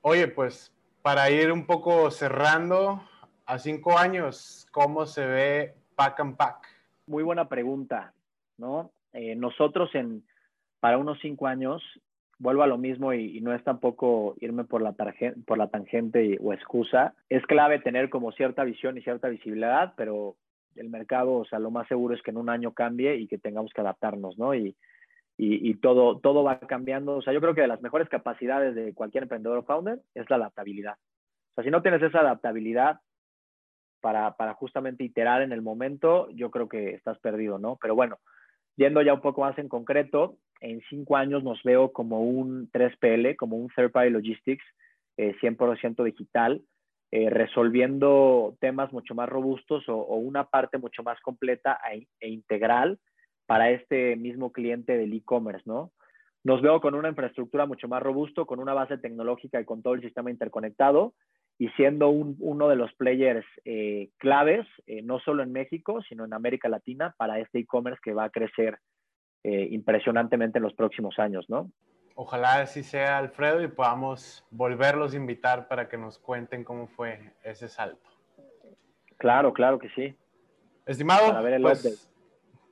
Oye, 0.00 0.26
pues 0.26 0.74
para 1.02 1.30
ir 1.30 1.52
un 1.52 1.66
poco 1.66 2.10
cerrando, 2.10 3.00
a 3.46 3.58
cinco 3.58 3.96
años, 3.96 4.66
¿cómo 4.72 5.06
se 5.06 5.24
ve 5.26 5.74
Pack 5.94 6.20
and 6.20 6.36
Pack? 6.36 6.71
Muy 7.12 7.24
buena 7.24 7.46
pregunta, 7.46 8.14
¿no? 8.56 8.90
Eh, 9.12 9.36
nosotros 9.36 9.94
en, 9.94 10.24
para 10.80 10.96
unos 10.96 11.18
cinco 11.20 11.46
años, 11.46 11.82
vuelvo 12.38 12.62
a 12.62 12.66
lo 12.66 12.78
mismo 12.78 13.12
y, 13.12 13.38
no 13.42 13.54
es 13.54 13.62
tampoco 13.64 14.34
irme 14.40 14.64
por 14.64 14.80
la, 14.80 14.94
por 15.44 15.58
la 15.58 15.68
tangente 15.68 16.38
o 16.40 16.54
excusa, 16.54 17.12
es 17.28 17.44
clave 17.44 17.80
tener 17.80 18.08
como 18.08 18.32
cierta 18.32 18.64
visión 18.64 18.96
y 18.96 19.02
cierta 19.02 19.28
visibilidad, 19.28 19.92
pero 19.94 20.36
el 20.74 20.88
mercado, 20.88 21.34
o 21.34 21.44
sea, 21.44 21.58
lo 21.58 21.70
más 21.70 21.86
seguro 21.86 22.14
es 22.14 22.22
que 22.22 22.30
en 22.30 22.38
un 22.38 22.48
año 22.48 22.72
cambie 22.72 23.16
y 23.16 23.26
que 23.28 23.36
tengamos 23.36 23.74
que 23.74 23.82
adaptarnos, 23.82 24.38
¿no? 24.38 24.54
Y, 24.54 24.74
y, 25.36 25.74
todo, 25.74 26.18
todo 26.18 26.42
va 26.42 26.60
cambiando. 26.60 27.16
O 27.16 27.20
sea, 27.20 27.34
yo 27.34 27.42
creo 27.42 27.54
que 27.54 27.60
de 27.60 27.68
las 27.68 27.82
mejores 27.82 28.08
capacidades 28.08 28.74
de 28.74 28.94
cualquier 28.94 29.24
emprendedor 29.24 29.58
o 29.58 29.64
founder 29.64 30.00
es 30.14 30.30
la 30.30 30.36
adaptabilidad. 30.36 30.94
O 30.94 31.54
sea, 31.56 31.64
si 31.64 31.70
no 31.70 31.82
tienes 31.82 32.00
esa 32.00 32.20
adaptabilidad 32.20 33.00
para, 34.02 34.36
para 34.36 34.52
justamente 34.54 35.04
iterar 35.04 35.40
en 35.40 35.52
el 35.52 35.62
momento, 35.62 36.28
yo 36.30 36.50
creo 36.50 36.68
que 36.68 36.90
estás 36.90 37.18
perdido, 37.20 37.58
¿no? 37.58 37.78
Pero 37.80 37.94
bueno, 37.94 38.18
yendo 38.76 39.00
ya 39.00 39.14
un 39.14 39.22
poco 39.22 39.40
más 39.40 39.56
en 39.58 39.68
concreto, 39.68 40.36
en 40.60 40.82
cinco 40.90 41.16
años 41.16 41.42
nos 41.42 41.62
veo 41.62 41.92
como 41.92 42.22
un 42.22 42.70
3PL, 42.70 43.36
como 43.36 43.56
un 43.56 43.68
Third 43.74 43.92
Party 43.92 44.10
Logistics 44.10 44.64
eh, 45.16 45.34
100% 45.40 46.04
digital, 46.04 46.62
eh, 47.10 47.30
resolviendo 47.30 48.56
temas 48.60 48.92
mucho 48.92 49.14
más 49.14 49.28
robustos 49.28 49.88
o, 49.88 50.16
una 50.16 50.44
parte 50.44 50.78
mucho 50.78 51.02
más 51.02 51.20
completa 51.20 51.78
e, 51.92 52.06
e, 52.20 52.28
integral 52.28 52.98
para 53.46 53.70
este 53.70 54.16
mismo 54.16 54.50
cliente 54.50 54.96
del 54.96 55.12
e-commerce, 55.12 55.64
¿no? 55.66 55.92
Nos 56.44 56.60
veo 56.62 56.80
con 56.80 56.94
una 56.94 57.10
infraestructura 57.10 57.66
mucho 57.66 57.86
más 57.86 58.02
robusto, 58.02 58.46
con 58.46 58.58
una 58.58 58.74
base 58.74 58.98
tecnológica 58.98 59.60
y 59.60 59.64
con 59.64 59.82
todo 59.82 59.94
el 59.94 60.00
sistema 60.00 60.30
interconectado 60.30 61.14
y 61.62 61.68
siendo 61.76 62.08
uno 62.08 62.68
de 62.68 62.74
los 62.74 62.92
players 62.94 63.46
eh, 63.64 64.10
claves, 64.18 64.66
eh, 64.88 65.00
no 65.00 65.20
solo 65.20 65.44
en 65.44 65.52
México, 65.52 66.02
sino 66.08 66.24
en 66.24 66.34
América 66.34 66.68
Latina, 66.68 67.14
para 67.16 67.38
este 67.38 67.60
e-commerce 67.60 68.00
que 68.02 68.12
va 68.12 68.24
a 68.24 68.30
crecer 68.30 68.80
eh, 69.44 69.68
impresionantemente 69.70 70.58
en 70.58 70.64
los 70.64 70.74
próximos 70.74 71.20
años, 71.20 71.48
¿no? 71.48 71.70
Ojalá 72.16 72.54
así 72.54 72.82
sea, 72.82 73.16
Alfredo, 73.16 73.62
y 73.62 73.68
podamos 73.68 74.44
volverlos 74.50 75.14
a 75.14 75.16
invitar 75.16 75.68
para 75.68 75.88
que 75.88 75.96
nos 75.96 76.18
cuenten 76.18 76.64
cómo 76.64 76.88
fue 76.88 77.32
ese 77.44 77.68
salto. 77.68 78.10
Claro, 79.16 79.52
claro 79.52 79.78
que 79.78 79.88
sí. 79.90 80.16
Estimado, 80.84 81.32
pues, 81.60 82.12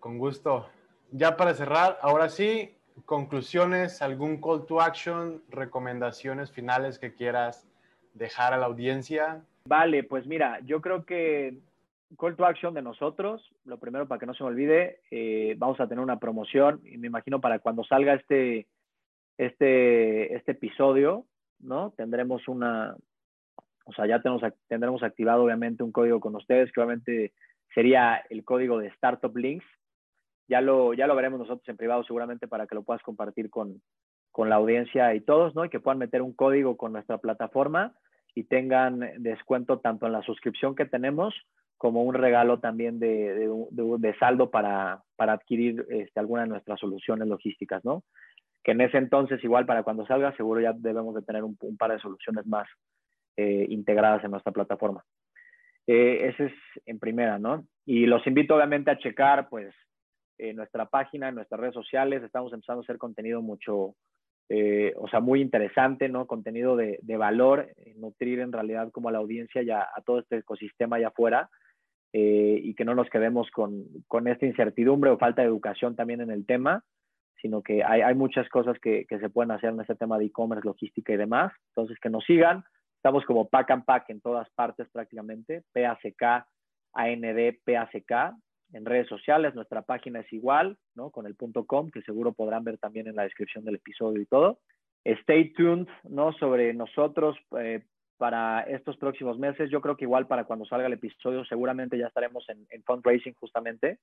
con 0.00 0.18
gusto. 0.18 0.68
Ya 1.12 1.36
para 1.36 1.54
cerrar, 1.54 1.96
ahora 2.02 2.28
sí, 2.28 2.76
conclusiones, 3.04 4.02
algún 4.02 4.40
call 4.40 4.66
to 4.66 4.80
action, 4.80 5.44
recomendaciones 5.48 6.50
finales 6.50 6.98
que 6.98 7.14
quieras 7.14 7.69
dejar 8.14 8.52
a 8.52 8.58
la 8.58 8.66
audiencia? 8.66 9.42
Vale, 9.64 10.04
pues 10.04 10.26
mira, 10.26 10.60
yo 10.60 10.80
creo 10.80 11.04
que 11.04 11.58
call 12.18 12.36
to 12.36 12.44
action 12.44 12.74
de 12.74 12.82
nosotros, 12.82 13.50
lo 13.64 13.78
primero 13.78 14.08
para 14.08 14.18
que 14.18 14.26
no 14.26 14.34
se 14.34 14.42
me 14.42 14.50
olvide, 14.50 15.00
eh, 15.10 15.54
vamos 15.58 15.78
a 15.80 15.86
tener 15.86 16.02
una 16.02 16.18
promoción 16.18 16.80
y 16.84 16.98
me 16.98 17.06
imagino 17.06 17.40
para 17.40 17.60
cuando 17.60 17.84
salga 17.84 18.14
este, 18.14 18.66
este, 19.38 20.34
este 20.34 20.52
episodio, 20.52 21.26
¿no? 21.60 21.92
Tendremos 21.96 22.48
una, 22.48 22.96
o 23.84 23.92
sea, 23.92 24.06
ya 24.06 24.20
tenemos, 24.20 24.42
tendremos 24.68 25.02
activado 25.02 25.44
obviamente 25.44 25.82
un 25.82 25.92
código 25.92 26.20
con 26.20 26.34
ustedes, 26.34 26.72
que 26.72 26.80
obviamente 26.80 27.32
sería 27.74 28.24
el 28.30 28.44
código 28.44 28.78
de 28.78 28.88
Startup 28.88 29.34
Links. 29.36 29.66
Ya 30.48 30.60
lo, 30.60 30.94
ya 30.94 31.06
lo 31.06 31.14
veremos 31.14 31.38
nosotros 31.38 31.68
en 31.68 31.76
privado 31.76 32.02
seguramente 32.02 32.48
para 32.48 32.66
que 32.66 32.74
lo 32.74 32.82
puedas 32.82 33.02
compartir 33.02 33.50
con, 33.50 33.80
con 34.32 34.48
la 34.48 34.56
audiencia 34.56 35.14
y 35.14 35.20
todos, 35.20 35.54
¿no? 35.54 35.64
Y 35.64 35.70
que 35.70 35.80
puedan 35.80 35.98
meter 35.98 36.22
un 36.22 36.32
código 36.32 36.76
con 36.76 36.92
nuestra 36.92 37.18
plataforma 37.18 37.94
y 38.34 38.44
tengan 38.44 39.00
descuento 39.18 39.80
tanto 39.80 40.06
en 40.06 40.12
la 40.12 40.22
suscripción 40.22 40.74
que 40.74 40.86
tenemos 40.86 41.34
como 41.80 42.02
un 42.04 42.14
regalo 42.14 42.60
también 42.60 42.98
de, 43.00 44.14
saldo 44.18 44.50
para, 44.50 45.02
para 45.16 45.32
adquirir 45.32 45.86
este, 45.88 46.20
alguna 46.20 46.42
de 46.42 46.48
nuestras 46.48 46.78
soluciones 46.78 47.26
logísticas, 47.26 47.82
¿no? 47.84 48.04
Que 48.62 48.72
en 48.72 48.82
ese 48.82 48.98
entonces, 48.98 49.42
igual 49.42 49.64
para 49.64 49.82
cuando 49.82 50.04
salga, 50.04 50.36
seguro 50.36 50.60
ya 50.60 50.74
debemos 50.74 51.14
de 51.14 51.22
tener 51.22 51.42
un, 51.42 51.56
par 51.78 51.92
de 51.92 51.98
soluciones 51.98 52.44
más 52.46 52.68
eh, 53.38 53.64
integradas 53.70 54.22
en 54.24 54.32
nuestra 54.32 54.52
plataforma. 54.52 55.02
Eh, 55.86 56.28
ese 56.28 56.46
es 56.46 56.52
en 56.84 56.98
primera, 56.98 57.38
¿no? 57.38 57.64
Y 57.86 58.04
los 58.04 58.26
invito 58.26 58.56
obviamente 58.56 58.90
a 58.90 58.98
checar, 58.98 59.48
pues, 59.48 59.74
eh, 60.36 60.52
nuestra 60.52 60.86
página, 60.86 61.32
nuestras 61.32 61.60
redes 61.60 61.74
sociales. 61.74 62.22
Estamos 62.22 62.52
empezando 62.52 62.80
a 62.80 62.84
hacer 62.84 62.98
contenido 62.98 63.42
mucho, 63.42 63.94
eh, 64.52 64.94
o 64.96 65.06
sea, 65.06 65.20
muy 65.20 65.40
interesante, 65.40 66.08
¿no? 66.08 66.26
Contenido 66.26 66.74
de, 66.74 66.98
valor, 67.16 67.68
eh, 67.76 67.94
nutrir 67.96 68.40
en 68.40 68.50
realidad 68.50 68.90
como 68.90 69.08
a 69.08 69.12
la 69.12 69.18
audiencia 69.18 69.62
y 69.62 69.70
a, 69.70 69.86
todo 70.04 70.18
este 70.18 70.38
ecosistema 70.38 70.96
allá 70.96 71.08
afuera 71.08 71.48
eh, 72.12 72.58
y 72.60 72.74
que 72.74 72.84
no 72.84 72.96
nos 72.96 73.08
quedemos 73.10 73.48
con, 73.52 73.84
con, 74.08 74.26
esta 74.26 74.46
incertidumbre 74.46 75.10
o 75.10 75.18
falta 75.18 75.42
de 75.42 75.48
educación 75.48 75.94
también 75.94 76.20
en 76.20 76.32
el 76.32 76.46
tema, 76.46 76.82
sino 77.40 77.62
que 77.62 77.84
hay, 77.84 78.00
hay 78.00 78.16
muchas 78.16 78.48
cosas 78.48 78.76
que, 78.80 79.06
que, 79.08 79.20
se 79.20 79.30
pueden 79.30 79.52
hacer 79.52 79.70
en 79.70 79.82
este 79.82 79.94
tema 79.94 80.18
de 80.18 80.24
e-commerce, 80.24 80.66
logística 80.66 81.12
y 81.12 81.16
demás. 81.16 81.52
Entonces, 81.68 81.96
que 82.00 82.10
nos 82.10 82.24
sigan. 82.24 82.64
Estamos 82.96 83.24
como 83.26 83.48
Pack 83.48 83.70
and 83.70 83.84
Pack 83.84 84.10
en 84.10 84.20
todas 84.20 84.50
partes 84.50 84.88
prácticamente, 84.90 85.62
PACK, 85.72 86.44
AND, 86.92 87.54
PACK, 87.64 88.34
en 88.72 88.84
redes 88.84 89.08
sociales, 89.08 89.54
nuestra 89.54 89.82
página 89.82 90.20
es 90.20 90.32
igual, 90.32 90.76
¿no? 90.94 91.10
Con 91.10 91.26
el 91.26 91.34
punto 91.34 91.64
.com, 91.66 91.90
que 91.90 92.02
seguro 92.02 92.32
podrán 92.32 92.64
ver 92.64 92.78
también 92.78 93.08
en 93.08 93.16
la 93.16 93.24
descripción 93.24 93.64
del 93.64 93.76
episodio 93.76 94.20
y 94.20 94.26
todo. 94.26 94.58
Stay 95.04 95.52
tuned, 95.52 95.88
¿no? 96.04 96.32
Sobre 96.34 96.72
nosotros 96.74 97.36
eh, 97.58 97.82
para 98.18 98.60
estos 98.62 98.96
próximos 98.98 99.38
meses. 99.38 99.70
Yo 99.70 99.80
creo 99.80 99.96
que 99.96 100.04
igual 100.04 100.26
para 100.26 100.44
cuando 100.44 100.66
salga 100.66 100.86
el 100.86 100.92
episodio 100.92 101.44
seguramente 101.46 101.98
ya 101.98 102.06
estaremos 102.06 102.46
en, 102.48 102.82
fundraising 102.84 103.34
justamente. 103.34 103.98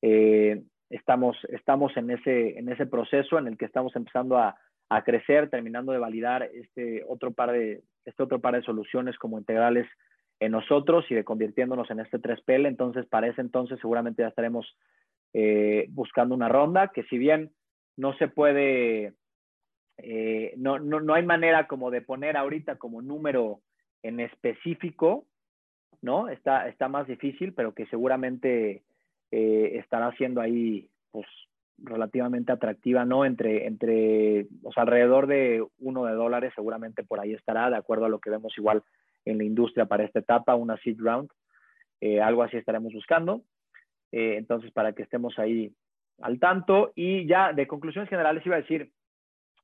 Eh, 0.00 0.62
estamos, 0.90 1.36
estamos 1.48 1.96
en, 1.96 2.10
ese, 2.10 2.58
en 2.58 2.68
ese 2.68 2.86
proceso 2.86 3.38
en 3.38 3.48
el 3.48 3.56
que 3.56 3.64
estamos 3.64 3.94
empezando 3.96 4.38
a, 4.38 4.56
a 4.88 5.02
crecer, 5.02 5.50
terminando 5.50 5.92
de 5.92 5.98
validar 5.98 6.44
este 6.54 7.02
otro 7.08 7.32
par 7.32 7.50
de, 7.52 7.82
este 8.04 8.22
otro 8.22 8.40
par 8.40 8.54
de 8.54 8.62
soluciones 8.62 9.18
como 9.18 9.38
integrales 9.38 9.88
en 10.42 10.50
nosotros 10.50 11.04
y 11.08 11.14
de 11.14 11.22
convirtiéndonos 11.22 11.88
en 11.90 12.00
este 12.00 12.18
3PL. 12.18 12.66
Entonces, 12.66 13.06
para 13.06 13.28
ese 13.28 13.40
entonces 13.40 13.78
seguramente 13.80 14.22
ya 14.22 14.28
estaremos 14.28 14.76
eh, 15.32 15.86
buscando 15.90 16.34
una 16.34 16.48
ronda 16.48 16.88
que 16.88 17.04
si 17.04 17.16
bien 17.16 17.52
no 17.96 18.12
se 18.14 18.26
puede, 18.26 19.14
eh, 19.98 20.52
no, 20.56 20.80
no, 20.80 20.98
no, 20.98 21.14
hay 21.14 21.24
manera 21.24 21.68
como 21.68 21.92
de 21.92 22.02
poner 22.02 22.36
ahorita 22.36 22.76
como 22.76 23.02
número 23.02 23.60
en 24.02 24.18
específico, 24.18 25.26
¿no? 26.00 26.28
Está, 26.28 26.68
está 26.68 26.88
más 26.88 27.06
difícil, 27.06 27.54
pero 27.54 27.72
que 27.72 27.86
seguramente 27.86 28.82
eh, 29.30 29.78
estará 29.78 30.10
siendo 30.16 30.40
ahí, 30.40 30.88
pues, 31.12 31.26
relativamente 31.78 32.50
atractiva, 32.50 33.04
¿no? 33.04 33.24
Entre, 33.24 33.68
entre, 33.68 34.48
o 34.64 34.72
alrededor 34.74 35.28
de 35.28 35.64
uno 35.78 36.04
de 36.04 36.14
dólares 36.14 36.52
seguramente 36.56 37.04
por 37.04 37.20
ahí 37.20 37.32
estará, 37.32 37.70
de 37.70 37.76
acuerdo 37.76 38.06
a 38.06 38.08
lo 38.08 38.18
que 38.18 38.30
vemos 38.30 38.52
igual 38.58 38.82
en 39.24 39.38
la 39.38 39.44
industria 39.44 39.86
para 39.86 40.04
esta 40.04 40.20
etapa, 40.20 40.54
una 40.54 40.76
seed 40.78 40.98
round. 40.98 41.30
Eh, 42.00 42.20
algo 42.20 42.42
así 42.42 42.56
estaremos 42.56 42.92
buscando. 42.92 43.42
Eh, 44.10 44.36
entonces, 44.36 44.70
para 44.72 44.92
que 44.92 45.02
estemos 45.02 45.38
ahí 45.38 45.72
al 46.20 46.38
tanto. 46.38 46.92
Y 46.94 47.26
ya 47.26 47.52
de 47.52 47.66
conclusiones 47.66 48.10
generales 48.10 48.44
iba 48.44 48.56
a 48.56 48.60
decir, 48.60 48.90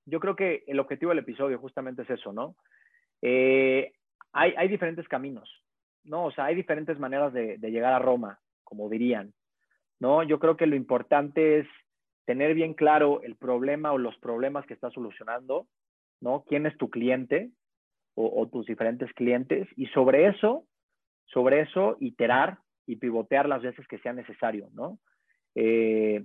yo 0.06 0.20
creo 0.20 0.36
que 0.36 0.64
el 0.66 0.80
objetivo 0.80 1.10
del 1.10 1.20
episodio 1.20 1.58
justamente 1.58 2.02
es 2.02 2.10
eso, 2.10 2.32
¿no? 2.32 2.56
Eh, 3.22 3.92
hay, 4.32 4.54
hay, 4.56 4.68
diferentes 4.68 5.08
caminos, 5.08 5.50
¿no? 6.04 6.26
O 6.26 6.30
sea, 6.30 6.46
hay 6.46 6.54
diferentes 6.54 6.98
maneras 6.98 7.32
de, 7.32 7.58
de 7.58 7.70
llegar 7.70 7.92
a 7.92 7.98
Roma, 7.98 8.38
como 8.64 8.88
dirían, 8.88 9.32
¿no? 9.98 10.22
Yo 10.22 10.38
creo 10.38 10.56
que 10.56 10.66
lo 10.66 10.76
importante 10.76 11.58
es 11.58 11.66
tener 12.24 12.54
bien 12.54 12.74
claro 12.74 13.22
el 13.22 13.36
problema 13.36 13.92
o 13.92 13.98
los 13.98 14.16
problemas 14.18 14.66
que 14.66 14.74
estás 14.74 14.92
solucionando, 14.92 15.66
¿no? 16.20 16.44
¿Quién 16.46 16.66
es 16.66 16.76
tu 16.76 16.90
cliente? 16.90 17.50
O, 18.20 18.48
tus 18.48 18.66
diferentes 18.66 19.12
clientes 19.12 19.68
y 19.76 19.86
sobre 19.86 20.26
eso, 20.26 20.64
sobre 21.26 21.60
eso 21.60 21.96
iterar 22.00 22.58
y 22.86 22.96
pivotear 22.96 23.48
las 23.48 23.62
veces 23.62 23.86
que 23.86 23.98
sea 23.98 24.12
necesario, 24.12 24.68
¿no? 24.72 24.98
Eh, 25.54 26.24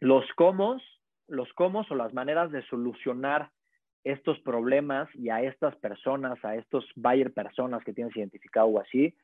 los 0.00 0.24
cómo, 0.34 0.80
los 1.28 1.52
cómo 1.52 1.84
o 1.88 1.94
las 1.94 2.12
maneras 2.12 2.50
de 2.50 2.62
solucionar 2.62 3.50
estos 4.04 4.40
problemas 4.40 5.08
y 5.14 5.28
a 5.28 5.42
estas 5.42 5.76
personas, 5.76 6.44
a 6.44 6.56
estos 6.56 6.84
buyer 6.96 7.32
personas 7.32 7.84
que 7.84 7.92
tienes 7.92 8.16
identificado 8.16 8.66
o 8.66 8.80
así, 8.80 9.14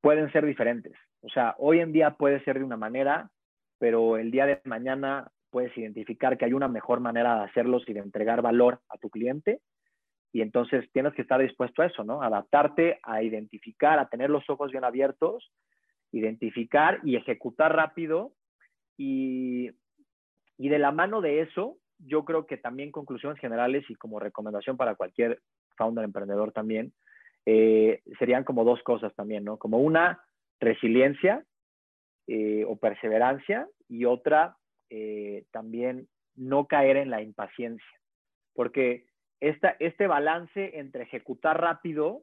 pueden 0.00 0.30
ser 0.30 0.46
diferentes. 0.46 0.94
O 1.22 1.28
sea, 1.28 1.56
hoy 1.58 1.80
en 1.80 1.92
día 1.92 2.12
puede 2.12 2.42
ser 2.44 2.58
de 2.58 2.64
una 2.64 2.76
manera, 2.76 3.30
pero 3.78 4.16
el 4.16 4.30
día 4.30 4.46
de 4.46 4.60
mañana 4.64 5.28
puedes 5.50 5.76
identificar 5.76 6.38
que 6.38 6.44
hay 6.44 6.52
una 6.52 6.68
mejor 6.68 7.00
manera 7.00 7.36
de 7.36 7.44
hacerlos 7.46 7.82
y 7.88 7.94
de 7.94 8.00
entregar 8.00 8.42
valor 8.42 8.80
a 8.88 8.96
tu 8.98 9.10
cliente 9.10 9.60
y 10.32 10.40
entonces 10.40 10.90
tienes 10.92 11.12
que 11.14 11.22
estar 11.22 11.40
dispuesto 11.40 11.82
a 11.82 11.86
eso, 11.86 12.04
¿no? 12.04 12.22
Adaptarte, 12.22 12.98
a 13.02 13.22
identificar, 13.22 13.98
a 13.98 14.08
tener 14.08 14.30
los 14.30 14.48
ojos 14.48 14.70
bien 14.70 14.84
abiertos, 14.84 15.52
identificar 16.10 17.00
y 17.04 17.16
ejecutar 17.16 17.74
rápido. 17.74 18.32
Y, 18.96 19.70
y 20.56 20.68
de 20.68 20.78
la 20.78 20.90
mano 20.90 21.20
de 21.20 21.42
eso, 21.42 21.76
yo 21.98 22.24
creo 22.24 22.46
que 22.46 22.56
también 22.56 22.92
conclusiones 22.92 23.38
generales 23.38 23.84
y 23.88 23.94
como 23.94 24.18
recomendación 24.18 24.76
para 24.76 24.94
cualquier 24.94 25.40
founder 25.76 26.04
emprendedor 26.04 26.52
también, 26.52 26.92
eh, 27.44 28.02
serían 28.18 28.44
como 28.44 28.64
dos 28.64 28.82
cosas 28.82 29.14
también, 29.14 29.44
¿no? 29.44 29.58
Como 29.58 29.78
una, 29.78 30.22
resiliencia 30.62 31.44
eh, 32.28 32.64
o 32.66 32.76
perseverancia 32.76 33.68
y 33.88 34.04
otra, 34.04 34.56
eh, 34.88 35.44
también 35.50 36.08
no 36.36 36.66
caer 36.66 36.96
en 36.96 37.10
la 37.10 37.20
impaciencia. 37.20 38.00
Porque 38.54 39.04
este 39.42 40.06
balance 40.06 40.78
entre 40.78 41.02
ejecutar 41.02 41.60
rápido 41.60 42.22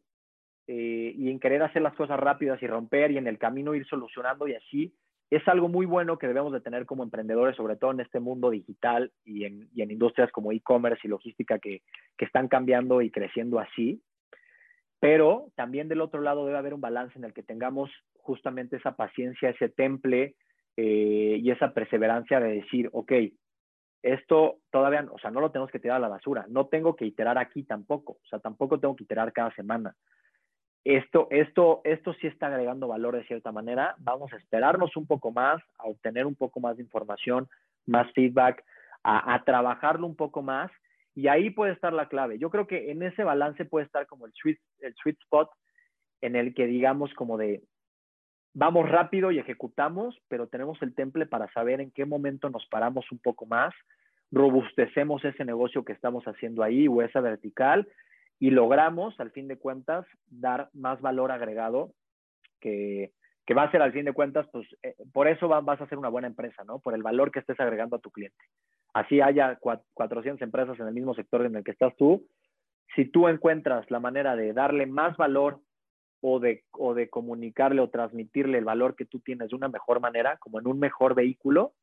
y 0.68 1.30
en 1.30 1.40
querer 1.40 1.64
hacer 1.64 1.82
las 1.82 1.96
cosas 1.96 2.20
rápidas 2.20 2.62
y 2.62 2.68
romper 2.68 3.12
y 3.12 3.18
en 3.18 3.28
el 3.28 3.38
camino 3.38 3.76
ir 3.76 3.86
solucionando 3.88 4.48
y 4.48 4.54
así, 4.54 4.94
es 5.30 5.48
algo 5.48 5.68
muy 5.68 5.86
bueno 5.86 6.18
que 6.18 6.28
debemos 6.28 6.52
de 6.52 6.62
tener 6.62 6.86
como 6.86 7.04
emprendedores, 7.04 7.56
sobre 7.56 7.76
todo 7.76 7.92
en 7.92 8.00
este 8.00 8.20
mundo 8.20 8.50
digital 8.50 9.12
y 9.24 9.46
en, 9.46 9.70
industrias 9.76 10.32
como 10.32 10.52
e-commerce 10.52 11.02
y 11.04 11.08
logística 11.08 11.60
que, 11.60 11.82
están 12.18 12.48
cambiando 12.48 13.02
y 13.02 13.12
creciendo 13.12 13.60
así. 13.60 14.02
Pero 15.00 15.52
también 15.56 15.88
del 15.88 16.02
otro 16.02 16.22
lado 16.22 16.46
debe 16.46 16.58
haber 16.58 16.74
un 16.74 16.82
balance 16.82 17.18
en 17.18 17.24
el 17.26 17.34
que 17.34 17.44
tengamos 17.44 17.90
justamente 18.16 18.78
esa 18.78 18.96
paciencia, 18.96 19.50
ese 19.50 19.70
temple 19.70 20.36
eh, 20.76 21.38
y 21.40 21.50
esa 21.52 21.74
perseverancia 21.74 22.40
de 22.40 22.56
decir, 22.56 22.90
ok, 22.92 23.12
esto 24.02 24.60
todavía, 24.72 25.06
o 25.12 25.20
sea, 25.20 25.32
no 25.32 25.42
lo 25.42 25.52
tenemos 25.52 25.72
que 25.72 25.80
tirar 25.80 25.98
a 25.98 26.02
la 26.02 26.08
basura, 26.08 26.46
no 26.50 26.68
tengo 26.68 26.96
que 26.96 27.06
iterar 27.06 27.38
aquí 27.38 27.64
tampoco, 27.64 28.14
o 28.14 28.28
sea, 28.30 28.40
tampoco 28.40 28.80
tengo 28.80 28.96
que 28.96 29.04
iterar 29.04 29.34
cada 29.34 29.54
semana 29.56 29.96
esto, 30.84 31.28
esto, 31.30 31.82
esto 31.84 32.14
sí 32.14 32.28
está 32.28 32.48
agregando 32.48 32.88
valor 32.88 33.16
de 33.16 33.26
cierta 33.26 33.52
manera. 33.52 33.96
Vamos 34.00 34.32
a 34.34 34.38
esperarnos 34.38 34.96
un 34.96 35.06
poco 35.06 35.32
más, 35.32 35.62
a 35.78 35.86
obtener 35.86 36.26
un 36.26 36.36
poco 36.36 36.60
más 36.60 36.78
de 36.78 36.84
información, 36.84 37.50
más 37.86 38.12
feedback, 38.14 38.64
a, 39.04 39.44
trabajarlo 39.46 40.08
un 40.08 40.16
poco 40.16 40.42
más. 40.42 40.72
Y 41.16 41.28
ahí 41.28 41.50
puede 41.50 41.74
estar 41.74 41.92
la 41.92 42.08
clave. 42.08 42.40
Yo 42.40 42.50
creo 42.50 42.68
que 42.68 42.92
en 42.92 43.04
ese 43.04 43.24
balance 43.24 43.66
puede 43.66 43.86
estar 43.86 44.08
como 44.08 44.26
el 44.26 44.34
sweet, 44.34 44.60
el 44.80 44.96
sweet 44.96 45.18
spot 45.22 45.50
en 46.22 46.36
el 46.36 46.54
que 46.54 46.66
digamos 46.66 47.14
como 47.14 47.38
de 47.38 47.62
vamos 48.54 48.90
rápido 48.90 49.32
y 49.32 49.40
ejecutamos, 49.40 50.18
pero 50.28 50.48
tenemos 50.48 50.82
el 50.82 50.94
temple 50.96 51.26
para 51.26 51.52
saber 51.54 51.82
en 51.82 51.92
qué 51.92 52.06
momento 52.06 52.50
nos 52.50 52.66
paramos 52.68 53.12
un 53.12 53.20
poco 53.20 53.46
más, 53.46 53.74
robustecemos 54.32 55.24
ese 55.26 55.46
negocio 55.46 55.84
que 55.84 55.94
estamos 55.94 56.26
haciendo 56.26 56.64
ahí 56.64 56.88
o 56.88 57.02
esa 57.02 57.22
vertical 57.22 57.88
y 58.40 58.52
logramos, 58.52 59.20
al 59.20 59.32
fin 59.32 59.48
de 59.48 59.58
cuentas, 59.58 60.06
dar 60.28 60.70
más 60.74 61.02
valor 61.02 61.32
agregado 61.32 61.92
que, 62.62 63.12
que 63.46 63.54
va 63.54 63.64
a 63.64 63.72
ser, 63.72 63.82
al 63.82 63.92
fin 63.92 64.06
de 64.06 64.14
cuentas, 64.14 64.48
pues 64.52 64.68
eh, 64.84 64.96
por 65.12 65.28
eso 65.28 65.48
vas 65.48 65.82
a 65.82 65.88
ser 65.88 65.98
una 65.98 66.10
buena 66.10 66.28
empresa, 66.28 66.64
¿no? 66.64 66.80
Por 66.80 66.94
el 66.94 67.04
valor 67.04 67.32
que 67.32 67.40
estés 67.40 67.60
agregando 67.60 67.96
a 67.96 68.00
tu 68.00 68.12
cliente. 68.12 68.38
Así 68.94 69.22
haya 69.22 69.58
400 69.94 70.42
empresas 70.42 70.80
en 70.80 70.88
el 70.88 70.94
mismo 70.94 71.14
sector 71.14 71.46
en 71.46 71.56
el 71.56 71.64
que 71.64 71.72
estás 71.72 71.96
tú, 71.98 72.28
si 72.96 73.06
tú 73.06 73.28
encuentras 73.28 73.90
la 73.92 74.00
manera 74.00 74.36
de 74.36 74.54
darle 74.54 74.86
más 74.86 75.16
valor 75.18 75.62
o 76.22 76.40
de, 76.40 76.64
o 76.72 76.94
de 76.94 77.10
comunicarle 77.10 77.82
o 77.82 77.90
transmitirle 77.90 78.58
el 78.58 78.66
valor 78.66 78.96
que 78.96 79.06
tú 79.06 79.20
tienes 79.20 79.50
de 79.50 79.56
una 79.56 79.70
mejor 79.70 80.00
manera, 80.00 80.38
como 80.38 80.60
en 80.60 80.68
un 80.68 80.80
mejor 80.80 81.16
vehículo, 81.16 81.74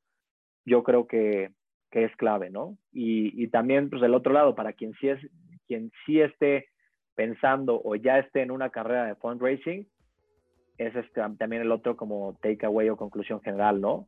yo 0.64 0.82
creo 0.82 1.06
que, 1.06 1.50
que 1.90 2.04
es 2.04 2.16
clave, 2.16 2.50
¿no? 2.50 2.76
Y, 2.92 3.42
y, 3.42 3.48
también, 3.48 3.88
pues 3.88 4.02
del 4.02 4.14
otro 4.14 4.32
lado, 4.32 4.54
para 4.54 4.72
quien 4.72 4.92
sí 4.94 5.08
es 5.08 5.20
quien 5.66 5.90
sí 6.04 6.20
esté 6.20 6.66
pensando 7.14 7.80
o 7.82 7.96
ya 7.96 8.18
esté 8.18 8.42
en 8.42 8.50
una 8.50 8.70
carrera 8.70 9.06
de 9.06 9.16
fundraising, 9.16 9.86
es 10.78 10.94
este, 10.94 11.20
también 11.38 11.62
el 11.62 11.72
otro 11.72 11.96
como 11.96 12.36
takeaway 12.40 12.90
o 12.90 12.96
conclusión 12.96 13.40
general, 13.40 13.80
¿no? 13.80 14.06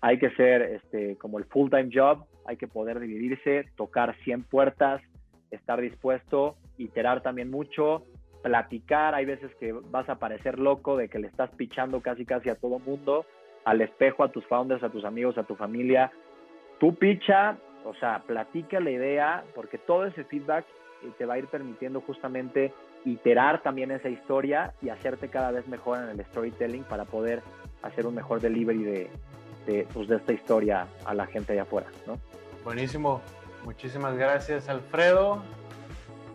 Hay 0.00 0.18
que 0.18 0.30
ser 0.30 0.62
este, 0.62 1.16
como 1.16 1.38
el 1.38 1.44
full-time 1.44 1.90
job, 1.92 2.24
hay 2.46 2.56
que 2.56 2.68
poder 2.68 3.00
dividirse, 3.00 3.66
tocar 3.76 4.16
100 4.24 4.44
puertas, 4.44 5.02
estar 5.50 5.80
dispuesto, 5.80 6.56
iterar 6.78 7.22
también 7.22 7.50
mucho, 7.50 8.04
platicar, 8.42 9.14
hay 9.14 9.24
veces 9.24 9.54
que 9.56 9.72
vas 9.72 10.08
a 10.08 10.16
parecer 10.16 10.58
loco 10.58 10.96
de 10.96 11.08
que 11.08 11.18
le 11.18 11.28
estás 11.28 11.50
pichando 11.50 12.00
casi 12.00 12.24
casi 12.24 12.48
a 12.48 12.54
todo 12.54 12.78
mundo, 12.78 13.26
al 13.64 13.80
espejo, 13.80 14.24
a 14.24 14.30
tus 14.30 14.46
founders, 14.46 14.82
a 14.82 14.90
tus 14.90 15.04
amigos, 15.04 15.38
a 15.38 15.44
tu 15.44 15.56
familia. 15.56 16.12
Tú 16.78 16.94
picha, 16.94 17.56
o 17.84 17.94
sea, 17.94 18.22
platica 18.26 18.80
la 18.80 18.90
idea, 18.90 19.44
porque 19.54 19.78
todo 19.78 20.06
ese 20.06 20.24
feedback 20.24 20.64
te 21.18 21.26
va 21.26 21.34
a 21.34 21.38
ir 21.38 21.46
permitiendo 21.46 22.00
justamente 22.00 22.72
iterar 23.04 23.62
también 23.62 23.90
esa 23.90 24.08
historia 24.08 24.74
y 24.82 24.88
hacerte 24.88 25.28
cada 25.28 25.50
vez 25.50 25.66
mejor 25.68 25.98
en 25.98 26.08
el 26.08 26.24
storytelling 26.26 26.84
para 26.84 27.04
poder 27.04 27.42
hacer 27.82 28.06
un 28.06 28.14
mejor 28.14 28.40
delivery 28.40 28.82
de, 28.82 29.10
de, 29.66 29.86
pues, 29.92 30.08
de 30.08 30.16
esta 30.16 30.32
historia 30.32 30.86
a 31.04 31.14
la 31.14 31.26
gente 31.26 31.52
de 31.52 31.60
afuera. 31.60 31.86
Buenísimo. 32.64 33.20
Muchísimas 33.64 34.16
gracias, 34.16 34.68
Alfredo. 34.68 35.42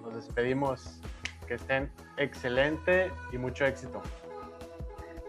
Nos 0.04 0.16
despedimos. 0.16 1.02
Que 1.52 1.56
estén 1.56 1.92
excelente 2.16 3.12
y 3.34 3.38
mucho 3.38 3.66
éxito. 3.66 4.02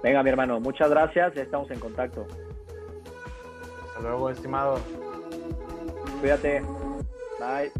Venga, 0.04 0.22
mi 0.22 0.30
hermano, 0.30 0.60
muchas 0.60 0.88
gracias. 0.88 1.34
Ya 1.34 1.42
estamos 1.42 1.68
en 1.72 1.80
contacto. 1.80 2.28
Hasta 3.88 4.00
luego, 4.02 4.30
estimado. 4.30 4.78
Cuídate. 6.20 6.62
Bye. 7.40 7.72